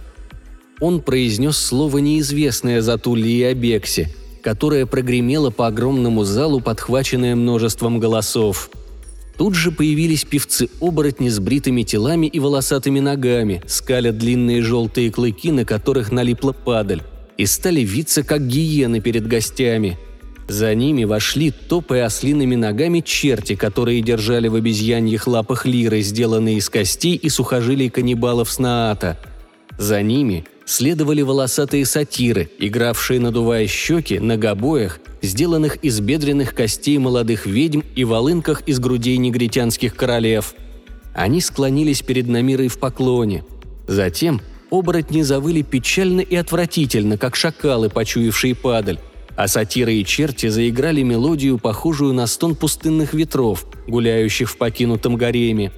Он 0.80 1.02
произнес 1.02 1.58
слово 1.58 1.98
неизвестное 1.98 2.82
Затуле 2.82 3.32
и 3.32 3.44
Абексе, 3.44 4.14
которое 4.44 4.86
прогремело 4.86 5.50
по 5.50 5.66
огромному 5.66 6.24
залу, 6.24 6.62
подхваченное 6.62 7.36
множеством 7.36 8.00
голосов— 8.00 8.70
Тут 9.38 9.54
же 9.54 9.72
появились 9.72 10.26
певцы-оборотни 10.26 11.30
с 11.30 11.40
бритыми 11.40 11.84
телами 11.84 12.26
и 12.26 12.40
волосатыми 12.40 13.00
ногами, 13.00 13.62
скаля 13.68 14.12
длинные 14.12 14.64
желтые 14.64 15.12
клыки, 15.12 15.52
на 15.52 15.64
которых 15.64 16.12
налипла 16.12 16.54
падаль, 16.54 17.04
и 17.38 17.46
стали 17.46 17.82
виться, 17.82 18.24
как 18.24 18.48
гиены 18.48 19.00
перед 19.00 19.28
гостями. 19.28 20.00
За 20.48 20.74
ними 20.74 21.04
вошли, 21.04 21.52
топая 21.52 22.06
ослиными 22.06 22.56
ногами, 22.56 23.02
черти, 23.02 23.56
которые 23.56 24.02
держали 24.02 24.48
в 24.48 24.56
обезьяньих 24.56 25.28
лапах 25.28 25.66
лиры, 25.66 26.02
сделанные 26.02 26.58
из 26.58 26.70
костей 26.70 27.16
и 27.16 27.30
сухожилий 27.30 27.89
каннибалов 27.89 28.50
Снаата. 28.50 29.18
За 29.78 30.02
ними 30.02 30.45
следовали 30.66 31.22
волосатые 31.22 31.86
сатиры, 31.86 32.50
игравшие, 32.60 33.20
надувая 33.20 33.68
щеки, 33.68 34.20
на 34.20 34.38
гобоях, 34.38 35.00
сделанных 35.22 35.78
из 35.78 36.00
бедренных 36.00 36.54
костей 36.54 36.98
молодых 36.98 37.45
ведьм 37.45 37.82
и 37.95 38.06
волынках 38.06 38.62
из 38.66 38.80
грудей 38.80 39.18
негритянских 39.18 39.95
королев. 39.95 40.56
Они 41.14 41.41
склонились 41.41 42.02
перед 42.02 42.28
Намирой 42.28 42.70
в 42.70 42.80
поклоне. 42.80 43.43
Затем 43.88 44.41
оборотни 44.70 45.24
завыли 45.24 45.62
печально 45.62 46.22
и 46.22 46.36
отвратительно, 46.36 47.18
как 47.18 47.36
шакалы, 47.36 47.89
почуявшие 47.89 48.56
падаль, 48.56 49.00
а 49.38 49.48
сатиры 49.48 49.94
и 49.94 50.04
черти 50.04 50.50
заиграли 50.50 51.04
мелодию, 51.04 51.58
похожую 51.58 52.14
на 52.14 52.28
стон 52.28 52.56
пустынных 52.56 53.14
ветров, 53.14 53.66
гуляющих 53.88 54.50
в 54.50 54.58
покинутом 54.58 55.16
гареме. 55.16 55.72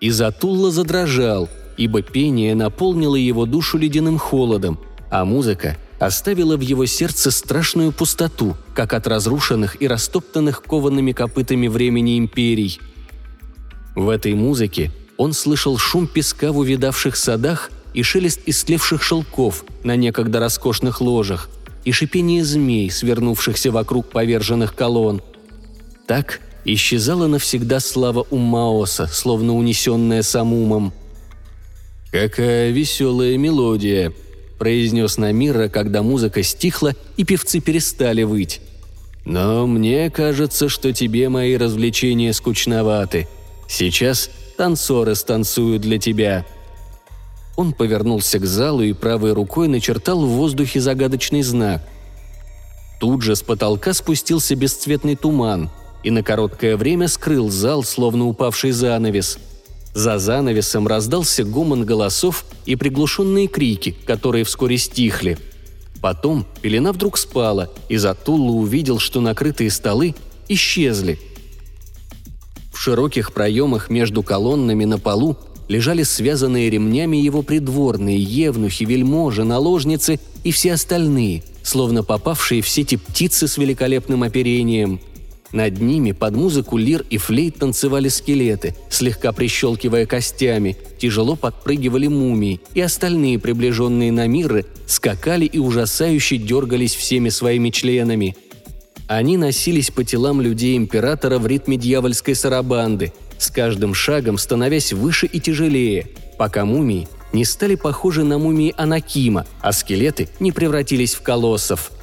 И 0.00 0.10
Затулла 0.10 0.70
задрожал– 0.70 1.48
ибо 1.76 2.02
пение 2.02 2.54
наполнило 2.54 3.16
его 3.16 3.46
душу 3.46 3.78
ледяным 3.78 4.18
холодом, 4.18 4.78
а 5.10 5.24
музыка 5.24 5.76
оставила 5.98 6.56
в 6.56 6.60
его 6.60 6.86
сердце 6.86 7.30
страшную 7.30 7.92
пустоту, 7.92 8.56
как 8.74 8.92
от 8.92 9.06
разрушенных 9.06 9.80
и 9.80 9.86
растоптанных 9.86 10.62
коваными 10.62 11.12
копытами 11.12 11.68
времени 11.68 12.18
империй. 12.18 12.80
В 13.94 14.08
этой 14.08 14.34
музыке 14.34 14.90
он 15.16 15.32
слышал 15.32 15.78
шум 15.78 16.06
песка 16.06 16.50
в 16.52 16.58
увидавших 16.58 17.14
садах 17.14 17.70
и 17.94 18.02
шелест 18.02 18.40
истлевших 18.46 19.02
шелков 19.02 19.64
на 19.84 19.96
некогда 19.96 20.40
роскошных 20.40 21.00
ложах, 21.00 21.48
и 21.84 21.92
шипение 21.92 22.44
змей, 22.44 22.90
свернувшихся 22.90 23.70
вокруг 23.70 24.10
поверженных 24.10 24.74
колонн. 24.74 25.22
Так 26.06 26.40
исчезала 26.64 27.26
навсегда 27.26 27.80
слава 27.80 28.26
Умаоса, 28.30 29.06
словно 29.06 29.56
унесенная 29.56 30.22
самумом– 30.22 30.92
«Какая 32.12 32.72
веселая 32.72 33.38
мелодия!»– 33.38 34.12
произнес 34.58 35.16
Намира, 35.16 35.68
когда 35.68 36.02
музыка 36.02 36.42
стихла 36.42 36.94
и 37.16 37.24
певцы 37.24 37.58
перестали 37.60 38.22
выть. 38.22 38.60
«Но 39.24 39.66
мне 39.66 40.10
кажется, 40.10 40.68
что 40.68 40.92
тебе 40.92 41.30
мои 41.30 41.56
развлечения 41.56 42.34
скучноваты. 42.34 43.28
Сейчас 43.66 44.28
танцоры 44.58 45.14
станцуют 45.14 45.80
для 45.80 45.98
тебя». 45.98 46.44
Он 47.56 47.72
повернулся 47.72 48.38
к 48.38 48.46
залу 48.46 48.82
и 48.82 48.92
правой 48.92 49.32
рукой 49.32 49.68
начертал 49.68 50.24
в 50.24 50.28
воздухе 50.28 50.80
загадочный 50.80 51.42
знак. 51.42 51.82
Тут 53.00 53.22
же 53.22 53.36
с 53.36 53.42
потолка 53.42 53.92
спустился 53.92 54.54
бесцветный 54.54 55.16
туман 55.16 55.70
и 56.02 56.10
на 56.10 56.22
короткое 56.22 56.76
время 56.76 57.08
скрыл 57.08 57.50
зал, 57.50 57.82
словно 57.82 58.26
упавший 58.26 58.72
занавес– 58.72 59.38
за 59.94 60.18
занавесом 60.18 60.86
раздался 60.86 61.44
гомон 61.44 61.84
голосов 61.84 62.46
и 62.64 62.76
приглушенные 62.76 63.46
крики, 63.46 63.94
которые 64.06 64.44
вскоре 64.44 64.78
стихли. 64.78 65.38
Потом 66.00 66.46
пелена 66.62 66.92
вдруг 66.92 67.18
спала, 67.18 67.70
и 67.88 67.96
Затулла 67.96 68.52
увидел, 68.52 68.98
что 68.98 69.20
накрытые 69.20 69.70
столы 69.70 70.14
исчезли. 70.48 71.20
В 72.72 72.78
широких 72.78 73.32
проемах 73.32 73.90
между 73.90 74.22
колоннами 74.22 74.84
на 74.84 74.98
полу 74.98 75.36
лежали 75.72 76.02
связанные 76.02 76.70
ремнями 76.70 77.16
его 77.16 77.42
придворные, 77.42 78.20
евнухи, 78.20 78.84
вельможи, 78.84 79.44
наложницы 79.44 80.20
и 80.44 80.52
все 80.52 80.74
остальные, 80.74 81.42
словно 81.62 82.02
попавшие 82.04 82.62
в 82.62 82.68
сети 82.68 82.96
птицы 82.96 83.48
с 83.48 83.58
великолепным 83.58 84.22
оперением– 84.22 85.00
Над 85.52 85.80
ними 85.80 86.12
под 86.12 86.34
музыку 86.34 86.78
лир 86.78 87.04
и 87.10 87.18
флейт 87.18 87.56
танцевали 87.56 88.08
скелеты, 88.08 88.74
слегка 88.88 89.32
прищелкивая 89.32 90.06
костями, 90.06 90.78
тяжело 90.98 91.36
подпрыгивали 91.36 92.06
мумии, 92.06 92.60
и 92.74 92.80
остальные 92.80 93.38
приближенные 93.38 94.10
на 94.12 94.26
миры 94.26 94.64
скакали 94.86 95.44
и 95.44 95.58
ужасающе 95.58 96.38
дергались 96.38 96.94
всеми 96.94 97.28
своими 97.28 97.68
членами. 97.68 98.34
Они 99.08 99.36
носились 99.36 99.90
по 99.90 100.04
телам 100.04 100.40
людей 100.40 100.74
императора 100.74 101.38
в 101.38 101.46
ритме 101.46 101.76
дьявольской 101.76 102.34
сарабанды, 102.34 103.12
с 103.42 103.50
каждым 103.50 103.94
шагом 103.94 104.38
становясь 104.38 104.92
выше 104.92 105.26
и 105.26 105.40
тяжелее, 105.40 106.08
пока 106.38 106.64
мумии 106.64 107.08
не 107.32 107.44
стали 107.44 107.76
похожи 107.76 108.24
на 108.24 108.38
мумии 108.38 108.74
Анакима, 108.76 109.46
а 109.60 109.72
скелеты 109.72 110.28
не 110.40 110.52
превратились 110.52 111.14
в 111.14 111.22
колоссов– 111.22 111.90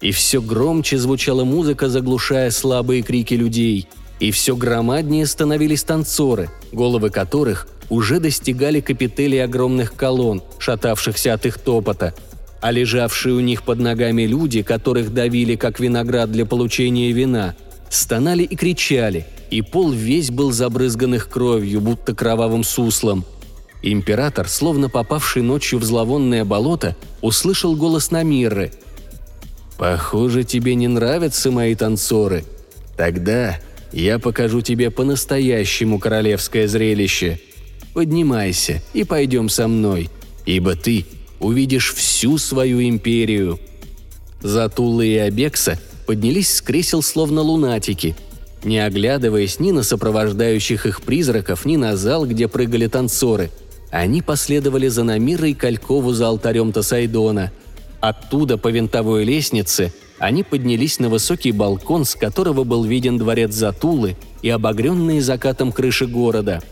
и 0.00 0.12
все 0.12 0.40
громче 0.40 0.96
звучала 0.98 1.44
музыка, 1.44 1.88
заглушая 1.88 2.50
слабые 2.50 3.02
крики 3.02 3.34
людей. 3.34 3.88
И 4.20 4.30
все 4.30 4.56
громаднее 4.56 5.26
становились 5.26 5.84
танцоры, 5.84 6.50
головы 6.72 7.10
которых 7.10 7.68
уже 7.88 8.20
достигали 8.20 8.80
капителей 8.80 9.42
огромных 9.42 9.94
колонн, 9.94 10.42
шатавшихся 10.58 11.34
от 11.34 11.46
их 11.46 11.58
топота. 11.58 12.14
А 12.60 12.70
лежавшие 12.70 13.34
у 13.34 13.40
них 13.40 13.62
под 13.62 13.78
ногами 13.78 14.22
люди, 14.22 14.62
которых 14.62 15.14
давили 15.14 15.56
как 15.56 15.80
виноград 15.80 16.30
для 16.30 16.44
получения 16.44 17.12
вина, 17.12 17.54
стонали 17.90 18.42
и 18.42 18.56
кричали, 18.56 19.26
и 19.50 19.62
пол 19.62 19.90
весь 19.90 20.30
был 20.30 20.52
забрызган 20.52 21.14
их 21.14 21.28
кровью, 21.28 21.80
будто 21.80 22.14
кровавым 22.14 22.64
суслом. 22.64 23.24
Император, 23.82 24.48
словно 24.48 24.88
попавший 24.88 25.42
ночью 25.42 25.78
в 25.78 25.84
зловонное 25.84 26.44
болото, 26.44 26.96
услышал 27.22 27.76
голос 27.76 28.10
Намирры– 28.10 28.72
«Похоже, 29.78 30.42
тебе 30.42 30.74
не 30.74 30.88
нравятся 30.88 31.52
мои 31.52 31.76
танцоры. 31.76 32.44
Тогда 32.96 33.60
я 33.92 34.18
покажу 34.18 34.60
тебе 34.60 34.90
по-настоящему 34.90 36.00
королевское 36.00 36.66
зрелище. 36.66 37.40
Поднимайся 37.94 38.82
и 38.92 39.04
пойдем 39.04 39.48
со 39.48 39.68
мной, 39.68 40.10
ибо 40.44 40.74
ты 40.74 41.06
увидишь 41.38 41.94
всю 41.94 42.38
свою 42.38 42.82
империю». 42.82 43.60
Затула 44.42 45.02
и 45.02 45.16
Абекса 45.16 45.80
поднялись 46.08 46.56
с 46.56 46.60
кресел 46.60 47.02
словно 47.02 47.42
лунатики, 47.42 48.16
не 48.64 48.78
оглядываясь 48.78 49.60
ни 49.60 49.70
на 49.70 49.84
сопровождающих 49.84 50.86
их 50.86 51.02
призраков, 51.02 51.64
ни 51.64 51.76
на 51.76 51.96
зал, 51.96 52.26
где 52.26 52.48
прыгали 52.48 52.88
танцоры. 52.88 53.52
Они 53.90 54.22
последовали 54.22 54.88
за 54.88 55.04
Намирой 55.04 55.54
Калькову 55.54 56.12
за 56.12 56.26
алтарем 56.26 56.72
Тасайдона– 56.72 57.52
Оттуда 58.00 58.58
по 58.58 58.68
винтовой 58.68 59.24
лестнице 59.24 59.92
они 60.18 60.42
поднялись 60.42 60.98
на 60.98 61.08
высокий 61.08 61.52
балкон, 61.52 62.04
с 62.04 62.14
которого 62.14 62.64
был 62.64 62.84
виден 62.84 63.18
дворец 63.18 63.52
Затулы 63.54 64.16
и 64.42 64.50
обогренные 64.50 65.20
закатом 65.20 65.72
крыши 65.72 66.06
города. 66.06 66.62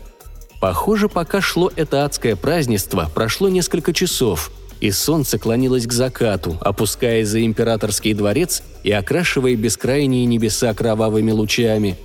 Похоже, 0.59 1.07
пока 1.07 1.41
шло 1.41 1.71
это 1.75 2.03
адское 2.05 2.35
празднество, 2.35 3.09
прошло 3.13 3.47
несколько 3.47 3.93
часов, 3.93 4.51
и 4.79 4.91
солнце 4.91 5.37
клонилось 5.37 5.87
к 5.87 5.93
закату, 5.93 6.57
опускаясь 6.61 7.27
за 7.27 7.43
императорский 7.43 8.13
дворец 8.13 8.63
и 8.83 8.91
окрашивая 8.91 9.55
бескрайние 9.55 10.25
небеса 10.25 10.73
кровавыми 10.73 11.31
лучами. 11.31 11.97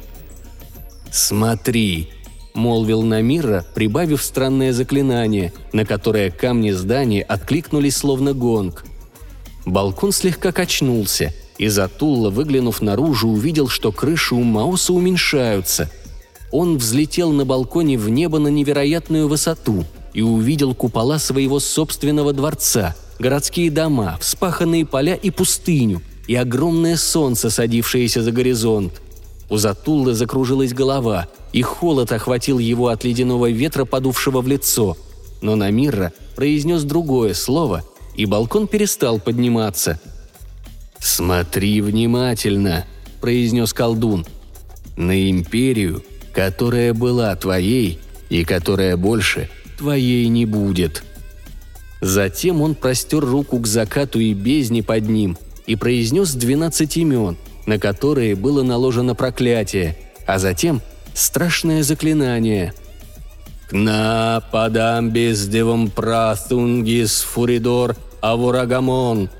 «Смотри!»– 1.10 2.10
молвил 2.54 3.02
Намира, 3.02 3.64
прибавив 3.74 4.22
странное 4.22 4.72
заклинание, 4.72 5.52
на 5.72 5.84
которое 5.84 6.30
камни 6.30 6.70
здания 6.70 7.22
откликнулись 7.22 7.96
словно 7.96 8.32
гонг– 8.32 8.84
Балкон 9.64 10.12
слегка 10.12 10.52
качнулся, 10.52 11.32
и 11.58 11.68
Затулла, 11.68 12.30
выглянув 12.30 12.82
наружу, 12.82 13.28
увидел, 13.28 13.68
что 13.68 13.92
крыши 13.92 14.34
у 14.34 14.42
Мауса 14.42 14.92
уменьшаются. 14.92 15.90
Он 16.50 16.76
взлетел 16.76 17.32
на 17.32 17.44
балконе 17.44 17.96
в 17.96 18.08
небо 18.08 18.38
на 18.38 18.48
невероятную 18.48 19.28
высоту 19.28 19.84
и 20.14 20.22
увидел 20.22 20.74
купола 20.74 21.18
своего 21.18 21.60
собственного 21.60 22.32
дворца, 22.32 22.94
городские 23.18 23.70
дома, 23.70 24.18
вспаханные 24.20 24.84
поля 24.84 25.14
и 25.14 25.30
пустыню, 25.30 26.02
и 26.26 26.34
огромное 26.34 26.96
солнце, 26.96 27.50
садившееся 27.50 28.22
за 28.22 28.32
горизонт. 28.32 29.00
У 29.48 29.56
Затуллы 29.56 30.14
закружилась 30.14 30.72
голова, 30.72 31.28
и 31.52 31.62
холод 31.62 32.12
охватил 32.12 32.58
его 32.58 32.88
от 32.88 33.04
ледяного 33.04 33.50
ветра, 33.50 33.84
подувшего 33.84 34.40
в 34.40 34.48
лицо. 34.48 34.96
Но 35.40 35.56
Намирра 35.56 36.12
произнес 36.36 36.84
другое 36.84 37.34
слово, 37.34 37.82
и 38.14 38.24
балкон 38.26 38.66
перестал 38.66 39.18
подниматься. 39.18 40.00
«Смотри 40.98 41.80
внимательно»,– 41.80 42.86
произнес 43.20 43.72
колдун. 43.72 44.24
«На 44.96 45.28
империю, 45.30 46.02
которая 46.32 46.94
была 46.94 47.34
твоей 47.34 47.98
и 48.30 48.44
которая 48.44 48.96
больше 48.96 49.50
твоей 49.82 50.28
не 50.28 50.46
будет». 50.46 51.02
Затем 52.00 52.62
он 52.62 52.74
простер 52.74 53.20
руку 53.20 53.58
к 53.58 53.66
закату 53.66 54.18
и 54.18 54.32
бездне 54.32 54.82
под 54.82 55.08
ним 55.08 55.36
и 55.66 55.76
произнес 55.76 56.34
двенадцать 56.34 56.96
имен, 56.96 57.36
на 57.66 57.78
которые 57.78 58.34
было 58.34 58.62
наложено 58.62 59.14
проклятие, 59.14 59.96
а 60.26 60.38
затем 60.38 60.80
страшное 61.14 61.82
заклинание– 61.82 62.72
«Кна 63.72 64.42
падам 64.52 65.12
бездевом 65.12 65.90
прастунгис 65.90 67.22
фуридор 67.22 67.96
авурагамон». 68.20 69.30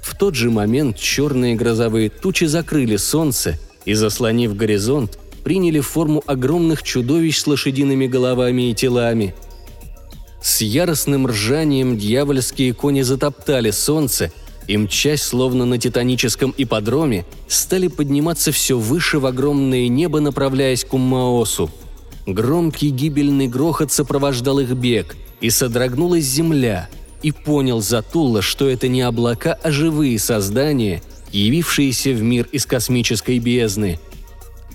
В 0.00 0.16
тот 0.16 0.36
же 0.36 0.52
момент 0.52 0.96
черные 0.96 1.56
грозовые 1.56 2.08
тучи 2.08 2.44
закрыли 2.44 2.94
солнце 2.94 3.58
и, 3.84 3.94
заслонив 3.94 4.54
горизонт, 4.54 5.18
приняли 5.42 5.80
форму 5.80 6.22
огромных 6.24 6.84
чудовищ 6.84 7.36
с 7.38 7.48
лошадиными 7.48 8.06
головами 8.06 8.70
и 8.70 8.74
телами. 8.74 9.34
С 10.42 10.60
яростным 10.60 11.26
ржанием 11.26 11.98
дьявольские 11.98 12.74
кони 12.74 13.02
затоптали 13.02 13.70
солнце 13.70 14.32
и, 14.66 14.76
мчась 14.76 15.22
словно 15.22 15.64
на 15.64 15.78
титаническом 15.78 16.54
ипподроме, 16.56 17.24
стали 17.48 17.88
подниматься 17.88 18.52
все 18.52 18.78
выше 18.78 19.18
в 19.18 19.26
огромное 19.26 19.88
небо, 19.88 20.20
направляясь 20.20 20.84
к 20.84 20.94
Уммаосу– 20.94 21.70
Громкий 22.28 22.90
гибельный 22.90 23.48
грохот 23.48 23.90
сопровождал 23.90 24.58
их 24.58 24.72
бег, 24.72 25.16
и 25.40 25.48
содрогнулась 25.48 26.26
земля, 26.26 26.90
и 27.22 27.32
понял 27.32 27.80
Затулла, 27.80 28.42
что 28.42 28.68
это 28.68 28.86
не 28.86 29.00
облака, 29.00 29.58
а 29.62 29.70
живые 29.70 30.18
создания, 30.18 31.02
явившиеся 31.32 32.10
в 32.10 32.20
мир 32.20 32.46
из 32.52 32.66
космической 32.66 33.38
бездны. 33.38 33.98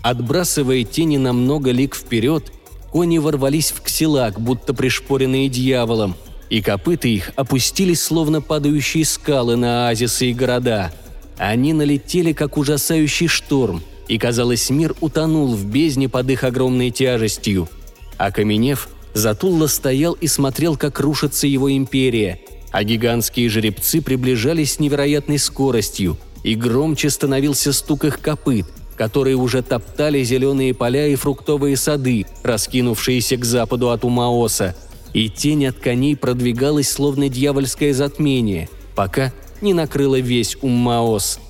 Отбрасывая 0.02 0.84
тени 0.84 1.18
на 1.18 1.32
много 1.32 1.70
лик 1.70 1.94
вперед, 1.94 2.52
кони 2.94 3.18
ворвались 3.18 3.72
в 3.72 3.82
ксилак, 3.82 4.40
будто 4.40 4.74
пришпоренные 4.74 5.50
дьяволом, 5.50 6.16
и 6.50 6.62
копыта 6.62 7.10
их 7.10 7.32
опустились, 7.36 8.02
словно 8.02 8.40
падающие 8.40 9.04
скалы 9.04 9.58
на 9.58 9.88
оазисы 9.88 10.28
и 10.28 10.34
города. 10.34 10.94
Они 11.38 11.74
налетели, 11.74 12.32
как 12.32 12.56
ужасающий 12.56 13.28
шторм– 13.28 13.84
и, 14.08 14.18
казалось, 14.18 14.70
мир 14.70 14.96
утонул 15.02 15.56
в 15.56 15.66
бездне 15.66 16.10
под 16.10 16.30
их 16.30 16.44
огромной 16.44 16.92
тяжестью. 16.92 17.70
Окаменев, 18.18 18.90
Затулла 19.14 19.68
стоял 19.68 20.14
и 20.14 20.28
смотрел, 20.28 20.76
как 20.76 21.00
рушится 21.00 21.48
его 21.48 21.72
империя, 21.76 22.40
а 22.72 22.84
гигантские 22.84 23.50
жеребцы 23.50 24.02
приближались 24.02 24.74
с 24.74 24.80
невероятной 24.80 25.38
скоростью, 25.38 26.18
и 26.44 26.56
громче 26.56 27.10
становился 27.10 27.74
стук 27.74 28.06
их 28.06 28.20
копыт, 28.20 28.66
которые 28.96 29.36
уже 29.36 29.62
топтали 29.62 30.24
зеленые 30.24 30.74
поля 30.74 31.08
и 31.08 31.16
фруктовые 31.16 31.78
сады, 31.78 32.26
раскинувшиеся 32.44 33.38
к 33.38 33.46
западу 33.46 33.90
от 33.90 34.04
Умаоса, 34.04 34.76
и 35.14 35.30
тень 35.30 35.68
от 35.68 35.78
коней 35.78 36.16
продвигалась, 36.16 36.92
словно 36.92 37.30
дьявольское 37.30 37.94
затмение, 37.94 38.70
пока 38.96 39.32
не 39.62 39.74
накрыла 39.74 40.20
весь 40.20 40.58
Уммаос– 40.62 41.40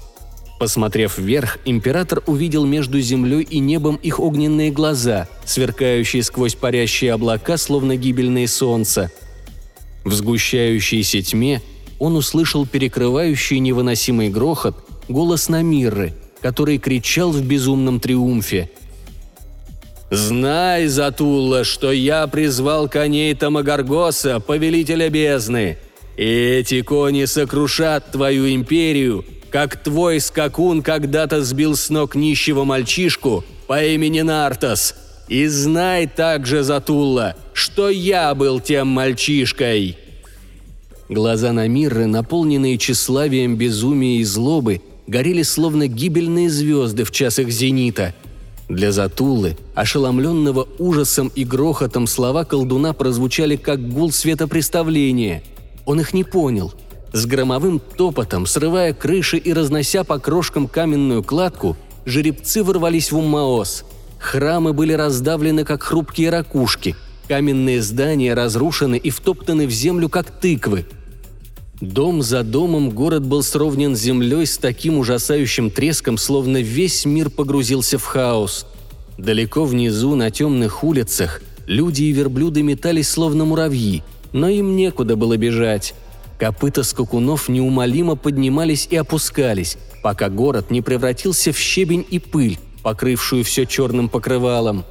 Посмотрев 0.63 1.17
вверх, 1.17 1.59
император 1.65 2.23
увидел 2.25 2.65
между 2.65 3.01
землей 3.01 3.41
и 3.41 3.59
небом 3.59 3.97
их 3.97 4.21
огненные 4.21 4.71
глаза, 4.71 5.27
сверкающие 5.43 6.23
сквозь 6.23 6.55
парящие 6.55 7.11
облака, 7.11 7.57
словно 7.57 7.97
гибельное 7.97 8.47
солнце. 8.47 9.11
В 10.05 10.13
сгущающейся 10.13 11.21
тьме 11.21 11.61
он 11.99 12.15
услышал 12.15 12.65
перекрывающий 12.65 13.59
невыносимый 13.59 14.29
грохот 14.29 14.77
голос 15.09 15.49
Намирры, 15.49 16.13
который 16.43 16.77
кричал 16.77 17.31
в 17.31 17.41
безумном 17.41 18.01
триумфе. 18.01 18.69
«Знай, 20.11 20.87
Затула, 20.87 21.63
что 21.63 21.91
я 21.91 22.27
призвал 22.27 22.89
коней 22.89 23.33
Тамагаргоса, 23.33 24.39
повелителя 24.41 25.09
бездны. 25.09 25.77
Эти 26.17 26.81
кони 26.81 27.25
сокрушат 27.25 28.11
твою 28.11 28.53
империю 28.53 29.25
как 29.49 29.77
твой 29.77 30.19
скакун 30.19 30.81
когда-то 30.81 31.43
сбил 31.43 31.75
с 31.75 31.89
ног 31.91 32.15
нищего 32.15 32.63
мальчишку 32.63 33.43
по 33.67 33.83
имени 33.83 34.21
Нартас. 34.21 34.95
И 35.27 35.45
знай 35.47 36.07
также, 36.07 36.63
Затулла, 36.63 37.35
что 37.53 37.89
я 37.89 38.35
был 38.35 38.59
тем 38.59 38.87
мальчишкой!» 38.87 39.97
Глаза 41.07 41.53
Намирры, 41.53 42.07
наполненные 42.07 42.77
тщеславием, 42.77 43.55
безумия 43.55 44.19
и 44.19 44.23
злобы, 44.23 44.81
горели 45.07 45.43
словно 45.43 45.87
гибельные 45.87 46.49
звезды 46.49 47.03
в 47.03 47.11
час 47.11 47.39
их 47.39 47.49
зенита. 47.51 48.13
Для 48.69 48.91
Затулы, 48.91 49.57
ошеломленного 49.75 50.67
ужасом 50.79 51.31
и 51.35 51.43
грохотом, 51.43 52.07
слова 52.07 52.45
колдуна 52.45 52.93
прозвучали 52.93 53.55
как 53.55 53.87
гул 53.89 54.11
светопреставления. 54.11 55.43
Он 55.85 55.99
их 55.99 56.13
не 56.13 56.23
понял. 56.23 56.73
С 57.11 57.25
громовым 57.25 57.79
топотом, 57.79 58.45
срывая 58.45 58.93
крыши 58.93 59.37
и 59.37 59.53
разнося 59.53 60.03
по 60.03 60.17
крошкам 60.17 60.67
каменную 60.67 61.23
кладку, 61.23 61.77
жеребцы 62.05 62.63
ворвались 62.63 63.11
в 63.11 63.17
Уммаос. 63.17 63.83
Храмы 64.17 64.73
были 64.73 64.93
раздавлены, 64.93 65.65
как 65.65 65.83
хрупкие 65.83 66.29
ракушки. 66.29 66.95
Каменные 67.27 67.81
здания 67.81 68.33
разрушены 68.33 68.97
и 68.97 69.09
втоптаны 69.09 69.67
в 69.67 69.71
землю, 69.71 70.09
как 70.09 70.31
тыквы– 70.31 70.85
Дом 71.83 72.21
за 72.21 72.43
домом 72.43 72.91
город 72.91 73.25
был 73.25 73.43
сровнен 73.43 73.97
с 73.97 73.99
землей 73.99 74.45
с 74.45 74.57
таким 74.57 74.99
ужасающим 74.99 75.69
треском, 75.69 76.17
словно 76.17 76.61
весь 76.61 77.03
мир 77.03 77.29
погрузился 77.29 77.97
в 77.97 78.05
хаос. 78.05 78.65
Далеко 79.17 79.65
внизу, 79.65 80.15
на 80.15 80.31
темных 80.31 80.85
улицах, 80.85 81.41
люди 81.67 82.03
и 82.03 82.13
верблюды 82.13 82.63
метались 82.63 83.09
словно 83.09 83.43
муравьи, 83.43 84.01
но 84.31 84.47
им 84.47 84.77
некуда 84.77 85.17
было 85.17 85.35
бежать. 85.35 85.93
Копыта 86.39 86.83
скакунов 86.83 87.49
неумолимо 87.49 88.15
поднимались 88.15 88.87
и 88.89 88.95
опускались, 88.95 89.77
пока 90.01 90.29
город 90.29 90.71
не 90.71 90.81
превратился 90.81 91.51
в 91.51 91.57
щебень 91.57 92.05
и 92.09 92.17
пыль, 92.17 92.59
покрывшую 92.81 93.43
все 93.43 93.65
черным 93.65 94.07
покрывалом. 94.07 94.85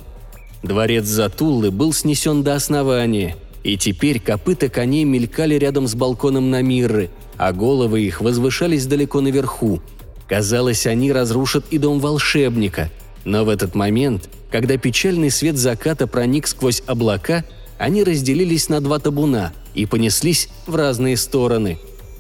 Дворец 0.63 1.07
Затуллы 1.07 1.71
был 1.71 1.95
снесен 1.95 2.43
до 2.43 2.55
основания– 2.55 3.39
и 3.63 3.77
теперь 3.77 4.21
копыта 4.21 4.69
коней 4.69 5.05
мелькали 5.05 5.55
рядом 5.55 5.87
с 5.87 5.95
балконом 5.95 6.51
на 6.51 6.63
Мирры, 6.63 7.11
а 7.37 7.53
головы 7.53 8.03
их 8.03 8.21
возвышались 8.21 8.87
далеко 8.87 9.21
наверху. 9.21 9.81
Казалось, 10.29 10.87
они 10.87 11.13
разрушат 11.13 11.65
и 11.71 11.79
дом 11.79 12.01
волшебника. 12.01 12.91
Но 13.25 13.45
в 13.45 13.49
этот 13.49 13.75
момент, 13.75 14.29
когда 14.51 14.77
печальный 14.77 15.31
свет 15.31 15.57
заката 15.57 16.07
проник 16.07 16.47
сквозь 16.47 16.83
облака, 16.87 17.45
они 17.79 18.03
разделились 18.03 18.69
на 18.69 18.81
два 18.81 18.99
табуна 18.99 19.53
и 19.75 19.87
понеслись 19.87 20.49
в 20.67 20.75
разные 20.75 21.17
стороны. 21.17 21.79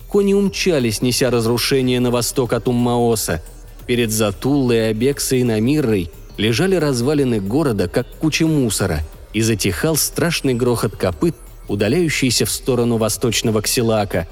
Кони 0.09 0.34
умчались, 0.34 1.03
неся 1.03 1.30
разрушение 1.30 1.99
на 2.01 2.11
восток 2.11 2.53
от 2.53 2.68
Уммаоса. 2.68 3.43
Перед 3.86 4.12
Затуллой, 4.12 4.90
Абексой 4.90 5.40
и 5.40 5.45
Намиррой 5.45 6.11
лежали 6.36 6.76
развалины 6.76 7.40
города, 7.40 7.88
как 7.88 8.07
куча 8.18 8.47
мусора– 8.47 9.01
и 9.33 9.41
затихал 9.41 9.97
страшный 9.97 10.55
грохот 10.55 10.97
копыт, 10.97 11.35
удаляющийся 11.68 12.45
в 12.45 12.51
сторону 12.51 12.97
восточного 12.97 13.62
Ксилака. 13.62 14.28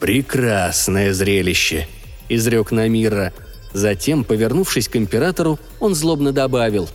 «Прекрасное 0.00 1.12
зрелище!»– 1.12 1.88
изрек 2.28 2.70
Намира. 2.70 3.32
Затем, 3.72 4.24
повернувшись 4.24 4.88
к 4.88 4.96
императору, 4.96 5.58
он 5.80 5.94
злобно 5.94 6.32
добавил. 6.32 6.88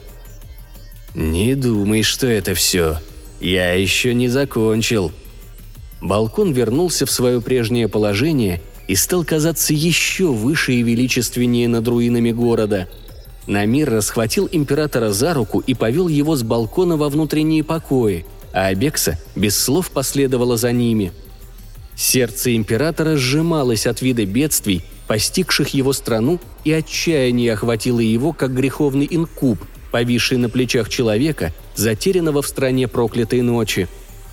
«Не 1.16 1.56
думай, 1.56 2.04
что 2.04 2.28
это 2.28 2.54
все. 2.54 2.98
Я 3.40 3.74
еще 3.74 4.14
не 4.14 4.28
закончил». 4.28 5.12
Балкон 6.00 6.52
вернулся 6.52 7.06
в 7.06 7.12
свое 7.12 7.42
прежнее 7.42 7.88
положение 7.88 8.62
и 8.88 8.96
стал 8.96 9.24
казаться 9.24 9.74
еще 9.74 10.28
выше 10.32 10.74
и 10.74 10.84
величественнее 10.84 11.68
над 11.68 11.88
руинами 11.88 12.32
города– 12.32 12.88
Намир 13.52 13.90
расхватил 13.90 14.48
императора 14.50 15.12
за 15.12 15.34
руку 15.34 15.60
и 15.60 15.74
повел 15.74 16.08
его 16.08 16.38
с 16.38 16.42
балкона 16.42 16.96
во 16.96 17.10
внутренние 17.10 17.66
покои, 17.66 18.26
а 18.54 18.68
Абекса 18.68 19.20
без 19.36 19.62
слов 19.62 19.92
последовала 19.92 20.56
за 20.56 20.72
ними. 20.72 21.12
Сердце 21.94 22.56
императора 22.56 23.18
сжималось 23.18 23.88
от 23.88 24.02
вида 24.02 24.26
бедствий, 24.26 24.86
постигших 25.06 25.74
его 25.74 25.92
страну, 25.92 26.40
и 26.64 26.72
отчаяние 26.72 27.52
охватило 27.52 28.00
его, 28.00 28.32
как 28.32 28.56
греховный 28.56 29.08
инкуб, 29.12 29.60
повисший 29.92 30.38
на 30.38 30.50
плечах 30.50 30.88
человека, 30.88 31.54
затерянного 31.76 32.42
в 32.42 32.48
стране 32.48 32.88
проклятой 32.88 33.42
ночи. 33.42 33.90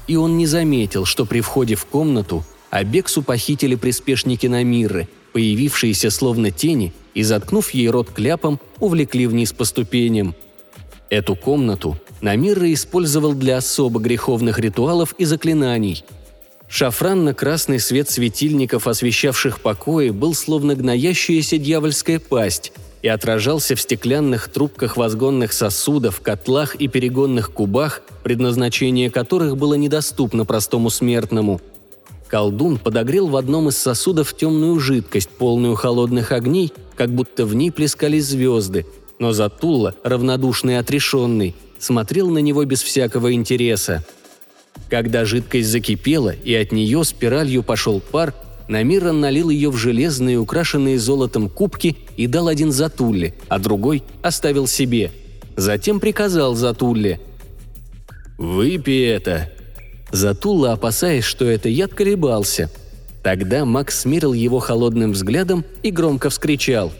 И 0.07 0.15
он 0.15 0.37
не 0.39 0.47
заметил, 0.47 1.05
что 1.05 1.27
при 1.27 1.41
входе 1.41 1.75
в 1.75 1.87
комнату 1.87 2.45
Абексу 2.71 3.25
похитили 3.25 3.75
приспешники 3.75 4.47
Намиры, 4.47 5.09
появившиеся 5.33 6.11
словно 6.11 6.53
тени 6.53 6.93
и, 7.19 7.25
заткнув 7.25 7.71
ей 7.75 7.89
рот 7.89 8.11
кляпом, 8.11 8.61
увлекли 8.79 9.27
вниз 9.27 9.53
по 9.53 9.65
ступеням. 9.65 10.37
Эту 11.11 11.35
комнату 11.35 11.99
Намирра 12.21 12.73
использовал 12.73 13.33
для 13.33 13.57
особо 13.57 13.99
греховных 13.99 14.61
ритуалов 14.61 15.15
и 15.19 15.25
заклинаний. 15.25 16.05
Шафранно-красный 16.69 17.81
свет 17.81 18.09
светильников, 18.09 18.87
освещавших 18.87 19.59
покои, 19.59 20.11
был 20.11 20.33
словно 20.33 20.77
гноящаяся 20.77 21.59
дьявольская 21.59 22.21
пасть 22.21 22.73
и 23.03 23.09
отражался 23.09 23.75
в 23.75 23.81
стеклянных 23.81 24.49
трубках 24.49 24.97
возгонных 24.97 25.53
сосудов, 25.53 26.21
котлах 26.21 26.77
и 26.77 26.87
перегонных 26.87 27.51
кубах, 27.51 28.03
предназначение 28.23 29.11
которых 29.11 29.57
было 29.57 29.75
недоступно 29.75 30.45
простому 30.45 30.89
смертному– 30.89 31.61
Колдун 32.29 32.77
подогрел 32.79 33.27
в 33.29 33.37
одном 33.37 33.71
из 33.71 33.79
сосудов 33.79 34.35
темную 34.35 34.79
жидкость, 34.79 35.31
полную 35.31 35.75
холодных 35.75 36.31
огней, 36.31 36.73
как 36.95 37.11
будто 37.11 37.47
в 37.47 37.55
ней 37.55 37.73
плескались 37.73 38.27
звезды, 38.27 38.87
но 39.19 39.33
Затулла, 39.33 39.95
равнодушный 40.05 40.75
и 40.75 40.77
отрешенный, 40.77 41.55
смотрел 41.79 42.29
на 42.29 42.39
него 42.39 42.65
без 42.65 42.83
всякого 42.83 43.33
интереса. 43.33 44.05
Когда 44.91 45.25
жидкость 45.25 45.69
закипела 45.69 46.31
и 46.31 46.55
от 46.55 46.71
нее 46.71 47.03
спиралью 47.05 47.63
пошел 47.63 48.01
пар, 48.01 48.35
Намиран 48.69 49.21
налил 49.21 49.49
ее 49.49 49.71
в 49.71 49.77
железные, 49.77 50.39
украшенные 50.39 50.99
золотом 50.99 51.49
кубки 51.49 51.97
и 52.19 52.27
дал 52.27 52.49
один 52.49 52.71
Затулле, 52.71 53.35
а 53.49 53.59
другой 53.59 54.03
оставил 54.21 54.67
себе. 54.67 55.11
Затем 55.57 56.01
приказал 56.01 56.55
Затулле 56.55 57.19
«Выпей 58.37 59.09
это, 59.09 59.51
Затула, 60.11 60.73
опасаясь, 60.73 61.25
что 61.25 61.45
это 61.45 61.69
яд, 61.69 61.93
колебался. 61.93 62.71
Тогда 63.23 63.65
Макс 63.65 64.01
смирил 64.01 64.33
его 64.33 64.59
холодным 64.59 65.13
взглядом 65.13 65.65
и 65.83 65.91
громко 65.91 66.31
вскричал. 66.31 66.93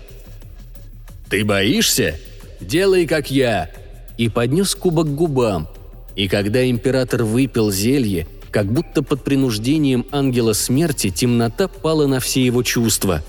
«Ты 1.31 1.45
боишься? 1.45 2.17
Делай, 2.61 3.07
как 3.07 3.31
я!» 3.31 3.71
И 4.19 4.29
поднес 4.29 4.75
кубок 4.75 5.07
к 5.07 5.15
губам. 5.15 5.69
И 6.17 6.29
когда 6.29 6.69
император 6.69 7.25
выпил 7.25 7.71
зелье, 7.71 8.27
как 8.51 8.67
будто 8.67 9.03
под 9.03 9.23
принуждением 9.23 10.07
ангела 10.11 10.53
смерти 10.53 11.11
темнота 11.11 11.69
пала 11.69 12.07
на 12.07 12.19
все 12.19 12.45
его 12.45 12.63
чувства. 12.63 13.23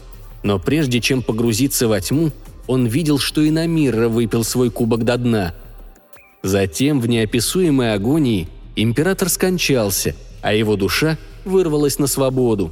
Но 0.44 0.58
прежде 0.60 1.00
чем 1.00 1.22
погрузиться 1.22 1.88
во 1.88 2.02
тьму, 2.02 2.32
он 2.68 2.88
видел, 2.88 3.20
что 3.20 3.42
и 3.42 3.52
Намирра 3.52 4.10
выпил 4.10 4.44
свой 4.44 4.72
кубок 4.72 5.04
до 5.04 5.18
дна. 5.18 5.54
Затем 6.42 7.00
в 7.00 7.08
неописуемой 7.08 7.94
агонии– 7.94 8.48
Император 8.76 9.30
скончался, 9.30 10.16
а 10.42 10.54
его 10.54 10.76
душа 10.76 11.18
вырвалась 11.46 12.00
на 12.00 12.08
свободу. 12.08 12.72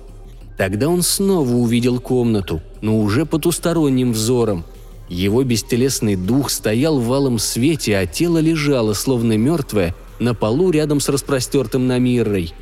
Тогда 0.58 0.89
он 0.89 1.04
снова 1.04 1.52
увидел 1.52 2.00
комнату, 2.00 2.62
но 2.82 3.00
уже 3.00 3.26
потусторонним 3.26 4.14
взором. 4.14 4.66
Его 5.10 5.43
бестелесный 5.43 6.16
дух 6.16 6.50
стоял 6.50 7.00
в 7.00 7.06
валом 7.06 7.39
свете, 7.39 7.98
а 7.98 8.06
тело 8.06 8.39
лежало, 8.39 8.93
словно 8.93 9.38
мертвое, 9.38 9.95
на 10.20 10.34
полу 10.34 10.72
рядом 10.72 11.00
с 11.00 11.10
распростертым 11.10 11.88
Намиррой. 11.88 12.54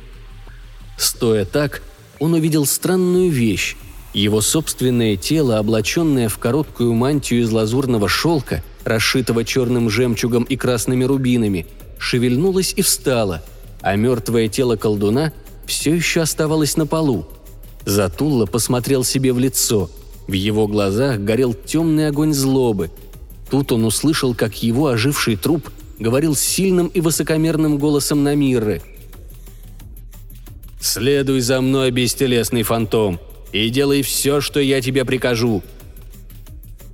Стоя 0.98 1.44
так, 1.44 1.82
он 2.20 2.34
увидел 2.34 2.66
странную 2.66 3.30
вещь. 3.30 3.76
Его 4.12 4.40
собственное 4.40 5.16
тело, 5.16 5.58
облаченное 5.58 6.28
в 6.28 6.38
короткую 6.38 6.94
мантию 6.94 7.42
из 7.42 7.50
лазурного 7.50 8.08
шелка, 8.08 8.62
расшитого 8.84 9.44
черным 9.44 9.90
жемчугом 9.90 10.44
и 10.44 10.56
красными 10.56 11.04
рубинами, 11.04 11.66
шевельнулась 11.98 12.72
и 12.76 12.82
встала, 12.82 13.42
а 13.80 13.96
мертвое 13.96 14.48
тело 14.48 14.76
колдуна 14.76 15.32
все 15.66 15.94
еще 15.94 16.22
оставалось 16.22 16.76
на 16.76 16.86
полу. 16.86 17.26
Затулла 17.84 18.46
посмотрел 18.46 19.04
себе 19.04 19.32
в 19.32 19.38
лицо. 19.38 19.90
В 20.26 20.32
его 20.32 20.66
глазах 20.66 21.20
горел 21.20 21.54
темный 21.54 22.08
огонь 22.08 22.34
злобы. 22.34 22.90
Тут 23.50 23.70
он 23.70 23.84
услышал, 23.84 24.34
как 24.34 24.62
его 24.62 24.88
оживший 24.88 25.36
труп 25.36 25.70
говорил 25.98 26.34
сильным 26.34 26.88
и 26.88 27.00
высокомерным 27.00 27.78
голосом 27.78 28.24
Намирры. 28.24 28.82
«Следуй 30.80 31.40
за 31.40 31.60
мной, 31.60 31.90
бестелесный 31.90 32.62
фантом, 32.62 33.18
и 33.52 33.70
делай 33.70 34.02
все, 34.02 34.40
что 34.40 34.60
я 34.60 34.80
тебе 34.80 35.04
прикажу». 35.04 35.62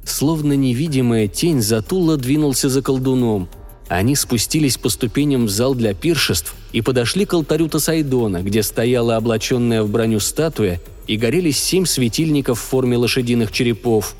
Словно 0.05 0.53
невидимая 0.53 1.26
тень, 1.26 1.62
Затулла 1.62 2.16
двинулся 2.16 2.68
за 2.68 2.82
колдуном– 2.82 3.48
они 3.97 4.16
спустились 4.16 4.78
по 4.78 4.88
ступеням 4.88 5.47
в 5.47 5.51
зал 5.51 5.74
для 5.74 5.93
пиршеств 5.93 6.55
и 6.72 6.80
подошли 6.80 7.26
к 7.26 7.34
алтарю 7.34 7.68
Тасайдона, 7.68 8.43
где 8.43 8.62
стояла 8.62 9.16
облаченная 9.16 9.82
в 9.82 9.90
броню 9.90 10.18
статуя 10.18 10.80
и 11.07 11.16
горели 11.16 11.51
семь 11.51 11.84
светильников 11.84 12.59
в 12.59 12.62
форме 12.62 12.97
лошадиных 12.97 13.53
черепов. 13.53 14.14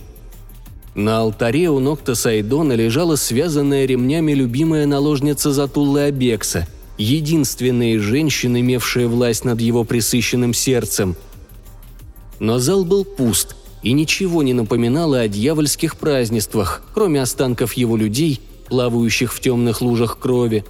На 0.95 1.21
алтаре 1.21 1.71
у 1.71 1.79
ног 1.79 2.01
Тасайдона 2.03 2.75
лежала 2.75 3.17
связанная 3.17 3.87
ремнями 3.87 4.33
любимая 4.33 4.87
наложница 4.87 5.53
Затуллы 5.53 6.03
Абекса, 6.03 6.69
единственная 6.99 7.99
женщина, 7.99 8.61
имевшая 8.61 9.09
власть 9.09 9.47
над 9.47 9.61
его 9.61 9.85
присыщенным 9.85 10.53
сердцем. 10.53 11.17
Но 12.41 12.59
зал 12.59 12.85
был 12.85 13.07
пуст, 13.07 13.57
и 13.83 13.93
ничего 13.93 14.43
не 14.43 14.53
напоминало 14.53 15.21
о 15.21 15.29
дьявольских 15.29 15.97
празднествах, 15.97 16.83
кроме 16.93 17.23
останков 17.23 17.73
его 17.73 17.97
людей, 17.97 18.41
плавающих 18.73 19.35
в 19.35 19.39
темных 19.39 19.83
лужах 19.83 20.19
крови. 20.19 20.65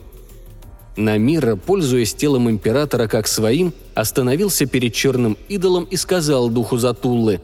Намира, 0.97 1.55
пользуясь 1.55 2.15
телом 2.15 2.51
императора 2.51 3.07
как 3.07 3.29
своим, 3.29 3.73
остановился 3.95 4.67
перед 4.67 4.93
черным 4.93 5.39
идолом 5.49 5.85
и 5.85 5.95
сказал 5.95 6.49
духу 6.49 6.79
Затуллы 6.79 7.41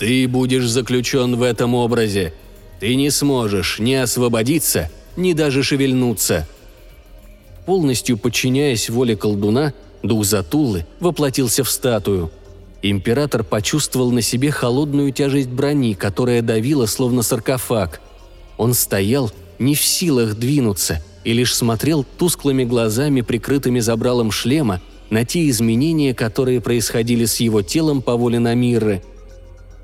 «Ты 0.00 0.26
будешь 0.26 0.68
заключен 0.68 1.36
в 1.36 1.42
этом 1.42 1.76
образе. 1.76 2.34
Ты 2.80 2.96
не 2.96 3.10
сможешь 3.10 3.78
ни 3.78 3.94
освободиться, 3.94 4.90
ни 5.16 5.32
даже 5.32 5.62
шевельнуться». 5.62 6.48
Полностью 7.64 8.18
подчиняясь 8.18 8.90
воле 8.90 9.14
колдуна, 9.14 9.74
дух 10.02 10.24
Затуллы 10.24 10.86
воплотился 10.98 11.62
в 11.62 11.70
статую– 11.70 12.32
Император 12.84 13.44
почувствовал 13.44 14.10
на 14.10 14.22
себе 14.22 14.50
холодную 14.50 15.12
тяжесть 15.12 15.50
брони, 15.50 15.94
которая 15.94 16.42
давила 16.42 16.86
словно 16.86 17.22
саркофаг. 17.22 18.00
Он 18.56 18.74
стоял, 18.74 19.30
не 19.64 19.74
в 19.74 19.82
силах 19.82 20.34
двинуться, 20.34 21.02
и 21.24 21.32
лишь 21.32 21.54
смотрел 21.54 22.04
тусклыми 22.04 22.64
глазами, 22.64 23.20
прикрытыми 23.20 23.80
забралом 23.80 24.30
шлема, 24.30 24.80
на 25.10 25.24
те 25.24 25.48
изменения, 25.48 26.14
которые 26.14 26.60
происходили 26.60 27.24
с 27.24 27.40
его 27.40 27.62
телом 27.62 28.02
по 28.02 28.16
воле 28.16 28.38
Намирры. 28.38 29.02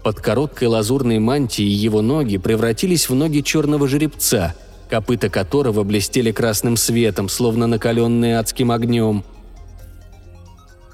Под 0.03 0.21
короткой 0.21 0.69
лазурной 0.69 1.19
мантией 1.19 1.69
его 1.69 2.03
ноги 2.03 2.39
превратились 2.39 3.09
в 3.09 3.15
ноги 3.15 3.41
черного 3.41 3.89
жеребца, 3.89 4.55
копыта 4.89 5.29
которого 5.29 5.83
блестели 5.83 6.33
красным 6.33 6.77
светом, 6.77 7.29
словно 7.29 7.67
накаленные 7.67 8.39
адским 8.39 8.71
огнем– 8.71 9.25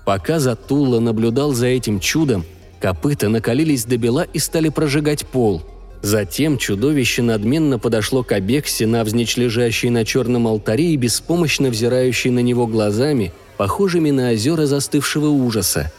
Пока 0.04 0.38
Затулла 0.38 1.00
наблюдал 1.00 1.52
за 1.52 1.66
этим 1.68 1.98
чудом, 1.98 2.44
копыта 2.80 3.28
накалились 3.28 3.84
до 3.84 3.96
бела 3.96 4.24
и 4.24 4.38
стали 4.38 4.68
прожигать 4.68 5.26
пол. 5.26 5.62
Затем 6.04 6.58
чудовище 6.58 7.22
надменно 7.22 7.78
подошло 7.78 8.22
к 8.22 8.32
Абексе, 8.32 8.86
навзничь 8.86 9.38
лежащей 9.38 9.88
на 9.88 10.04
черном 10.04 10.46
алтаре 10.46 10.90
и 10.90 10.96
беспомощно 10.96 11.70
взирающей 11.70 12.28
на 12.28 12.40
него 12.40 12.66
глазами, 12.66 13.32
похожими 13.56 14.10
на 14.10 14.32
озера 14.32 14.66
застывшего 14.66 15.28
ужаса. 15.28 15.90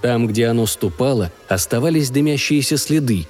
Там, 0.00 0.26
где 0.26 0.46
оно 0.46 0.66
ступало, 0.66 1.30
оставались 1.46 2.10
дымящиеся 2.10 2.76
следы. 2.76 3.28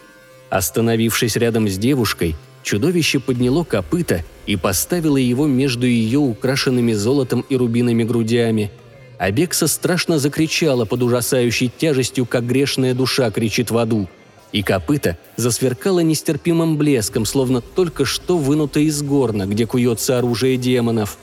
Остановившись 0.48 1.36
рядом 1.36 1.68
с 1.68 1.76
девушкой, 1.76 2.34
чудовище 2.62 3.20
подняло 3.20 3.62
копыта 3.64 4.24
и 4.46 4.56
поставило 4.56 5.18
его 5.18 5.46
между 5.46 5.86
ее 5.86 6.18
украшенными 6.18 6.94
золотом 6.94 7.44
и 7.50 7.56
рубинами 7.56 8.04
грудями– 8.04 8.70
Абекса 9.18 9.68
страшно 9.68 10.18
закричала 10.18 10.84
под 10.84 11.00
ужасающей 11.02 11.70
тяжестью, 11.78 12.26
как 12.26 12.44
грешная 12.44 12.92
душа 12.92 13.30
кричит 13.30 13.70
в 13.70 13.78
аду. 13.78 14.08
И 14.52 14.62
копыта 14.62 15.16
засверкало 15.36 16.00
нестерпимым 16.00 16.76
блеском, 16.76 17.24
словно 17.24 17.60
только 17.60 18.04
что 18.04 18.36
вынуто 18.36 18.80
из 18.80 19.02
горна, 19.02 19.46
где 19.46 19.66
куется 19.66 20.18
оружие 20.18 20.56
демонов. 20.58 21.16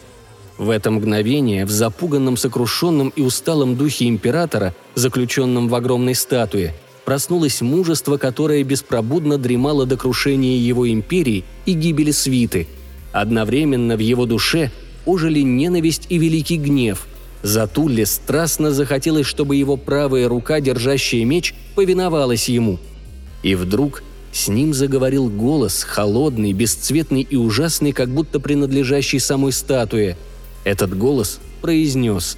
В 0.58 0.72
это 0.72 0.92
мгновение 0.92 1.66
в 1.66 1.70
запуганном, 1.70 2.36
сокрушенном 2.36 3.10
и 3.16 3.22
усталом 3.22 3.78
духе 3.78 4.10
императора, 4.10 4.76
заключенном 4.96 5.70
в 5.70 5.76
огромной 5.76 6.16
статуе, 6.16 6.74
проснулось 7.06 7.62
мужество, 7.62 8.18
которое 8.18 8.64
беспробудно 8.64 9.38
дремало 9.38 9.86
до 9.86 9.96
крушения 9.96 10.58
его 10.58 10.92
империи 10.92 11.46
и 11.66 11.74
гибели 11.74 12.12
свиты. 12.12 12.68
Одновременно 13.14 13.96
в 13.96 14.00
его 14.00 14.26
душе 14.26 14.72
ожили 15.06 15.42
ненависть 15.42 16.08
и 16.10 16.18
великий 16.18 16.58
гнев– 16.58 17.08
Затулле 17.42 18.06
страстно 18.06 18.72
захотелось, 18.72 19.26
чтобы 19.26 19.56
его 19.56 19.78
правая 19.78 20.28
рука, 20.28 20.60
держащая 20.60 21.24
меч, 21.24 21.54
повиновалась 21.76 22.50
ему. 22.50 22.80
И 23.44 23.56
вдруг 23.56 24.04
с 24.32 24.48
ним 24.48 24.74
заговорил 24.74 25.30
голос, 25.30 25.84
холодный, 25.84 26.54
бесцветный 26.54 27.22
и 27.22 27.36
ужасный, 27.36 27.92
как 27.92 28.10
будто 28.10 28.40
принадлежащий 28.40 29.20
самой 29.20 29.52
статуе. 29.52 30.18
Этот 30.64 30.98
голос 30.98 31.40
произнес 31.62 32.38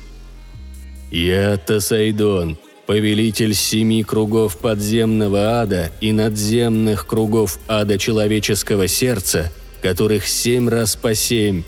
«Я 1.11 1.57
Тасайдон, 1.57 2.57
повелитель 2.85 3.53
семи 3.53 4.03
кругов 4.03 4.57
подземного 4.57 5.61
ада 5.61 5.91
и 6.01 6.11
надземных 6.11 7.07
кругов 7.07 7.59
ада 7.67 7.97
человеческого 7.97 8.87
сердца, 8.87 9.51
которых 9.81 10.27
семь 10.27 10.69
раз 10.69 10.95
по 10.95 11.13
семь. 11.15 11.63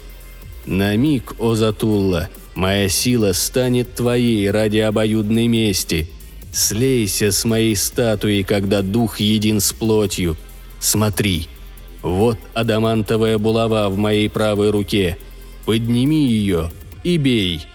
На 0.66 0.96
миг, 0.96 1.36
о 1.40 1.56
Затулла,— 1.56 2.30
Моя 2.56 2.88
сила 2.88 3.34
станет 3.34 3.96
твоей 3.96 4.50
ради 4.52 4.78
обоюдной 4.78 5.48
мести. 5.48 6.08
Слейся 6.54 7.32
с 7.32 7.44
моей 7.44 7.76
статуей, 7.76 8.44
когда 8.44 8.82
дух 8.82 9.20
един 9.20 9.60
с 9.60 9.74
плотью. 9.74 10.38
Смотри, 10.80 11.48
вот 12.02 12.38
адамантовая 12.54 13.38
булава 13.38 13.90
в 13.90 13.98
моей 13.98 14.30
правой 14.30 14.70
руке. 14.70 15.18
Подними 15.66 16.26
ее 16.28 16.72
и 17.04 17.18
бей». 17.18 17.66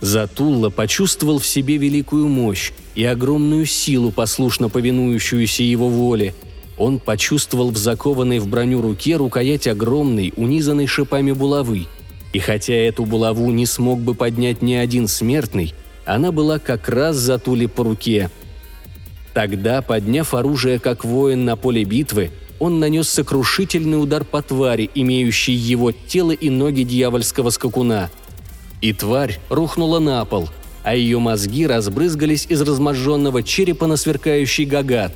Затулла 0.00 0.70
почувствовал 0.70 1.38
в 1.38 1.46
себе 1.46 1.76
великую 1.76 2.26
мощь 2.28 2.72
и 2.94 3.04
огромную 3.04 3.66
силу, 3.66 4.10
послушно 4.10 4.68
повинующуюся 4.68 5.62
его 5.62 5.88
воле. 5.88 6.34
Он 6.78 6.98
почувствовал 6.98 7.70
в 7.70 7.76
закованной 7.76 8.38
в 8.38 8.48
броню 8.48 8.80
руке 8.80 9.16
рукоять 9.16 9.66
огромной, 9.66 10.32
унизанной 10.36 10.86
шипами 10.86 11.32
булавы– 11.32 11.86
и 12.32 12.38
хотя 12.38 12.74
эту 12.74 13.04
булаву 13.04 13.50
не 13.50 13.66
смог 13.66 14.00
бы 14.00 14.14
поднять 14.14 14.62
ни 14.62 14.74
один 14.74 15.08
смертный, 15.08 15.74
она 16.14 16.32
была 16.32 16.58
как 16.58 16.88
раз 16.88 17.16
за 17.16 17.38
Тули 17.38 17.66
по 17.66 17.84
руке. 17.84 18.30
Тогда, 19.32 19.80
подняв 19.80 20.34
оружие 20.34 20.80
как 20.80 21.04
воин 21.04 21.44
на 21.44 21.56
поле 21.56 21.84
битвы, 21.84 22.32
он 22.58 22.80
нанес 22.80 23.08
сокрушительный 23.08 24.02
удар 24.02 24.24
по 24.24 24.42
твари, 24.42 24.90
имеющей 24.94 25.52
его 25.52 25.92
тело 25.92 26.32
и 26.32 26.50
ноги 26.50 26.82
дьявольского 26.82 27.50
скакуна. 27.50 28.10
И 28.80 28.92
тварь 28.92 29.38
рухнула 29.48 30.00
на 30.00 30.24
пол, 30.24 30.48
а 30.82 30.96
ее 30.96 31.20
мозги 31.20 31.66
разбрызгались 31.66 32.46
из 32.48 32.60
разможженного 32.60 33.44
черепа 33.44 33.86
на 33.86 33.96
сверкающий 33.96 34.64
гагат. 34.64 35.12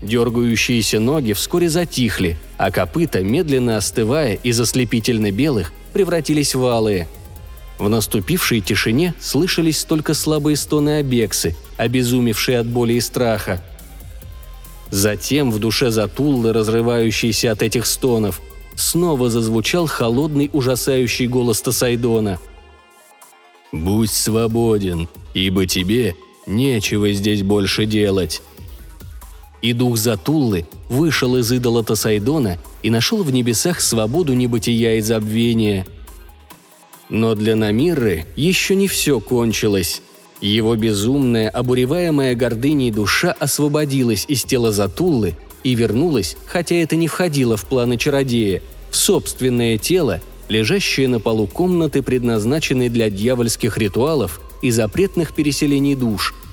Дергающиеся 0.00 1.00
ноги 1.00 1.34
вскоре 1.34 1.68
затихли, 1.68 2.38
а 2.56 2.70
копыта, 2.70 3.22
медленно 3.22 3.76
остывая 3.76 4.34
из 4.36 4.58
ослепительно 4.58 5.30
белых, 5.30 5.72
превратились 5.92 6.54
в 6.54 6.64
алые. 6.64 7.08
В 7.80 7.88
наступившей 7.88 8.60
тишине 8.60 9.14
слышались 9.18 9.84
только 9.84 10.12
слабые 10.12 10.56
стоны 10.58 10.98
Абексы, 10.98 11.56
обезумевшие 11.78 12.58
от 12.58 12.66
боли 12.66 12.92
и 12.92 13.00
страха. 13.00 13.64
Затем 14.90 15.50
в 15.50 15.58
душе 15.58 15.90
Затуллы, 15.90 16.52
разрывающейся 16.52 17.52
от 17.52 17.62
этих 17.62 17.86
стонов, 17.86 18.42
снова 18.74 19.30
зазвучал 19.30 19.86
холодный 19.86 20.50
ужасающий 20.52 21.26
голос 21.26 21.62
Тасайдона. 21.62 22.38
«Будь 23.72 24.12
свободен, 24.12 25.08
ибо 25.32 25.64
тебе 25.66 26.14
нечего 26.46 27.10
здесь 27.12 27.42
больше 27.42 27.86
делать». 27.86 28.42
И 29.62 29.72
дух 29.72 29.96
Затуллы 29.96 30.66
вышел 30.90 31.34
из 31.34 31.50
идола 31.50 31.82
Тасайдона 31.82 32.58
и 32.82 32.90
нашел 32.90 33.22
в 33.22 33.32
небесах 33.32 33.80
свободу 33.80 34.34
небытия 34.34 34.96
и 34.96 35.00
забвения. 35.00 35.86
Но 37.10 37.34
для 37.34 37.56
Намирры 37.56 38.24
еще 38.36 38.74
не 38.74 38.88
все 38.88 39.20
кончилось. 39.20 40.00
Его 40.40 40.74
безумная, 40.76 41.50
обуреваемая 41.50 42.34
гордыней 42.34 42.90
душа 42.90 43.32
освободилась 43.32 44.24
из 44.26 44.44
тела 44.44 44.72
Затуллы 44.72 45.34
и 45.62 45.74
вернулась, 45.74 46.36
хотя 46.46 46.76
это 46.76 46.96
не 46.96 47.08
входило 47.08 47.58
в 47.58 47.66
планы 47.66 47.98
чародея, 47.98 48.62
в 48.90 48.96
собственное 48.96 49.76
тело, 49.76 50.22
лежащее 50.48 51.08
на 51.08 51.20
полу 51.20 51.46
комнаты, 51.46 52.02
предназначенной 52.02 52.88
для 52.88 53.10
дьявольских 53.10 53.76
ритуалов 53.76 54.40
и 54.62 54.70
запретных 54.70 55.34
переселений 55.34 55.94
душ– 55.94 56.34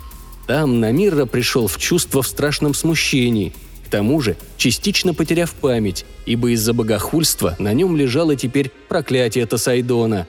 там 0.48 0.80
Намирра 0.80 1.26
пришел 1.26 1.68
в 1.68 1.78
чувство 1.78 2.24
в 2.24 2.28
страшном 2.28 2.74
смущении, 2.74 3.54
к 3.86 3.90
тому 3.90 4.22
же 4.22 4.38
частично 4.56 5.14
потеряв 5.14 5.52
память, 5.52 6.06
ибо 6.26 6.52
из-за 6.52 6.74
богохульства 6.74 7.56
на 7.60 7.74
нем 7.74 7.98
лежало 7.98 8.38
теперь 8.38 8.72
проклятие 8.88 9.46
Тасайдона. 9.46 10.26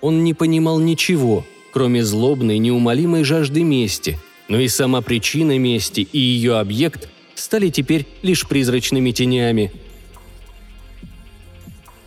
Он 0.00 0.24
не 0.24 0.34
понимал 0.34 0.78
ничего, 0.78 1.44
кроме 1.72 2.04
злобной, 2.04 2.58
неумолимой 2.58 3.24
жажды 3.24 3.62
мести, 3.62 4.18
но 4.48 4.58
и 4.58 4.68
сама 4.68 5.00
причина 5.02 5.58
мести 5.58 6.00
и 6.00 6.18
ее 6.18 6.58
объект 6.58 7.08
стали 7.34 7.68
теперь 7.68 8.06
лишь 8.22 8.46
призрачными 8.46 9.10
тенями. 9.10 9.72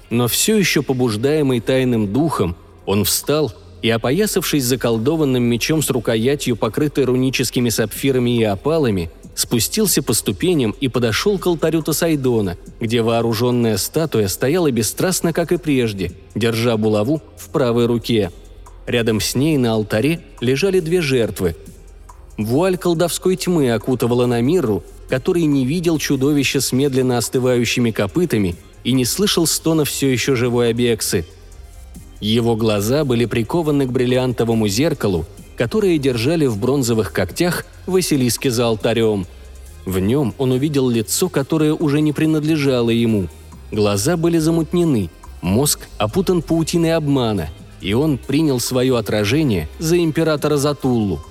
Но 0.10 0.28
все 0.28 0.58
еще 0.58 0.82
побуждаемый 0.82 1.60
тайным 1.60 2.12
духом, 2.12 2.56
он 2.86 3.04
встал 3.04 3.54
и, 3.82 3.90
опоясавшись 3.90 4.64
заколдованным 4.64 5.44
мечом 5.44 5.82
с 5.82 5.90
рукоятью, 5.90 6.56
покрытой 6.56 7.06
руническими 7.06 7.70
сапфирами 7.70 8.40
и 8.40 8.44
опалами, 8.44 9.12
спустился 9.40 10.04
по 10.04 10.14
ступеням 10.14 10.76
и 10.82 10.90
подошел 10.90 11.40
к 11.40 11.48
алтарю 11.48 11.82
Тасайдона, 11.82 12.58
где 12.82 13.02
вооруженная 13.02 13.78
статуя 13.78 14.28
стояла 14.28 14.70
бесстрастно, 14.70 15.32
как 15.32 15.54
и 15.54 15.58
прежде, 15.58 16.12
держа 16.36 16.76
булаву 16.76 17.22
в 17.38 17.48
правой 17.50 17.86
руке. 17.86 18.32
Рядом 18.86 19.22
с 19.22 19.36
ней 19.36 19.58
на 19.58 19.74
алтаре 19.74 20.20
лежали 20.42 20.82
две 20.82 21.02
жертвы. 21.02 21.56
Вуаль 22.38 22.78
колдовской 22.78 23.38
тьмы 23.38 23.72
окутывала 23.72 24.26
Намиру, 24.26 24.84
который 25.08 25.44
не 25.44 25.66
видел 25.66 26.00
чудовища 26.00 26.60
с 26.60 26.74
медленно 26.74 27.18
остывающими 27.18 27.92
копытами 27.92 28.56
и 28.84 28.92
не 28.92 29.06
слышал 29.06 29.48
стона 29.48 29.86
все 29.86 30.12
еще 30.12 30.36
живой 30.36 30.72
Абексы. 30.72 31.26
Его 32.20 32.58
глаза 32.58 33.06
были 33.06 33.24
прикованы 33.24 33.86
к 33.86 33.92
бриллиантовому 33.92 34.68
зеркалу, 34.68 35.26
которое 35.60 35.98
держали 35.98 36.46
в 36.46 36.58
бронзовых 36.58 37.12
когтях 37.12 37.66
Василиски 37.86 38.48
за 38.48 38.66
алтарем. 38.66 39.28
В 39.86 40.00
нем 40.00 40.34
он 40.38 40.54
увидел 40.54 40.90
лицо, 40.90 41.28
которое 41.28 41.74
уже 41.74 42.00
не 42.00 42.14
принадлежало 42.14 42.90
ему. 42.90 43.28
Глаза 43.70 44.16
были 44.16 44.38
замутнены, 44.38 45.10
мозг 45.42 45.82
опутан 45.98 46.42
паутиной 46.42 46.96
обмана, 46.96 47.50
и 47.82 47.94
он 47.94 48.18
принял 48.18 48.62
свое 48.62 48.98
отражение 48.98 49.68
за 49.80 50.02
императора 50.02 50.56
Затуллу– 50.56 51.20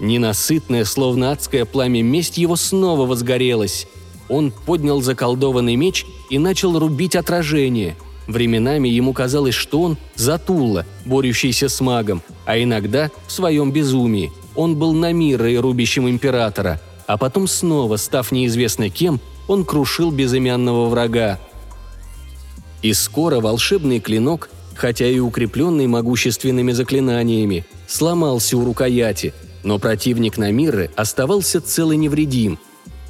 Ненасытное, 0.00 0.84
словно 0.84 1.32
адское 1.32 1.64
пламя 1.64 2.02
месть 2.02 2.38
его 2.38 2.54
снова 2.54 3.04
возгорелось. 3.04 3.88
Он 4.28 4.52
поднял 4.52 5.00
заколдованный 5.00 5.74
меч 5.74 6.06
и 6.30 6.38
начал 6.38 6.78
рубить 6.78 7.16
отражение. 7.16 7.96
Временами 8.28 8.88
ему 8.88 9.12
казалось, 9.12 9.54
что 9.54 9.82
он 9.82 9.96
Затулла, 10.14 10.86
борющийся 11.04 11.68
с 11.68 11.80
магом, 11.80 12.22
а 12.46 12.62
иногда, 12.62 13.10
в 13.26 13.32
своем 13.32 13.72
безумии, 13.72 14.30
он 14.54 14.76
был 14.76 14.92
Намирой, 14.92 15.58
рубящим 15.58 16.08
императора, 16.08 16.80
а 17.06 17.16
потом 17.16 17.48
снова, 17.48 17.96
став 17.96 18.30
неизвестно 18.30 18.90
кем, 18.90 19.20
он 19.48 19.64
крушил 19.64 20.12
безымянного 20.12 20.88
врага. 20.88 21.40
И 22.82 22.92
скоро 22.92 23.40
волшебный 23.40 23.98
клинок, 23.98 24.50
хотя 24.76 25.06
и 25.06 25.18
укрепленный 25.18 25.88
могущественными 25.88 26.70
заклинаниями, 26.70 27.66
сломался 27.88 28.56
у 28.56 28.64
рукояти– 28.64 29.34
но 29.62 29.78
противник 29.78 30.38
Намиры 30.38 30.90
оставался 30.96 31.60
цел 31.60 31.90
и 31.90 31.96
невредим. 31.96 32.58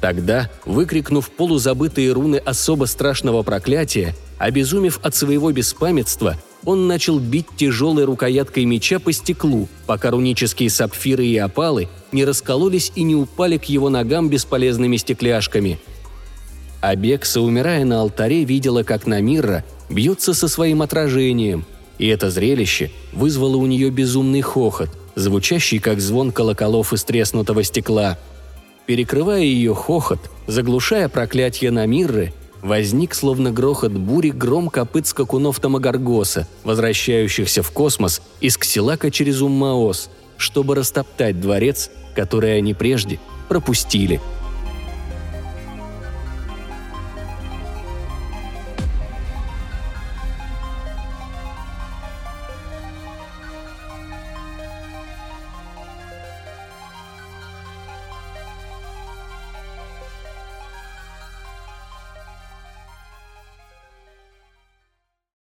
Тогда, 0.01 0.49
выкрикнув 0.65 1.29
полузабытые 1.29 2.11
руны 2.13 2.37
особо 2.37 2.85
страшного 2.85 3.43
проклятия, 3.43 4.15
обезумев 4.37 4.99
от 5.03 5.15
своего 5.15 5.51
беспамятства, 5.51 6.37
он 6.65 6.87
начал 6.87 7.19
бить 7.19 7.47
тяжелой 7.57 8.05
рукояткой 8.05 8.65
меча 8.65 8.99
по 8.99 9.11
стеклу, 9.11 9.67
пока 9.87 10.11
рунические 10.11 10.69
сапфиры 10.69 11.25
и 11.25 11.37
опалы 11.37 11.87
не 12.11 12.25
раскололись 12.25 12.91
и 12.95 13.03
не 13.03 13.15
упали 13.15 13.57
к 13.57 13.65
его 13.65 13.89
ногам 13.89 14.29
бесполезными 14.29 14.97
стекляшками. 14.97 15.79
Абекса, 16.81 17.41
умирая 17.41 17.83
на 17.83 18.01
алтаре, 18.01 18.45
видела, 18.45 18.83
как 18.83 19.05
Намирра 19.05 19.65
бьется 19.89 20.33
со 20.33 20.47
своим 20.47 20.81
отражением, 20.81 21.65
и 21.97 22.07
это 22.07 22.29
зрелище 22.29 22.91
вызвало 23.11 23.57
у 23.57 23.65
нее 23.65 23.89
безумный 23.89 24.41
хохот 24.41 24.89
звучащий 25.19 25.79
как 25.79 25.99
звон 25.99 26.31
колоколов 26.31 26.93
из 26.93 27.03
треснутого 27.03 27.63
стекла. 27.63 28.17
Перекрывая 28.89 29.41
ее 29.41 29.75
хохот, 29.75 30.31
заглушая 30.47 31.09
проклятие 31.09 31.69
на 31.69 31.85
Мирры, 31.85 32.33
возник 32.63 33.13
словно 33.13 33.51
грохот 33.51 33.91
бури 33.91 34.31
гром 34.31 34.67
копыт 34.69 35.05
скакунов 35.05 35.59
Тамагаргоса, 35.59 36.47
возвращающихся 36.63 37.61
в 37.61 37.69
космос 37.69 38.19
из 38.41 38.57
Ксилака 38.57 39.11
через 39.11 39.43
Уммаос, 39.43 40.09
чтобы 40.37 40.73
растоптать 40.73 41.39
дворец, 41.39 41.91
который 42.15 42.57
они 42.57 42.73
прежде 42.73 43.19
пропустили– 43.47 44.19